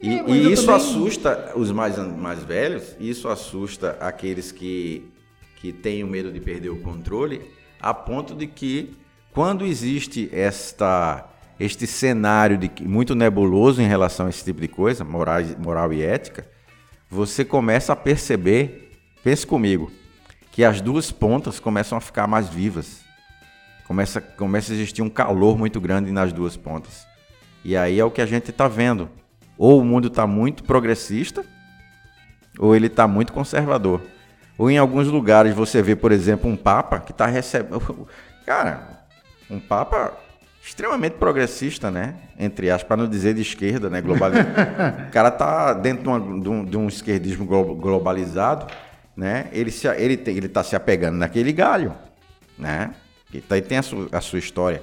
E, 0.00 0.18
é, 0.18 0.24
e 0.28 0.52
isso 0.52 0.66
também... 0.66 0.80
assusta 0.80 1.52
os 1.54 1.70
mais, 1.70 1.96
mais 1.96 2.42
velhos, 2.42 2.96
isso 2.98 3.28
assusta 3.28 3.96
aqueles 4.00 4.50
que, 4.50 5.08
que 5.56 5.72
têm 5.72 6.02
o 6.02 6.08
medo 6.08 6.32
de 6.32 6.40
perder 6.40 6.70
o 6.70 6.80
controle, 6.80 7.42
a 7.80 7.94
ponto 7.94 8.34
de 8.34 8.46
que, 8.46 8.96
quando 9.32 9.64
existe 9.64 10.28
esta, 10.32 11.29
este 11.60 11.86
cenário 11.86 12.56
de, 12.56 12.70
muito 12.80 13.14
nebuloso 13.14 13.82
em 13.82 13.86
relação 13.86 14.26
a 14.26 14.30
esse 14.30 14.42
tipo 14.42 14.62
de 14.62 14.66
coisa, 14.66 15.04
moral, 15.04 15.42
moral 15.58 15.92
e 15.92 16.02
ética, 16.02 16.48
você 17.08 17.44
começa 17.44 17.92
a 17.92 17.96
perceber, 17.96 18.98
pense 19.22 19.46
comigo, 19.46 19.92
que 20.50 20.64
as 20.64 20.80
duas 20.80 21.12
pontas 21.12 21.60
começam 21.60 21.98
a 21.98 22.00
ficar 22.00 22.26
mais 22.26 22.48
vivas. 22.48 23.02
Começa, 23.86 24.22
começa 24.22 24.72
a 24.72 24.74
existir 24.74 25.02
um 25.02 25.10
calor 25.10 25.58
muito 25.58 25.78
grande 25.80 26.10
nas 26.10 26.32
duas 26.32 26.56
pontas. 26.56 27.06
E 27.62 27.76
aí 27.76 28.00
é 28.00 28.04
o 28.04 28.10
que 28.10 28.22
a 28.22 28.26
gente 28.26 28.50
está 28.50 28.66
vendo. 28.66 29.10
Ou 29.58 29.80
o 29.80 29.84
mundo 29.84 30.08
está 30.08 30.26
muito 30.26 30.64
progressista, 30.64 31.44
ou 32.58 32.74
ele 32.74 32.86
está 32.86 33.06
muito 33.06 33.34
conservador. 33.34 34.00
Ou 34.56 34.70
em 34.70 34.78
alguns 34.78 35.08
lugares 35.08 35.54
você 35.54 35.82
vê, 35.82 35.94
por 35.94 36.10
exemplo, 36.10 36.50
um 36.50 36.56
Papa 36.56 37.00
que 37.00 37.12
está 37.12 37.26
recebendo. 37.26 38.08
Cara, 38.46 39.04
um 39.50 39.60
Papa 39.60 40.16
extremamente 40.62 41.14
progressista, 41.14 41.90
né? 41.90 42.14
Entre 42.38 42.70
aspas, 42.70 42.88
para 42.88 42.96
não 42.96 43.08
dizer 43.08 43.34
de 43.34 43.42
esquerda, 43.42 43.88
né? 43.88 44.00
Global... 44.00 44.30
o 45.08 45.10
cara 45.10 45.30
tá 45.30 45.72
dentro 45.72 46.02
de, 46.02 46.08
uma, 46.08 46.40
de, 46.40 46.48
um, 46.48 46.64
de 46.64 46.76
um 46.76 46.88
esquerdismo 46.88 47.44
globalizado 47.46 48.66
né? 49.20 49.48
Ele 49.52 49.70
se, 49.70 49.86
ele 49.86 50.16
tem, 50.16 50.36
ele 50.36 50.46
está 50.46 50.62
se 50.62 50.74
apegando 50.74 51.18
naquele 51.18 51.52
galho, 51.52 51.94
né? 52.58 52.94
Ele 53.30 53.42
tá, 53.42 53.60
tem 53.60 53.76
a 53.76 53.82
sua, 53.82 54.08
a 54.12 54.20
sua 54.20 54.38
história. 54.38 54.82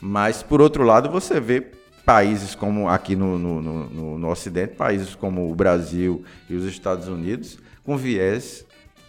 Mas 0.00 0.42
por 0.42 0.62
outro 0.62 0.82
lado, 0.82 1.10
você 1.10 1.38
vê 1.38 1.60
países 2.04 2.54
como 2.54 2.88
aqui 2.88 3.14
no, 3.14 3.38
no, 3.38 3.60
no, 3.60 4.18
no, 4.18 4.30
Ocidente, 4.30 4.76
países 4.76 5.14
como 5.14 5.50
o 5.50 5.54
Brasil 5.54 6.24
e 6.48 6.54
os 6.54 6.64
Estados 6.64 7.06
Unidos, 7.06 7.58
com 7.84 7.98
viés 7.98 8.64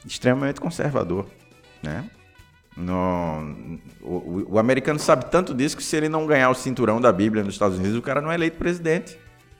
extremamente 0.05 0.60
conservador, 0.60 1.28
né? 1.82 2.03
No, 2.78 3.80
o, 4.03 4.45
o, 4.51 4.59
americano 4.59 4.99
sabe 4.99 5.25
tanto 5.25 5.51
disso 5.53 5.75
que 5.75 5.84
se 5.84 5.95
ele 5.95 6.07
não 6.07 6.28
ganhar 6.28 6.49
o 6.51 6.53
cinturão 6.53 7.01
da 7.01 7.11
Bíblia 7.11 7.43
nos 7.43 7.55
Estados 7.55 7.80
Unidos, 7.80 7.97
o 7.97 8.01
cara 8.03 8.21
não 8.21 8.32
é 8.32 8.36
eleito 8.36 8.57
presidente. 8.57 9.17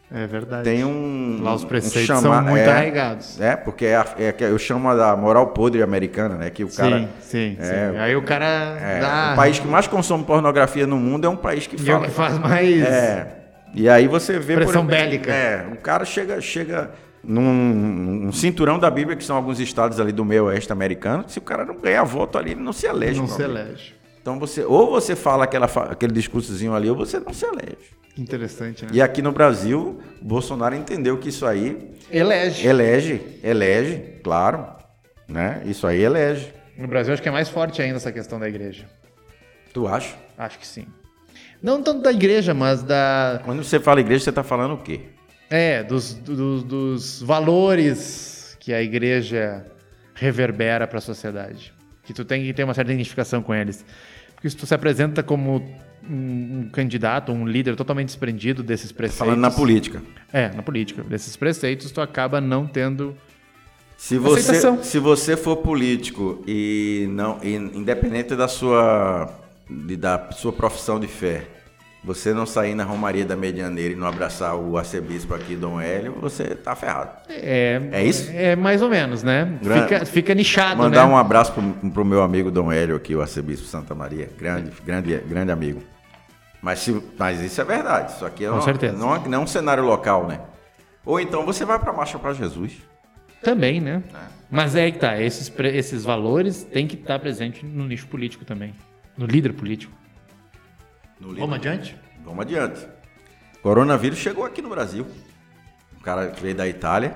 É 0.10 0.26
verdade. 0.26 0.64
Tem 0.64 0.86
um. 0.86 1.42
Lá 1.42 1.54
os 1.54 1.66
preceitos 1.66 2.04
um 2.04 2.22
chama, 2.22 2.22
são 2.22 2.44
muito 2.44 2.64
é, 2.64 2.70
arraigados. 2.70 3.42
É, 3.42 3.56
porque 3.58 3.86
é, 3.86 4.06
é, 4.20 4.36
eu 4.40 4.58
chamo 4.58 4.96
da 4.96 5.18
moral 5.18 5.48
podre 5.48 5.82
americana, 5.82 6.36
né? 6.36 6.50
Que 6.50 6.64
o 6.64 6.70
cara. 6.70 7.00
Sim, 7.00 7.08
sim, 7.20 7.58
é, 7.60 7.92
sim. 7.92 7.98
Aí 7.98 8.16
o 8.16 8.22
cara. 8.22 8.46
É, 8.46 9.02
dá... 9.02 9.32
O 9.34 9.36
país 9.36 9.60
que 9.60 9.68
mais 9.68 9.86
consome 9.88 10.24
pornografia 10.24 10.88
no 10.88 10.96
mundo 10.96 11.26
é 11.26 11.30
um 11.30 11.36
país 11.36 11.68
que 11.68 11.76
e 11.76 11.80
fala. 11.80 11.92
É 11.92 11.98
o 11.98 12.04
que 12.04 12.12
faz 12.12 12.38
mais. 12.38 12.82
É. 12.84 13.38
E 13.74 13.90
aí 13.90 14.08
você 14.08 14.40
vê. 14.40 14.56
Pressão 14.56 14.86
por, 14.86 14.92
bélica. 14.92 15.30
É, 15.30 15.68
o 15.74 15.76
cara 15.76 16.06
chega, 16.06 16.40
chega 16.40 16.92
num, 17.28 17.54
num, 17.54 18.32
cinturão 18.32 18.80
da 18.80 18.90
Bíblia, 18.90 19.18
que 19.18 19.24
são 19.24 19.36
alguns 19.36 19.60
estados 19.60 20.00
ali 20.00 20.12
do 20.12 20.24
meio 20.24 20.46
oeste 20.46 20.72
americano. 20.72 21.26
Se 21.28 21.38
o 21.38 21.42
cara 21.42 21.66
não 21.66 21.76
ganhar 21.76 22.04
voto 22.04 22.38
ali, 22.38 22.52
ele 22.52 22.62
não 22.62 22.74
se 22.74 22.88
elege. 22.88 23.20
Não 23.20 23.28
se 23.28 23.42
elege. 23.42 23.94
Então 24.22 24.40
você, 24.40 24.64
ou 24.64 24.90
você 24.90 25.16
fala 25.16 25.44
aquela, 25.44 25.66
aquele 25.66 26.14
discursozinho 26.14 26.74
ali, 26.74 26.90
ou 26.90 26.96
você 26.96 27.20
não 27.20 27.34
se 27.34 27.46
elege. 27.46 27.98
Interessante, 28.18 28.86
né? 28.86 28.92
E 28.94 29.02
aqui 29.02 29.22
no 29.22 29.32
Brasil, 29.32 30.00
Bolsonaro 30.22 30.76
entendeu 30.76 31.18
que 31.18 31.30
isso 31.30 31.46
aí. 31.46 31.94
Elege. 32.10 32.68
Elege, 32.68 33.40
elege, 33.44 34.20
claro. 34.24 34.66
Né? 35.28 35.62
Isso 35.66 35.86
aí 35.86 36.02
elege. 36.02 36.54
No 36.78 36.88
Brasil, 36.88 37.14
acho 37.14 37.22
que 37.22 37.30
é 37.30 37.32
mais 37.32 37.50
forte 37.50 37.82
ainda 37.82 37.98
essa 37.98 38.12
questão 38.12 38.40
da 38.40 38.48
igreja. 38.48 38.86
Tu 39.74 39.88
acha? 39.88 40.16
Acho 40.38 40.58
que 40.58 40.66
sim. 40.66 40.88
Não 41.62 41.82
tanto 41.82 42.02
da 42.02 42.12
igreja, 42.12 42.54
mas 42.54 42.84
da. 42.84 43.42
Quando 43.44 43.64
você 43.64 43.80
fala 43.80 44.00
igreja, 44.00 44.24
você 44.24 44.30
está 44.30 44.44
falando 44.44 44.76
o 44.76 44.78
quê? 44.78 45.02
É, 45.50 45.84
dos, 45.84 46.14
dos, 46.14 46.64
dos 46.64 47.22
valores 47.22 48.58
que 48.60 48.74
a 48.74 48.82
igreja 48.82 49.66
reverbera 50.14 50.86
para 50.88 50.98
a 50.98 51.02
sociedade. 51.02 51.74
Que 52.04 52.14
tu 52.14 52.26
tem 52.26 52.44
que 52.44 52.54
ter 52.54 52.64
uma 52.64 52.74
certa 52.74 52.92
identificação 52.92 53.42
com 53.42 53.54
eles. 53.54 53.86
Porque 54.34 54.50
se 54.50 54.56
tu 54.58 54.66
se 54.66 54.74
apresenta 54.74 55.24
como 55.24 55.64
um, 56.10 56.70
candidato, 56.72 57.32
um 57.32 57.48
líder 57.48 57.76
totalmente 57.76 58.08
desprendido 58.08 58.64
desses 58.64 58.92
preceitos. 58.92 59.20
Falando 59.20 59.40
na 59.40 59.52
política. 59.52 60.02
É, 60.32 60.50
na 60.50 60.62
política. 60.62 61.04
Desses 61.04 61.36
preceitos, 61.36 61.92
tu 61.92 62.02
acaba 62.02 62.42
não 62.42 62.68
tendo. 62.68 63.16
Se 63.98 64.18
você, 64.18 64.84
se 64.84 65.00
você 65.00 65.36
for 65.36 65.58
político 65.58 66.44
e 66.48 67.08
não, 67.10 67.40
e, 67.42 67.56
independente 67.56 68.36
da 68.36 68.48
sua, 68.48 69.34
de, 69.68 69.96
da 69.96 70.30
sua 70.32 70.54
profissão 70.54 71.00
de 71.00 71.08
fé, 71.08 71.48
você 72.04 72.34
não 72.34 72.46
sair 72.46 72.74
na 72.74 72.84
Romaria 72.84 73.26
da 73.26 73.36
Medianeira 73.36 73.94
e 73.94 73.98
não 73.98 74.08
abraçar 74.08 74.56
o 74.56 74.78
arcebispo 74.78 75.34
aqui, 75.34 75.56
Dom 75.56 75.80
Hélio, 75.82 76.14
você 76.22 76.56
tá 76.56 76.76
ferrado. 76.76 77.12
É, 77.30 77.82
É 77.92 78.04
isso? 78.04 78.32
É 78.34 78.56
mais 78.56 78.82
ou 78.82 78.90
menos, 78.90 79.24
né? 79.24 79.58
Fica, 79.62 80.06
fica 80.06 80.34
nichado, 80.36 80.78
Mandar 80.78 81.06
né? 81.06 81.12
um 81.14 81.18
abraço 81.18 81.52
pro, 81.54 81.92
pro 81.92 82.06
meu 82.06 82.22
amigo 82.22 82.50
Dom 82.50 82.72
Hélio 82.72 82.96
aqui, 82.96 83.16
o 83.16 83.22
arcebispo 83.22 83.66
Santa 83.66 83.94
Maria. 83.94 84.30
Grande, 84.38 84.72
grande, 84.86 85.18
grande 85.28 85.52
amigo. 85.52 85.82
Mas, 86.62 86.80
se, 86.80 87.02
mas 87.18 87.42
isso 87.42 87.60
é 87.60 87.64
verdade. 87.64 88.12
Isso 88.14 88.26
aqui 88.26 88.46
é 88.46 88.48
Com 88.50 88.56
uma- 88.56 88.62
certeza. 88.62 88.98
Não, 88.98 89.16
é- 89.16 89.28
não 89.28 89.40
é 89.40 89.44
um 89.44 89.48
cenário 89.48 89.84
local, 89.84 90.28
né? 90.28 90.40
Ou 91.06 91.20
então 91.20 91.46
você 91.46 91.66
vai 91.66 91.78
pra 91.80 91.92
Marcha 91.94 92.18
para 92.20 92.34
Jesus. 92.34 92.74
Também, 93.42 93.80
né? 93.80 94.02
Mas 94.50 94.76
é 94.76 94.90
que 94.92 94.98
tá. 95.00 95.22
Esses, 95.22 95.52
esses 95.74 96.04
valores 96.04 96.64
têm 96.64 96.88
que 96.88 96.96
estar 96.96 97.20
presentes 97.20 97.64
no 97.64 97.86
nicho 97.86 98.08
político 98.08 98.44
também. 98.44 98.74
No 99.18 99.26
líder 99.26 99.54
político. 99.54 99.94
Vamos 101.20 101.56
adiante? 101.56 101.98
Vamos 102.24 102.42
adiante. 102.42 102.88
Coronavírus 103.62 104.20
chegou 104.20 104.46
aqui 104.46 104.62
no 104.62 104.70
Brasil. 104.70 105.06
O 106.00 106.04
cara 106.04 106.28
veio 106.40 106.56
da 106.56 106.68
Itália, 106.68 107.16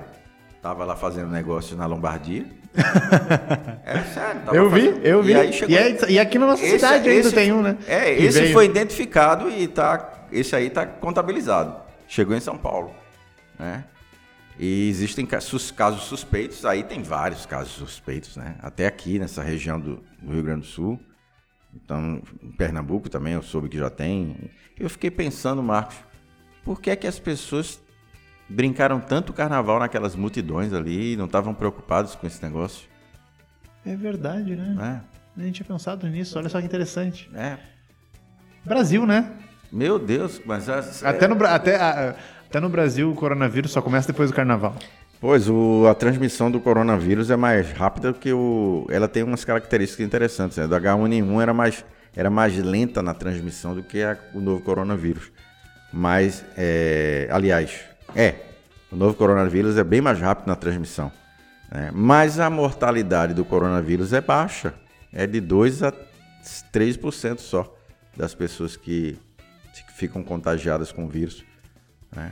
tava 0.61 0.83
lá 0.83 0.95
fazendo 0.95 1.29
negócio 1.29 1.77
na 1.77 1.85
Lombardia. 1.85 2.45
é 3.85 3.99
sério. 4.13 4.41
Eu 4.53 4.69
vi, 4.69 4.79
fazendo- 4.87 5.05
eu 5.05 5.23
vi. 5.23 5.31
E, 5.31 5.35
aí 5.35 5.53
chegou... 5.53 5.75
E, 5.75 5.77
aí- 5.77 5.97
e 6.09 6.19
aqui 6.19 6.39
na 6.39 6.47
nossa 6.47 6.63
Esse- 6.63 6.75
cidade 6.79 7.09
ainda 7.09 7.27
esse- 7.27 7.35
tem 7.35 7.51
um, 7.51 7.61
né? 7.61 7.77
É, 7.87 8.15
Que 8.15 8.23
esse 8.23 8.41
veio. 8.41 8.53
foi 8.53 8.65
identificado 8.65 9.49
e 9.49 9.67
tá, 9.67 10.25
esse 10.31 10.55
aí 10.55 10.69
tá 10.69 10.85
contabilizado. 10.85 11.75
Chegou 12.07 12.35
em 12.35 12.39
São 12.41 12.57
Paulo, 12.57 12.93
né? 13.57 13.85
E 14.59 14.89
existem 14.89 15.25
casos 15.25 16.03
suspeitos, 16.03 16.65
aí 16.65 16.83
tem 16.83 17.01
vários 17.01 17.45
casos 17.45 17.71
suspeitos, 17.71 18.35
né? 18.35 18.55
Até 18.61 18.85
aqui 18.85 19.17
nessa 19.17 19.41
região 19.41 19.79
do, 19.79 20.03
do 20.21 20.33
Rio 20.33 20.43
Grande 20.43 20.61
do 20.61 20.67
Sul. 20.67 20.99
Então, 21.73 22.21
em 22.43 22.51
Pernambuco 22.51 23.09
também 23.09 23.33
eu 23.33 23.41
soube 23.43 23.69
que 23.69 23.77
já 23.77 23.89
tem. 23.89 24.35
Eu 24.79 24.89
fiquei 24.89 25.09
pensando, 25.11 25.61
Marcos, 25.63 25.95
por 26.63 26.81
que 26.81 26.89
é 26.89 26.95
que 26.95 27.07
as 27.07 27.19
pessoas 27.19 27.81
brincaram 28.49 28.99
tanto 28.99 29.31
carnaval 29.31 29.79
naquelas 29.79 30.15
multidões 30.15 30.73
ali 30.73 31.13
e 31.13 31.17
não 31.17 31.25
estavam 31.25 31.53
preocupados 31.53 32.15
com 32.15 32.27
esse 32.27 32.41
negócio? 32.43 32.89
É 33.85 33.95
verdade, 33.95 34.55
né? 34.55 35.01
A 35.37 35.41
gente 35.41 35.55
tinha 35.55 35.65
pensado 35.65 36.07
nisso, 36.07 36.37
olha 36.37 36.49
só 36.49 36.59
que 36.59 36.65
interessante. 36.65 37.29
É. 37.33 37.57
Brasil, 38.65 39.05
né? 39.05 39.31
Meu 39.71 39.97
Deus, 39.97 40.41
mas 40.45 40.67
as- 40.67 41.03
Até 41.03 41.27
no, 41.27 41.43
até, 41.45 41.77
até 41.77 42.59
no 42.59 42.69
Brasil 42.69 43.09
o 43.09 43.15
coronavírus 43.15 43.71
só 43.71 43.81
começa 43.81 44.11
depois 44.11 44.29
do 44.29 44.35
carnaval. 44.35 44.75
Pois, 45.21 45.47
o- 45.47 45.85
a 45.87 45.93
transmissão 45.93 46.49
do 46.49 46.59
coronavírus 46.59 47.29
é 47.29 47.35
mais 47.35 47.71
rápida 47.71 48.11
que 48.11 48.33
o. 48.33 48.87
Ela 48.89 49.07
tem 49.07 49.21
umas 49.21 49.45
características 49.45 50.03
interessantes. 50.03 50.57
Né? 50.57 50.67
Do 50.67 50.75
H1N1 50.75 51.39
era 51.41 51.53
mais, 51.53 51.85
era 52.15 52.29
mais 52.29 52.57
lenta 52.57 53.03
na 53.03 53.13
transmissão 53.13 53.75
do 53.75 53.83
que 53.83 54.01
a- 54.01 54.17
o 54.33 54.39
novo 54.41 54.63
coronavírus. 54.63 55.31
Mas, 55.93 56.43
é, 56.57 57.27
aliás, 57.31 57.81
é. 58.15 58.33
O 58.91 58.95
novo 58.95 59.13
coronavírus 59.13 59.77
é 59.77 59.83
bem 59.83 60.01
mais 60.01 60.19
rápido 60.19 60.47
na 60.47 60.55
transmissão. 60.55 61.11
né? 61.71 61.89
Mas 61.93 62.37
a 62.39 62.49
mortalidade 62.49 63.33
do 63.33 63.45
coronavírus 63.45 64.11
é 64.11 64.19
baixa. 64.19 64.73
É 65.13 65.25
de 65.27 65.39
2 65.39 65.81
a 65.83 65.93
3% 66.71 67.39
só 67.39 67.73
das 68.17 68.33
pessoas 68.35 68.75
que 68.75 69.17
ficam 69.95 70.21
contagiadas 70.23 70.91
com 70.91 71.05
o 71.05 71.07
vírus. 71.07 71.45
né? 72.13 72.31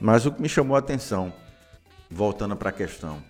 Mas 0.00 0.26
o 0.26 0.32
que 0.32 0.42
me 0.42 0.48
chamou 0.50 0.76
a 0.76 0.80
atenção 0.80 1.32
voltando 2.10 2.56
para 2.56 2.70
a 2.70 2.72
questão, 2.72 3.22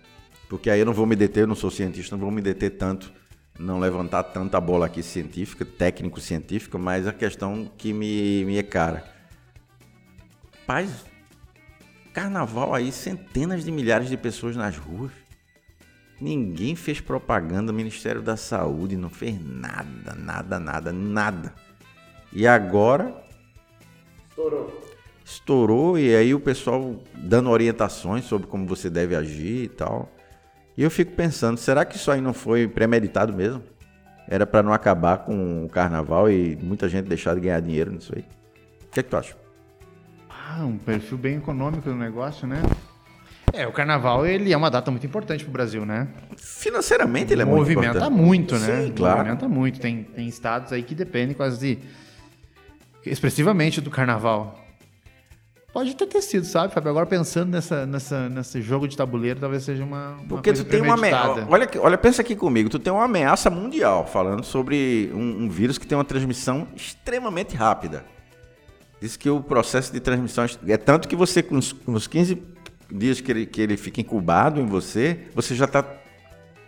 porque 0.48 0.70
aí 0.70 0.80
eu 0.80 0.86
não 0.86 0.94
vou 0.94 1.06
me 1.06 1.16
deter, 1.16 1.42
eu 1.42 1.46
não 1.46 1.54
sou 1.54 1.70
cientista, 1.70 2.16
não 2.16 2.22
vou 2.22 2.30
me 2.30 2.40
deter 2.40 2.76
tanto, 2.76 3.12
não 3.58 3.78
levantar 3.78 4.22
tanta 4.24 4.60
bola 4.60 4.86
aqui 4.86 5.02
científica, 5.02 5.64
técnico-científica, 5.64 6.78
mas 6.78 7.06
a 7.06 7.12
questão 7.12 7.70
que 7.76 7.92
me, 7.92 8.44
me 8.44 8.56
é 8.56 8.62
cara. 8.62 9.04
Paz, 10.66 11.04
carnaval 12.12 12.74
aí, 12.74 12.92
centenas 12.92 13.64
de 13.64 13.72
milhares 13.72 14.08
de 14.08 14.16
pessoas 14.16 14.54
nas 14.54 14.76
ruas. 14.76 15.12
Ninguém 16.20 16.74
fez 16.74 17.00
propaganda, 17.00 17.70
o 17.70 17.74
Ministério 17.74 18.22
da 18.22 18.36
Saúde 18.36 18.96
não 18.96 19.08
fez 19.08 19.40
nada, 19.40 20.14
nada, 20.14 20.58
nada, 20.58 20.92
nada. 20.92 21.54
E 22.32 22.46
agora 22.46 23.14
estourou 24.28 24.87
e 25.98 26.14
aí 26.14 26.34
o 26.34 26.40
pessoal 26.40 26.96
dando 27.14 27.50
orientações 27.50 28.24
sobre 28.24 28.46
como 28.46 28.66
você 28.66 28.88
deve 28.88 29.14
agir 29.14 29.64
e 29.64 29.68
tal. 29.68 30.10
E 30.76 30.82
eu 30.82 30.90
fico 30.90 31.12
pensando, 31.12 31.58
será 31.58 31.84
que 31.84 31.96
isso 31.96 32.10
aí 32.10 32.20
não 32.20 32.32
foi 32.32 32.68
premeditado 32.68 33.32
mesmo? 33.32 33.62
Era 34.28 34.46
para 34.46 34.62
não 34.62 34.72
acabar 34.72 35.18
com 35.18 35.64
o 35.64 35.68
carnaval 35.68 36.30
e 36.30 36.56
muita 36.62 36.88
gente 36.88 37.06
deixar 37.06 37.34
de 37.34 37.40
ganhar 37.40 37.60
dinheiro 37.60 37.90
nisso 37.90 38.12
aí. 38.14 38.24
O 38.84 38.90
que, 38.90 39.00
é 39.00 39.02
que 39.02 39.08
tu 39.08 39.16
acha? 39.16 39.36
Ah, 40.28 40.64
um 40.64 40.78
perfil 40.78 41.18
bem 41.18 41.36
econômico 41.36 41.88
do 41.88 41.96
negócio, 41.96 42.46
né? 42.46 42.62
É, 43.52 43.66
o 43.66 43.72
carnaval 43.72 44.26
ele 44.26 44.52
é 44.52 44.56
uma 44.56 44.70
data 44.70 44.90
muito 44.90 45.06
importante 45.06 45.42
pro 45.44 45.52
Brasil, 45.52 45.84
né? 45.84 46.08
Financeiramente 46.36 47.32
ele 47.32 47.42
é 47.42 47.44
muito 47.44 47.58
Movimenta 47.58 47.98
importante. 47.98 48.12
muito, 48.12 48.58
né? 48.58 48.86
Sim, 48.86 48.92
claro. 48.92 49.18
Movimenta 49.18 49.48
muito. 49.48 49.80
Tem, 49.80 50.04
tem 50.04 50.28
estados 50.28 50.72
aí 50.72 50.82
que 50.82 50.94
dependem 50.94 51.34
quase 51.34 51.78
expressivamente 53.04 53.80
do 53.80 53.90
carnaval. 53.90 54.67
Pode 55.78 55.94
ter, 55.94 56.20
sido, 56.22 56.44
sabe, 56.44 56.74
Fábio? 56.74 56.90
Agora 56.90 57.06
pensando 57.06 57.50
nessa, 57.52 57.86
nessa, 57.86 58.28
nesse 58.28 58.60
jogo 58.60 58.88
de 58.88 58.96
tabuleiro, 58.96 59.38
talvez 59.38 59.62
seja 59.62 59.84
uma, 59.84 60.14
uma 60.14 60.24
Porque 60.26 60.50
coisa 60.50 60.64
tu 60.64 60.68
tem 60.68 60.82
uma 60.82 60.94
ameaça. 60.94 61.46
Olha, 61.48 61.70
olha, 61.78 61.96
pensa 61.96 62.20
aqui 62.20 62.34
comigo. 62.34 62.68
Tu 62.68 62.80
tem 62.80 62.92
uma 62.92 63.04
ameaça 63.04 63.48
mundial 63.48 64.04
falando 64.04 64.42
sobre 64.42 65.08
um, 65.14 65.44
um 65.44 65.48
vírus 65.48 65.78
que 65.78 65.86
tem 65.86 65.96
uma 65.96 66.04
transmissão 66.04 66.66
extremamente 66.74 67.54
rápida. 67.54 68.04
Diz 69.00 69.16
que 69.16 69.30
o 69.30 69.40
processo 69.40 69.92
de 69.92 70.00
transmissão 70.00 70.46
é 70.66 70.76
tanto 70.76 71.06
que 71.06 71.14
você, 71.14 71.44
com 71.44 71.56
os, 71.56 71.72
com 71.72 71.92
os 71.92 72.08
15 72.08 72.42
dias 72.90 73.20
que 73.20 73.30
ele, 73.30 73.46
que 73.46 73.60
ele 73.60 73.76
fica 73.76 74.00
incubado 74.00 74.60
em 74.60 74.66
você, 74.66 75.26
você 75.32 75.54
já 75.54 75.68
tá. 75.68 75.84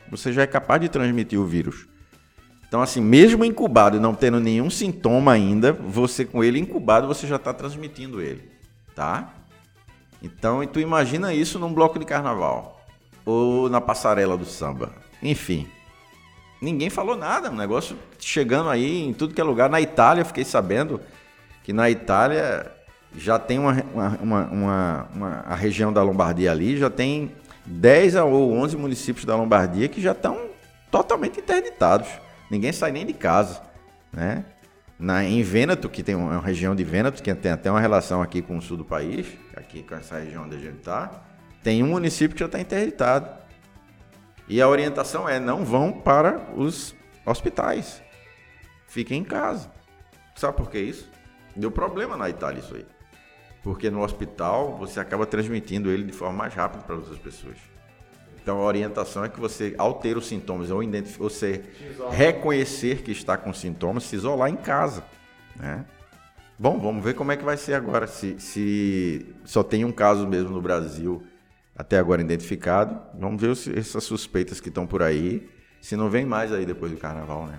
Você 0.09 0.33
já 0.33 0.43
é 0.43 0.47
capaz 0.47 0.81
de 0.81 0.89
transmitir 0.89 1.41
o 1.41 1.45
vírus. 1.45 1.89
Então, 2.69 2.81
assim, 2.81 3.01
mesmo 3.01 3.45
incubado 3.45 3.97
e 3.97 4.01
não 4.01 4.15
tendo 4.15 4.39
nenhum 4.39 4.71
sintoma 4.71 5.33
ainda, 5.33 5.73
você 5.73 6.25
com 6.25 6.45
ele 6.45 6.61
incubado, 6.61 7.09
você 7.09 7.27
já 7.27 7.35
está 7.35 7.53
transmitindo 7.53 8.23
ele, 8.23 8.60
tá? 9.01 9.31
Então, 10.23 10.63
e 10.63 10.67
tu 10.67 10.79
imagina 10.79 11.33
isso 11.33 11.59
num 11.59 11.73
bloco 11.73 11.99
de 11.99 12.05
carnaval 12.05 12.85
ou 13.25 13.71
na 13.71 13.81
passarela 13.81 14.37
do 14.37 14.45
samba. 14.45 14.93
Enfim, 15.23 15.67
ninguém 16.61 16.91
falou 16.91 17.17
nada, 17.17 17.51
um 17.51 17.57
negócio 17.57 17.97
chegando 18.19 18.69
aí 18.69 19.03
em 19.09 19.15
tudo 19.15 19.33
que 19.33 19.41
é 19.41 19.45
lugar. 19.45 19.71
Na 19.71 19.81
Itália, 19.81 20.23
fiquei 20.23 20.45
sabendo 20.45 21.01
que 21.65 21.73
na 21.73 21.89
Itália 21.89 22.71
já 23.17 23.39
tem 23.39 23.59
uma, 23.59 23.73
uma, 24.21 24.47
uma, 24.51 25.09
uma- 25.15 25.45
a 25.47 25.55
região 25.55 25.91
da 25.91 26.03
Lombardia 26.03 26.51
ali, 26.53 26.77
já 26.77 26.91
tem 26.91 27.33
10 27.65 28.17
a- 28.17 28.25
ou 28.27 28.53
11 28.53 28.77
municípios 28.77 29.25
da 29.25 29.35
Lombardia 29.35 29.89
que 29.89 30.03
já 30.03 30.13
estão 30.13 30.51
totalmente 30.91 31.41
interditados. 31.41 32.07
Ninguém 32.51 32.71
sai 32.71 32.93
nem 32.93 33.07
de 33.07 33.15
casa, 33.15 33.63
né? 34.13 34.45
Na, 35.01 35.25
em 35.25 35.43
Vêneto, 35.43 35.89
que 35.89 36.03
tem 36.03 36.15
uma, 36.15 36.33
uma 36.33 36.43
região 36.43 36.77
de 36.77 36.85
Vêneto, 36.85 37.23
que 37.23 37.35
tem 37.35 37.53
até 37.53 37.71
uma 37.71 37.81
relação 37.81 38.21
aqui 38.21 38.43
com 38.43 38.59
o 38.59 38.61
sul 38.61 38.77
do 38.77 38.85
país, 38.85 39.27
aqui 39.57 39.83
com 39.83 39.95
essa 39.95 40.19
região 40.19 40.45
onde 40.45 40.57
a 40.57 40.59
gente 40.59 40.77
está, 40.77 41.25
tem 41.63 41.83
um 41.83 41.89
município 41.89 42.35
que 42.35 42.41
já 42.41 42.47
está 42.47 42.61
interditado. 42.61 43.31
E 44.47 44.61
a 44.61 44.69
orientação 44.69 45.27
é 45.27 45.41
não 45.41 45.65
vão 45.65 45.91
para 45.91 46.53
os 46.55 46.95
hospitais. 47.25 48.03
Fiquem 48.87 49.21
em 49.21 49.25
casa. 49.25 49.71
Sabe 50.37 50.57
por 50.57 50.69
que 50.69 50.79
isso? 50.79 51.11
Deu 51.57 51.71
problema 51.71 52.15
na 52.17 52.29
Itália 52.29 52.61
isso 52.61 52.75
aí. 52.75 52.87
Porque 53.63 53.91
no 53.91 54.03
hospital 54.03 54.77
você 54.77 55.01
acaba 55.01 55.25
transmitindo 55.25 55.91
ele 55.91 56.05
de 56.05 56.13
forma 56.13 56.37
mais 56.37 56.53
rápida 56.53 56.83
para 56.83 56.97
outras 56.97 57.19
pessoas. 57.19 57.70
Então 58.43 58.59
a 58.59 58.65
orientação 58.65 59.25
é 59.25 59.29
que 59.29 59.39
você, 59.39 59.75
ao 59.77 59.95
ter 59.95 60.17
os 60.17 60.27
sintomas 60.27 60.71
ou 60.71 60.81
você 61.19 61.63
reconhecer 62.11 63.03
que 63.03 63.13
está 63.13 63.37
com 63.37 63.53
sintomas, 63.53 64.05
se 64.05 64.17
isolar 64.17 64.51
em 64.51 64.57
casa. 64.57 65.05
Né? 65.57 65.85
Bom, 66.59 66.79
vamos 66.79 67.05
ver 67.05 67.15
como 67.15 67.33
é 67.33 67.37
que 67.37 67.45
vai 67.45 67.57
ser 67.57 67.75
agora. 67.75 68.07
Se, 68.07 68.39
se 68.39 69.27
só 69.45 69.63
tem 69.63 69.85
um 69.85 69.93
caso 69.93 70.27
mesmo 70.27 70.51
no 70.51 70.61
Brasil 70.61 71.23
até 71.77 71.99
agora 71.99 72.21
identificado, 72.21 73.01
vamos 73.19 73.41
ver 73.41 73.53
essas 73.79 74.05
suspeitas 74.05 74.61
que 74.61 74.69
estão 74.69 74.87
por 74.87 75.03
aí, 75.03 75.49
se 75.81 75.97
não 75.97 76.11
vem 76.11 76.27
mais 76.27 76.53
aí 76.53 76.67
depois 76.67 76.93
do 76.93 76.99
carnaval, 76.99 77.47
né? 77.47 77.59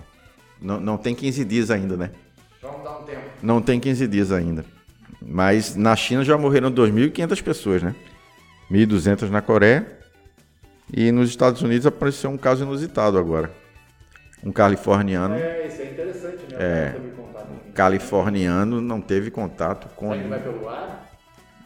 Não, 0.60 0.78
não 0.78 0.96
tem 0.96 1.14
15 1.14 1.44
dias 1.44 1.70
ainda, 1.72 1.96
né? 1.96 2.12
Vamos 2.60 2.84
dar 2.84 2.98
um 3.00 3.02
tempo. 3.02 3.20
Não 3.42 3.60
tem 3.60 3.80
15 3.80 4.06
dias 4.06 4.30
ainda. 4.30 4.64
Mas 5.20 5.74
na 5.74 5.96
China 5.96 6.24
já 6.24 6.38
morreram 6.38 6.70
2.500 6.70 7.42
pessoas, 7.42 7.82
né? 7.82 7.94
1.200 8.70 9.28
na 9.28 9.42
Coreia. 9.42 10.01
E 10.92 11.10
nos 11.10 11.30
Estados 11.30 11.62
Unidos 11.62 11.86
apareceu 11.86 12.28
um 12.28 12.36
caso 12.36 12.64
inusitado 12.64 13.16
agora. 13.16 13.50
Um 14.44 14.52
californiano. 14.52 15.34
É, 15.34 15.66
isso 15.66 15.80
é 15.80 15.86
interessante, 15.86 16.44
né? 16.50 16.56
É. 16.58 16.96
Californiano 17.74 18.80
não 18.80 19.00
teve 19.00 19.30
contato 19.30 19.88
com. 19.96 20.10
pelo 20.10 20.68
ar? 20.68 21.10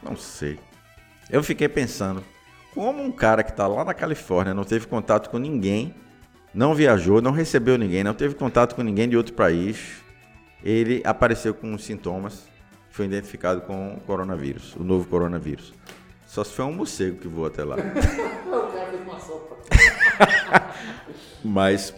Não 0.03 0.17
sei. 0.17 0.59
Eu 1.29 1.43
fiquei 1.43 1.69
pensando, 1.69 2.23
como 2.73 3.03
um 3.03 3.11
cara 3.11 3.43
que 3.43 3.51
está 3.51 3.67
lá 3.67 3.85
na 3.85 3.93
Califórnia 3.93 4.55
não 4.55 4.63
teve 4.63 4.87
contato 4.87 5.29
com 5.29 5.39
ninguém, 5.39 5.93
não 6.55 6.75
viajou, 6.75 7.21
não 7.21 7.33
recebeu 7.33 7.77
ninguém, 7.77 8.05
não 8.05 8.15
teve 8.15 8.37
contato 8.37 8.77
com 8.77 8.83
ninguém 8.83 9.09
de 9.09 9.17
outro 9.17 9.35
país, 9.35 10.05
ele 10.63 11.03
apareceu 11.05 11.53
com 11.53 11.77
sintomas, 11.77 12.47
foi 12.91 13.07
identificado 13.07 13.63
com 13.63 13.95
o 13.95 14.01
coronavírus, 14.01 14.77
o 14.77 14.85
novo 14.85 15.09
coronavírus. 15.09 15.75
Só 16.27 16.45
se 16.45 16.53
foi 16.53 16.65
um 16.65 16.73
morcego 16.73 17.19
que 17.19 17.27
voou 17.27 17.47
até 17.47 17.65
lá. 17.65 17.77
uma 19.17 19.21
sopa. 19.21 19.57
Mas, 21.45 21.95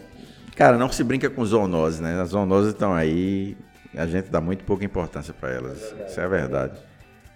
cara, 0.55 0.77
não 0.77 0.91
se 0.91 1.03
brinca 1.03 1.29
com 1.29 1.43
zoonoses, 1.43 1.99
né? 1.99 2.19
As 2.21 2.29
zoonoses 2.29 2.73
estão 2.73 2.93
aí, 2.93 3.57
a 3.95 4.05
gente 4.05 4.29
dá 4.29 4.39
muito 4.39 4.63
pouca 4.63 4.85
importância 4.85 5.33
para 5.33 5.49
elas. 5.49 5.93
É 5.99 6.07
Isso 6.07 6.19
é 6.19 6.27
verdade. 6.27 6.79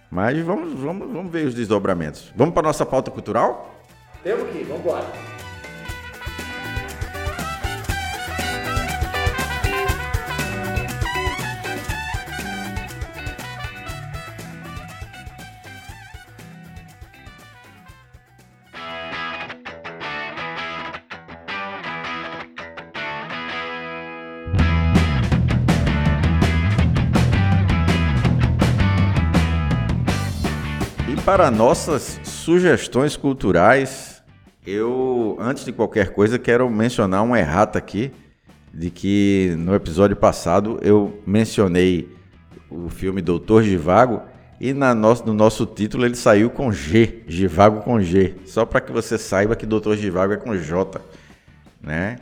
Mas 0.10 0.38
vamos, 0.46 0.80
vamos, 0.80 1.12
vamos 1.12 1.32
ver 1.32 1.48
os 1.48 1.56
desdobramentos. 1.56 2.32
Vamos 2.36 2.54
para 2.54 2.64
nossa 2.64 2.86
pauta 2.86 3.10
cultural? 3.10 3.82
Temos 4.24 4.50
que 4.52 4.64
vamos 4.64 4.82
embora. 4.82 5.06
Para 31.34 31.50
nossas 31.50 32.20
sugestões 32.24 33.18
culturais, 33.18 34.22
eu, 34.68 35.36
antes 35.40 35.66
de 35.66 35.72
qualquer 35.72 36.14
coisa, 36.14 36.38
quero 36.38 36.70
mencionar 36.70 37.24
uma 37.24 37.40
errata 37.40 37.80
aqui, 37.80 38.12
de 38.72 38.92
que 38.92 39.56
no 39.58 39.74
episódio 39.74 40.16
passado 40.16 40.78
eu 40.84 41.20
mencionei 41.26 42.08
o 42.70 42.88
filme 42.88 43.20
Doutor 43.20 43.64
Givago 43.64 44.22
e 44.62 44.74
na 44.74 44.94
nosso, 44.94 45.26
no 45.26 45.34
nosso 45.34 45.66
título 45.66 46.06
ele 46.06 46.14
saiu 46.14 46.52
com 46.52 46.72
G, 46.72 47.24
Givago 47.28 47.82
com 47.82 48.00
G, 48.00 48.36
só 48.46 48.64
para 48.64 48.80
que 48.80 48.92
você 48.92 49.18
saiba 49.18 49.56
que 49.56 49.66
Doutor 49.66 49.98
Givago 49.98 50.34
é 50.34 50.38
com 50.38 50.56
J, 50.56 51.02
né? 51.82 52.18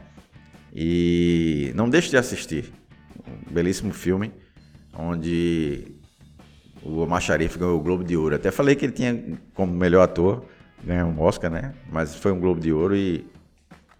E 0.73 1.73
não 1.75 1.89
deixe 1.89 2.09
de 2.09 2.15
assistir, 2.15 2.71
um 3.27 3.53
belíssimo 3.53 3.91
filme, 3.91 4.31
onde 4.97 5.99
o 6.83 6.99
Omar 7.01 7.21
Sharif 7.21 7.57
ganhou 7.57 7.77
o 7.77 7.81
Globo 7.81 8.03
de 8.03 8.17
Ouro. 8.17 8.35
Até 8.35 8.51
falei 8.51 8.75
que 8.75 8.85
ele 8.85 8.93
tinha 8.93 9.37
como 9.53 9.71
melhor 9.73 10.03
ator, 10.03 10.45
ganhou 10.83 11.09
um 11.09 11.21
Oscar, 11.21 11.51
né? 11.51 11.73
Mas 11.91 12.15
foi 12.15 12.31
um 12.31 12.39
Globo 12.39 12.59
de 12.59 12.71
Ouro 12.73 12.95
e, 12.95 13.25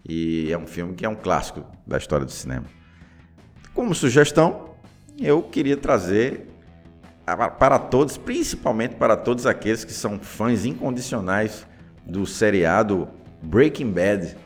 e 0.08 0.50
é 0.52 0.58
um 0.58 0.66
filme 0.66 0.94
que 0.94 1.04
é 1.04 1.08
um 1.08 1.14
clássico 1.14 1.64
da 1.86 1.96
história 1.96 2.26
do 2.26 2.32
cinema. 2.32 2.64
Como 3.72 3.94
sugestão, 3.94 4.70
eu 5.18 5.42
queria 5.42 5.76
trazer 5.76 6.48
para 7.58 7.78
todos, 7.78 8.16
principalmente 8.16 8.96
para 8.96 9.16
todos 9.16 9.46
aqueles 9.46 9.84
que 9.84 9.92
são 9.92 10.18
fãs 10.18 10.64
incondicionais 10.64 11.66
do 12.04 12.26
seriado 12.26 13.08
Breaking 13.40 13.92
Bad. 13.92 14.36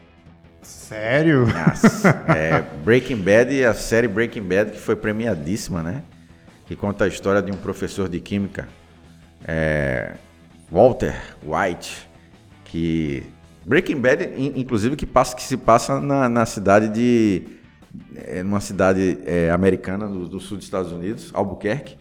Sério? 0.63 1.47
É, 2.29 2.63
Breaking 2.85 3.17
Bad, 3.17 3.65
a 3.65 3.73
série 3.73 4.07
Breaking 4.07 4.43
Bad 4.43 4.73
que 4.73 4.79
foi 4.79 4.95
premiadíssima, 4.95 5.83
né? 5.83 6.03
Que 6.67 6.75
conta 6.75 7.05
a 7.05 7.09
história 7.09 7.41
de 7.41 7.51
um 7.53 7.57
professor 7.57 8.09
de 8.09 8.21
química, 8.21 8.69
é, 9.47 10.15
Walter 10.71 11.15
White, 11.45 12.09
que 12.65 13.23
Breaking 13.65 14.01
Bad, 14.01 14.31
inclusive, 14.37 14.95
que, 14.95 15.07
passa, 15.07 15.35
que 15.35 15.43
se 15.43 15.57
passa 15.57 16.01
na, 16.01 16.29
na 16.29 16.47
cidade 16.47 16.89
de. 16.89 17.43
É, 18.15 18.43
numa 18.43 18.61
cidade 18.61 19.19
é, 19.25 19.51
americana 19.51 20.07
do, 20.07 20.29
do, 20.29 20.39
sul 20.39 20.57
dos 20.57 20.67
Estados 20.67 20.93
Unidos, 20.93 21.31
Albuquerque. 21.33 21.97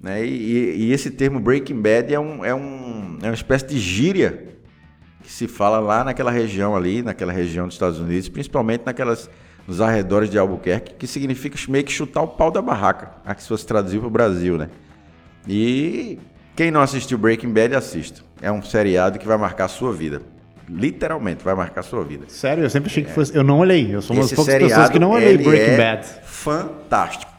Né? 0.00 0.26
E, 0.26 0.86
e, 0.86 0.92
esse 0.92 1.10
termo 1.10 1.38
Breaking 1.38 1.80
Bad 1.80 2.12
é, 2.12 2.18
um, 2.18 2.44
é, 2.44 2.54
um, 2.54 3.18
é 3.22 3.26
uma 3.26 3.34
espécie 3.34 3.66
de 3.66 3.78
gíria 3.78 4.56
que 5.22 5.30
se 5.30 5.46
fala 5.46 5.78
lá 5.78 6.04
naquela 6.04 6.30
região 6.30 6.76
ali, 6.76 7.02
naquela 7.02 7.32
região 7.32 7.66
dos 7.66 7.76
Estados 7.76 7.98
Unidos, 8.00 8.28
principalmente 8.28 8.82
naquelas 8.84 9.30
nos 9.66 9.80
arredores 9.80 10.30
de 10.30 10.38
Albuquerque, 10.38 10.94
que 10.94 11.06
significa 11.06 11.58
meio 11.68 11.84
que 11.84 11.92
chutar 11.92 12.22
o 12.22 12.28
pau 12.28 12.50
da 12.50 12.62
barraca, 12.62 13.10
aqui 13.24 13.42
se 13.42 13.48
fosse 13.48 13.66
traduzir 13.66 13.98
para 13.98 14.06
o 14.06 14.10
Brasil, 14.10 14.56
né? 14.56 14.68
E 15.48 16.18
quem 16.54 16.70
não 16.70 16.80
assistiu 16.80 17.18
Breaking 17.18 17.52
Bad, 17.52 17.74
assista. 17.74 18.22
É 18.40 18.50
um 18.50 18.62
seriado 18.62 19.18
que 19.18 19.26
vai 19.26 19.36
marcar 19.36 19.66
a 19.66 19.68
sua 19.68 19.92
vida. 19.92 20.22
Literalmente, 20.68 21.44
vai 21.44 21.54
marcar 21.54 21.80
a 21.80 21.84
sua 21.84 22.02
vida. 22.02 22.24
Sério, 22.28 22.64
eu 22.64 22.70
sempre 22.70 22.90
achei 22.90 23.04
que 23.04 23.12
fosse. 23.12 23.34
Eu 23.34 23.44
não 23.44 23.58
olhei. 23.60 23.94
Eu 23.94 24.02
sou 24.02 24.16
uma 24.16 24.22
das 24.22 24.32
poucas 24.32 24.54
pessoas 24.54 24.88
que 24.90 24.98
não 24.98 25.10
olhei 25.10 25.36
Breaking 25.38 25.74
é 25.74 25.76
Bad. 25.76 26.06
Fantástico. 26.24 27.32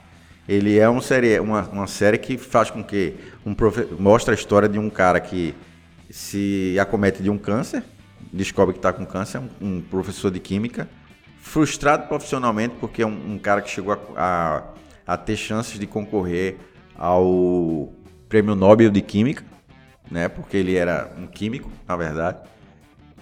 Ele 0.47 0.79
é 0.79 0.89
um 0.89 1.01
série, 1.01 1.37
uma, 1.39 1.63
uma 1.63 1.87
série 1.87 2.17
que 2.17 2.37
faz 2.37 2.71
com 2.71 2.81
que 2.81 3.15
um 3.45 3.53
profe... 3.53 3.85
mostra 3.99 4.33
a 4.33 4.35
história 4.35 4.69
de 4.69 4.79
um 4.79 4.89
cara 4.89 5.19
que 5.19 5.53
se 6.09 6.77
acomete 6.79 7.21
de 7.21 7.29
um 7.29 7.37
câncer, 7.37 7.83
descobre 8.31 8.73
que 8.73 8.79
está 8.79 8.93
com 8.93 9.05
câncer, 9.05 9.39
um, 9.39 9.49
um 9.59 9.81
professor 9.81 10.31
de 10.31 10.39
química, 10.39 10.87
frustrado 11.47 12.07
profissionalmente, 12.07 12.75
porque 12.79 13.01
é 13.01 13.07
um, 13.07 13.33
um 13.33 13.39
cara 13.39 13.61
que 13.61 13.69
chegou 13.69 13.93
a, 13.93 13.99
a, 14.15 15.13
a, 15.13 15.17
ter 15.17 15.37
chances 15.37 15.79
de 15.79 15.87
concorrer 15.87 16.57
ao 16.95 17.91
Prêmio 18.27 18.53
Nobel 18.53 18.91
de 18.91 19.01
Química, 19.01 19.43
né? 20.11 20.27
Porque 20.27 20.57
ele 20.57 20.75
era 20.75 21.11
um 21.17 21.25
químico, 21.25 21.71
na 21.87 21.95
verdade. 21.95 22.39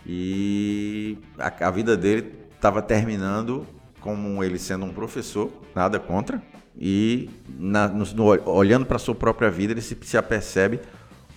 E 0.05 1.17
a, 1.37 1.67
a 1.67 1.71
vida 1.71 1.95
dele 1.95 2.33
estava 2.55 2.81
terminando 2.81 3.65
como 4.01 4.43
ele 4.43 4.57
sendo 4.57 4.85
um 4.85 4.93
professor, 4.93 5.51
nada 5.75 5.99
contra. 5.99 6.41
E 6.77 7.29
na, 7.47 7.87
no, 7.87 8.05
no, 8.05 8.49
olhando 8.49 8.85
para 8.85 8.97
sua 8.97 9.15
própria 9.15 9.49
vida, 9.49 9.73
ele 9.73 9.81
se, 9.81 9.97
se 10.01 10.17
apercebe 10.17 10.79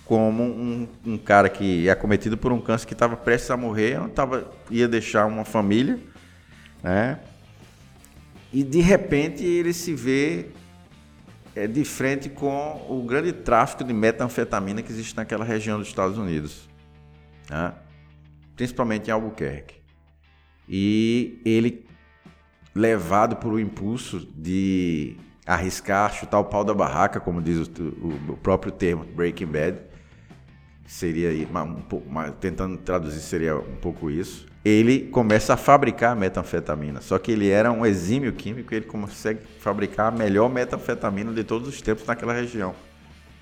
como 0.05 0.41
um, 0.43 0.87
um, 1.05 1.17
cara 1.19 1.49
que 1.49 1.87
é 1.87 1.91
acometido 1.91 2.35
por 2.35 2.51
um 2.51 2.59
câncer 2.59 2.87
que 2.87 2.93
estava 2.93 3.15
prestes 3.15 3.51
a 3.51 3.57
morrer, 3.57 3.99
tava, 4.09 4.51
ia 4.71 4.87
deixar 4.87 5.27
uma 5.27 5.45
família 5.45 5.99
né? 6.81 7.19
E 8.51 8.63
de 8.63 8.81
repente 8.81 9.43
ele 9.43 9.73
se 9.73 9.93
vê 9.93 10.47
é, 11.55 11.67
de 11.67 11.83
frente 11.85 12.29
com 12.29 12.85
o 12.89 13.03
grande 13.03 13.31
tráfico 13.31 13.83
de 13.83 13.93
metanfetamina 13.93 14.81
que 14.81 14.91
existe 14.91 15.15
naquela 15.15 15.45
região 15.45 15.77
dos 15.77 15.87
Estados 15.87 16.17
Unidos, 16.17 16.67
né? 17.49 17.73
principalmente 18.55 19.09
em 19.09 19.11
Albuquerque. 19.11 19.75
E 20.67 21.41
ele, 21.45 21.85
levado 22.73 23.35
por 23.35 23.53
um 23.53 23.59
impulso 23.59 24.27
de 24.35 25.15
arriscar, 25.45 26.13
chutar 26.13 26.39
o 26.39 26.45
pau 26.45 26.63
da 26.63 26.73
barraca, 26.73 27.19
como 27.19 27.41
diz 27.41 27.67
o, 27.67 28.31
o, 28.31 28.37
próprio 28.37 28.71
termo 28.71 29.03
Breaking 29.03 29.47
Bad, 29.47 29.79
seria 30.85 31.29
um 31.63 31.81
pouco, 31.81 32.07
tentando 32.39 32.77
traduzir 32.77 33.19
seria 33.19 33.57
um 33.57 33.75
pouco 33.75 34.09
isso 34.09 34.48
ele 34.63 35.01
começa 35.11 35.53
a 35.53 35.57
fabricar 35.57 36.15
metanfetamina. 36.15 37.01
Só 37.01 37.17
que 37.17 37.31
ele 37.31 37.49
era 37.49 37.71
um 37.71 37.85
exímio 37.85 38.33
químico 38.33 38.73
e 38.73 38.77
ele 38.77 38.85
consegue 38.85 39.39
fabricar 39.59 40.07
a 40.07 40.11
melhor 40.11 40.49
metanfetamina 40.49 41.31
de 41.33 41.43
todos 41.43 41.67
os 41.67 41.81
tempos 41.81 42.05
naquela 42.05 42.33
região 42.33 42.75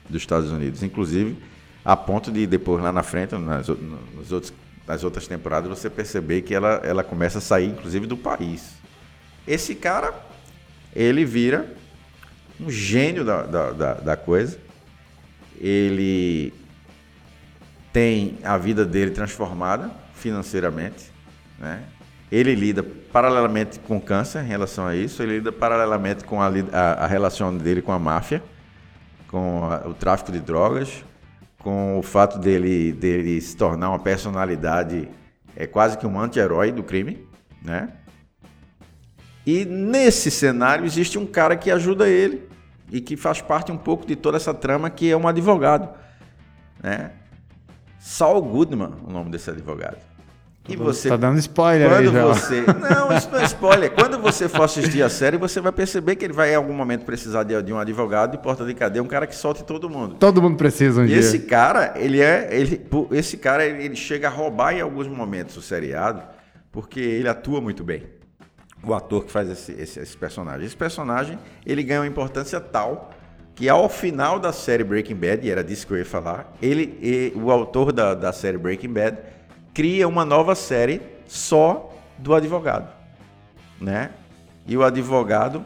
dos 0.08 0.22
Estados 0.22 0.52
Unidos. 0.52 0.84
Inclusive, 0.84 1.38
a 1.84 1.96
ponto 1.96 2.32
de 2.32 2.46
depois 2.46 2.84
lá 2.84 2.92
na 2.92 3.02
frente, 3.02 3.36
nas, 3.36 3.68
nos 3.68 4.32
outros, 4.32 4.54
nas 4.86 5.04
outras 5.04 5.28
temporadas, 5.28 5.70
você 5.70 5.90
perceber 5.90 6.44
que 6.44 6.54
ela, 6.54 6.82
ela 6.84 7.04
começa 7.04 7.40
a 7.40 7.42
sair, 7.42 7.68
inclusive, 7.68 8.06
do 8.06 8.16
país. 8.16 8.76
Esse 9.48 9.74
cara, 9.74 10.14
ele 10.96 11.26
vira 11.26 11.74
um 12.60 12.70
gênio 12.70 13.26
da, 13.26 13.44
da, 13.44 13.72
da, 13.72 13.94
da 13.96 14.18
coisa. 14.18 14.60
Ele 15.60 16.54
tem 17.92 18.38
a 18.44 18.58
vida 18.58 18.86
dele 18.86 19.10
transformada 19.10 19.90
financeiramente. 20.28 21.12
Né? 21.58 21.84
Ele 22.32 22.54
lida 22.54 22.84
paralelamente 22.84 23.80
com 23.80 24.00
câncer 24.00 24.44
em 24.44 24.48
relação 24.48 24.86
a 24.86 24.96
isso, 24.96 25.24
ele 25.24 25.36
lida 25.36 25.52
paralelamente 25.52 26.26
com 26.26 26.42
a, 26.42 26.48
a, 26.74 27.06
a 27.06 27.08
relação 27.08 27.56
dele 27.56 27.82
com 27.82 27.94
a 27.94 28.00
máfia, 28.00 28.44
com 29.30 29.64
a, 29.64 29.88
o 29.88 29.94
tráfico 29.94 30.32
de 30.32 30.40
drogas, 30.40 31.04
com 31.60 31.98
o 31.98 32.04
fato 32.04 32.38
dele, 32.38 32.92
dele 32.92 33.40
se 33.40 33.56
tornar 33.56 33.90
uma 33.90 34.00
personalidade 34.00 35.08
é 35.56 35.66
quase 35.66 35.98
que 35.98 36.06
um 36.06 36.20
anti-herói 36.20 36.72
do 36.72 36.84
crime, 36.84 37.26
né? 37.64 37.90
E 39.46 39.66
nesse 39.66 40.30
cenário 40.30 40.86
existe 40.86 41.18
um 41.18 41.26
cara 41.26 41.56
que 41.56 41.72
ajuda 41.72 42.08
ele 42.08 42.48
e 42.92 43.02
que 43.02 43.18
faz 43.18 43.42
parte 43.42 43.72
um 43.72 43.78
pouco 43.78 44.06
de 44.06 44.16
toda 44.16 44.38
essa 44.38 44.54
trama, 44.54 44.90
que 44.90 45.10
é 45.10 45.18
um 45.18 45.28
advogado, 45.28 45.90
né? 46.84 47.12
Saul 47.98 48.42
Goodman, 48.42 48.94
o 49.06 49.12
nome 49.12 49.32
desse 49.32 49.50
advogado. 49.50 49.98
E 50.68 50.76
você. 50.76 51.10
Tá 51.10 51.18
dando 51.18 51.40
spoiler 51.40 51.90
quando 51.90 52.00
aí, 52.00 52.14
já. 52.14 52.26
você 52.26 52.62
Não, 52.62 53.18
isso 53.18 53.30
não 53.32 53.40
é 53.40 53.46
spoiler. 53.46 53.92
quando 53.92 54.20
você 54.20 54.50
for 54.50 54.64
assistir 54.64 55.02
a 55.02 55.10
série, 55.10 55.38
você 55.38 55.62
vai 55.62 55.72
perceber 55.72 56.16
que 56.16 56.26
ele 56.26 56.34
vai 56.34 56.52
em 56.52 56.56
algum 56.56 56.74
momento 56.74 57.06
precisar 57.06 57.44
de, 57.44 57.62
de 57.62 57.72
um 57.72 57.80
advogado 57.80 58.32
de 58.32 58.38
porta 58.38 58.66
de 58.66 58.74
cadeia, 58.74 59.02
um 59.02 59.08
cara 59.08 59.26
que 59.26 59.36
solte 59.36 59.64
todo 59.64 59.90
mundo. 59.90 60.16
Todo 60.20 60.42
mundo 60.42 60.58
precisa 60.58 61.02
um 61.02 61.06
e 61.06 61.08
dia. 61.08 61.18
esse 61.18 61.40
cara, 61.40 61.94
ele 61.96 62.22
é. 62.22 62.50
Ele, 62.52 62.86
esse 63.12 63.38
cara, 63.38 63.66
ele 63.66 63.96
chega 63.96 64.28
a 64.28 64.32
roubar 64.32 64.74
em 64.74 64.82
alguns 64.82 65.08
momentos 65.08 65.56
o 65.58 65.62
seriado, 65.62 66.22
porque 66.72 67.00
ele 67.00 67.30
atua 67.30 67.62
muito 67.62 67.84
bem. 67.84 68.04
o 68.84 68.94
ator 68.94 69.26
que 69.26 69.32
faz 69.32 69.50
esse, 69.50 69.72
esse, 69.74 70.00
esse 70.00 70.18
personagem. 70.18 70.66
Esse 70.66 70.78
personagem 70.78 71.40
ele 71.66 71.84
ganha 71.84 72.02
uma 72.02 72.08
importância 72.08 72.60
tal 72.60 73.12
que 73.56 73.68
ao 73.68 73.90
final 73.90 74.38
da 74.38 74.54
série 74.54 74.84
Breaking 74.84 75.16
Bad, 75.16 75.48
e 75.48 75.50
era 75.50 75.64
disso 75.64 75.88
que 75.88 75.92
eu 75.92 75.98
ia 75.98 76.06
falar, 76.06 76.54
ele, 76.62 77.34
o 77.36 77.50
autor 77.50 77.92
da, 77.92 78.14
da 78.14 78.32
série 78.32 78.56
Breaking 78.56 78.94
Bad 78.94 79.18
cria 79.78 80.08
uma 80.08 80.26
nova 80.26 80.56
série 80.56 81.00
só 81.28 81.94
do 82.18 82.34
advogado, 82.34 82.92
né? 83.80 84.10
E 84.66 84.76
o 84.76 84.84
advogado 84.84 85.64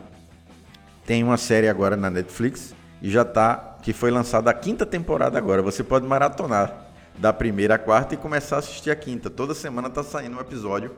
tem 1.06 1.24
uma 1.24 1.38
série 1.38 1.70
agora 1.70 1.96
na 1.96 2.10
Netflix 2.10 2.76
e 3.02 3.10
já 3.10 3.24
tá 3.24 3.78
que 3.82 3.94
foi 3.94 4.12
lançada 4.12 4.52
a 4.52 4.54
quinta 4.54 4.86
temporada 4.86 5.38
agora. 5.38 5.62
Você 5.62 5.82
pode 5.82 6.06
maratonar 6.06 6.88
da 7.18 7.32
primeira 7.32 7.76
à 7.76 7.78
quarta 7.78 8.14
e 8.14 8.18
começar 8.18 8.58
a 8.58 8.60
assistir 8.60 8.92
a 8.92 8.98
quinta. 8.98 9.30
Toda 9.30 9.54
semana 9.54 9.90
tá 9.90 10.04
saindo 10.04 10.36
um 10.36 10.42
episódio 10.42 10.92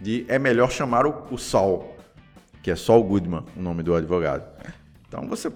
de 0.00 0.24
É 0.26 0.36
melhor 0.36 0.68
chamar 0.68 1.06
o, 1.06 1.22
o 1.30 1.38
Sol, 1.38 1.96
que 2.64 2.72
é 2.72 2.74
Sol 2.74 3.04
Goodman, 3.04 3.44
o 3.56 3.62
nome 3.62 3.84
do 3.84 3.94
advogado. 3.94 4.44
Então 5.06 5.28
você 5.28 5.52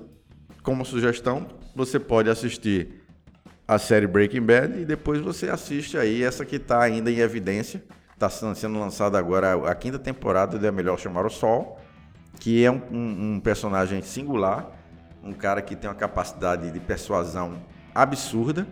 como 0.63 0.85
sugestão, 0.85 1.49
você 1.75 1.99
pode 1.99 2.31
assistir 2.31 3.00
a 3.71 3.79
série 3.79 4.09
Breaking 4.09 4.43
Bad 4.43 4.81
e 4.81 4.85
depois 4.85 5.21
você 5.21 5.49
assiste 5.49 5.97
aí 5.97 6.25
essa 6.25 6.45
que 6.45 6.57
está 6.57 6.83
ainda 6.83 7.09
em 7.09 7.21
evidência. 7.21 7.81
Está 8.13 8.29
sendo 8.29 8.81
lançada 8.81 9.17
agora 9.17 9.71
a 9.71 9.75
quinta 9.77 9.97
temporada 9.97 10.59
de 10.59 10.69
Melhor 10.73 10.99
Chamar 10.99 11.25
o 11.25 11.31
Sol, 11.31 11.81
que 12.41 12.65
é 12.65 12.71
um, 12.71 12.83
um, 12.91 13.35
um 13.35 13.41
personagem 13.41 14.03
singular, 14.03 14.69
um 15.23 15.33
cara 15.33 15.63
que 15.63 15.77
tem 15.77 15.89
uma 15.89 15.95
capacidade 15.95 16.69
de 16.69 16.81
persuasão 16.81 17.63
absurda, 17.95 18.67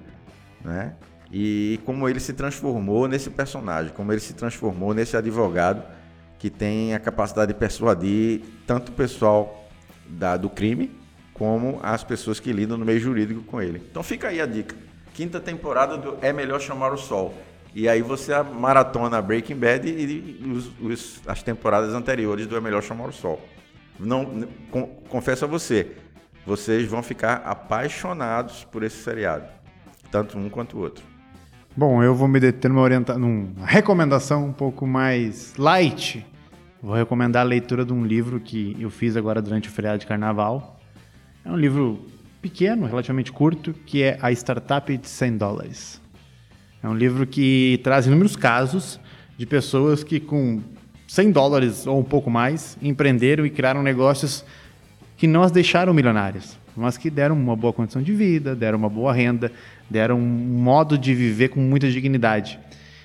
né? 0.64 0.96
E 1.30 1.78
como 1.84 2.08
ele 2.08 2.18
se 2.18 2.32
transformou 2.32 3.06
nesse 3.06 3.30
personagem, 3.30 3.92
como 3.94 4.12
ele 4.12 4.20
se 4.20 4.34
transformou 4.34 4.92
nesse 4.94 5.16
advogado 5.16 5.80
que 6.40 6.50
tem 6.50 6.92
a 6.92 6.98
capacidade 6.98 7.52
de 7.52 7.58
persuadir 7.58 8.40
tanto 8.66 8.88
o 8.88 8.92
pessoal 8.92 9.68
da, 10.08 10.36
do 10.36 10.50
crime 10.50 10.90
como 11.34 11.78
as 11.84 12.02
pessoas 12.02 12.40
que 12.40 12.52
lidam 12.52 12.76
no 12.76 12.84
meio 12.84 12.98
jurídico 12.98 13.42
com 13.44 13.62
ele. 13.62 13.80
Então 13.88 14.02
fica 14.02 14.26
aí 14.26 14.40
a 14.40 14.46
dica. 14.46 14.87
Quinta 15.18 15.40
temporada 15.40 15.96
do 15.96 16.16
É 16.22 16.32
Melhor 16.32 16.60
Chamar 16.60 16.92
o 16.92 16.96
Sol. 16.96 17.34
E 17.74 17.88
aí 17.88 18.02
você 18.02 18.40
maratona 18.40 19.20
Breaking 19.20 19.56
Bad 19.56 19.88
e 19.88 20.40
os, 20.48 20.70
os, 20.80 21.20
as 21.26 21.42
temporadas 21.42 21.92
anteriores 21.92 22.46
do 22.46 22.56
É 22.56 22.60
Melhor 22.60 22.84
Chamar 22.84 23.08
o 23.08 23.12
Sol. 23.12 23.40
Não, 23.98 24.46
com, 24.70 24.86
confesso 25.08 25.44
a 25.44 25.48
você, 25.48 25.96
vocês 26.46 26.86
vão 26.86 27.02
ficar 27.02 27.42
apaixonados 27.44 28.62
por 28.62 28.84
esse 28.84 29.02
seriado. 29.02 29.48
Tanto 30.08 30.38
um 30.38 30.48
quanto 30.48 30.76
o 30.76 30.82
outro. 30.82 31.02
Bom, 31.76 32.00
eu 32.00 32.14
vou 32.14 32.28
me 32.28 32.38
deter 32.38 32.70
numa, 32.70 32.82
orienta... 32.82 33.18
numa 33.18 33.66
recomendação 33.66 34.46
um 34.46 34.52
pouco 34.52 34.86
mais 34.86 35.52
light. 35.56 36.24
Vou 36.80 36.94
recomendar 36.94 37.44
a 37.44 37.48
leitura 37.48 37.84
de 37.84 37.92
um 37.92 38.06
livro 38.06 38.38
que 38.38 38.76
eu 38.78 38.88
fiz 38.88 39.16
agora 39.16 39.42
durante 39.42 39.68
o 39.68 39.72
feriado 39.72 39.98
de 39.98 40.06
carnaval, 40.06 40.78
é 41.44 41.50
um 41.50 41.56
livro 41.56 42.06
pequeno, 42.40 42.86
relativamente 42.86 43.32
curto, 43.32 43.74
que 43.86 44.02
é 44.02 44.18
A 44.20 44.30
Startup 44.32 44.96
de 44.96 45.08
100 45.08 45.36
dólares. 45.36 46.00
É 46.82 46.88
um 46.88 46.94
livro 46.94 47.26
que 47.26 47.80
traz 47.82 48.06
inúmeros 48.06 48.36
casos 48.36 49.00
de 49.36 49.44
pessoas 49.46 50.04
que 50.04 50.20
com 50.20 50.60
100 51.08 51.32
dólares 51.32 51.86
ou 51.86 51.98
um 51.98 52.04
pouco 52.04 52.30
mais 52.30 52.76
empreenderam 52.82 53.44
e 53.44 53.50
criaram 53.50 53.82
negócios 53.82 54.44
que 55.16 55.26
não 55.26 55.42
as 55.42 55.50
deixaram 55.50 55.92
milionárias, 55.92 56.56
mas 56.76 56.96
que 56.96 57.10
deram 57.10 57.34
uma 57.34 57.56
boa 57.56 57.72
condição 57.72 58.00
de 58.00 58.12
vida, 58.12 58.54
deram 58.54 58.78
uma 58.78 58.88
boa 58.88 59.12
renda, 59.12 59.50
deram 59.90 60.16
um 60.16 60.20
modo 60.20 60.96
de 60.96 61.14
viver 61.14 61.48
com 61.48 61.60
muita 61.60 61.90
dignidade. 61.90 62.60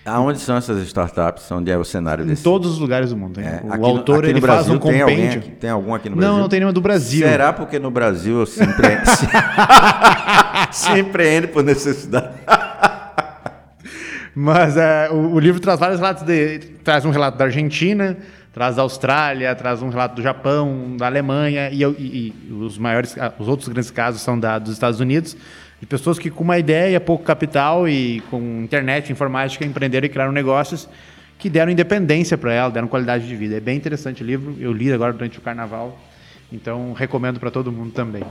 Aonde 0.06 0.39
são 0.39 0.58
essas 0.58 0.86
startups? 0.86 1.49
Onde 1.49 1.72
é 1.72 1.78
o 1.78 1.84
cenário 1.86 2.26
desse? 2.26 2.41
Em 2.41 2.43
todos 2.43 2.74
os 2.74 2.80
lugares 2.80 3.12
do 3.12 3.18
mundo. 3.18 3.39
É, 3.39 3.62
o 3.78 3.86
autor 3.86 4.24
no, 4.24 4.30
ele 4.30 4.41
faz 4.41 4.70
um 4.70 4.78
compêndio. 4.78 5.06
Tem, 5.06 5.28
aqui, 5.30 5.51
tem 5.51 5.70
algum 5.70 5.93
aqui 5.93 6.10
no 6.10 6.18
Brasil? 6.18 6.34
Não, 6.34 6.41
não 6.41 6.49
tem 6.49 6.60
nenhuma 6.60 6.74
do 6.74 6.82
Brasil. 6.82 7.26
Será 7.26 7.54
porque 7.54 7.80
no 7.80 7.89
Brasil 7.89 8.39
eu 8.39 8.45
se 8.45 8.62
empreende, 8.62 9.10
se, 10.72 11.47
por 11.54 11.64
necessidade? 11.64 12.34
Mas 14.36 14.76
é, 14.76 15.10
o, 15.10 15.36
o, 15.36 15.39
livro 15.39 15.62
traz 15.62 15.80
vários 15.80 15.99
relatos. 15.99 16.24
De, 16.24 16.60
traz 16.84 17.06
um 17.06 17.12
relato 17.12 17.38
da 17.38 17.45
Argentina, 17.45 18.18
traz 18.51 18.76
da 18.76 18.82
Austrália, 18.82 19.56
traz 19.56 19.82
um 19.82 19.88
relato 19.88 20.16
do 20.16 20.22
Japão, 20.22 20.97
da 20.97 21.06
Alemanha 21.06 21.70
e, 21.72 21.82
e, 21.82 22.34
e 22.49 22.51
os 22.51 22.78
maiores, 22.78 23.16
os 23.39 23.47
outros 23.47 23.70
grandes 23.70 23.91
casos 23.91 24.22
são 24.22 24.38
da, 24.38 24.60
dos 24.60 24.74
Estados 24.74 24.99
Unidos 24.99 25.38
de 25.84 25.88
pessoas 25.88 26.18
que 26.18 26.30
com 26.30 26.46
uma 26.46 26.58
ideia, 26.58 26.98
pouco 26.98 27.26
capital 27.26 27.90
e 27.90 28.24
com 28.32 28.40
internet, 28.64 29.12
informática, 29.12 29.66
empreenderam 29.66 30.06
e 30.06 30.10
criaram 30.10 30.32
negócios 30.32 30.88
que 31.38 31.50
deram 31.50 31.70
independência 31.70 32.38
para 32.38 32.54
ela, 32.54 32.72
deram 32.72 32.88
qualidade 32.88 33.28
de 33.28 33.36
vida. 33.36 33.58
É 33.58 33.60
bem 33.60 33.76
interessante 33.76 34.24
o 34.24 34.26
livro, 34.26 34.56
eu 34.62 34.72
li 34.72 34.94
agora 34.94 35.12
durante 35.12 35.38
o 35.38 35.42
carnaval, 35.42 36.00
então 36.50 36.94
recomendo 36.94 37.38
para 37.38 37.52
todo 37.52 37.70
mundo 37.70 37.92
também. 37.92 38.24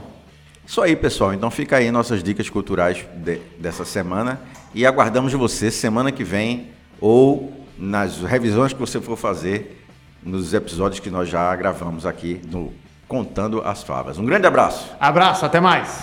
Isso 0.65 0.81
aí, 0.81 0.95
pessoal. 0.95 1.31
Então 1.31 1.51
fica 1.51 1.77
aí 1.77 1.91
nossas 1.91 2.23
dicas 2.23 2.49
culturais 2.49 3.05
de, 3.17 3.39
dessa 3.59 3.85
semana 3.85 4.41
e 4.73 4.83
aguardamos 4.83 5.31
você 5.33 5.69
semana 5.69 6.11
que 6.11 6.23
vem 6.23 6.69
ou 6.99 7.53
nas 7.77 8.21
revisões 8.21 8.73
que 8.73 8.79
você 8.79 8.99
for 8.99 9.15
fazer 9.15 9.85
nos 10.23 10.55
episódios 10.55 10.99
que 10.99 11.11
nós 11.11 11.29
já 11.29 11.55
gravamos 11.55 12.03
aqui 12.03 12.41
no 12.49 12.73
Contando 13.07 13.61
as 13.63 13.83
Favas. 13.83 14.17
Um 14.17 14.25
grande 14.25 14.47
abraço. 14.47 14.91
Abraço, 14.99 15.45
até 15.45 15.61
mais. 15.61 16.01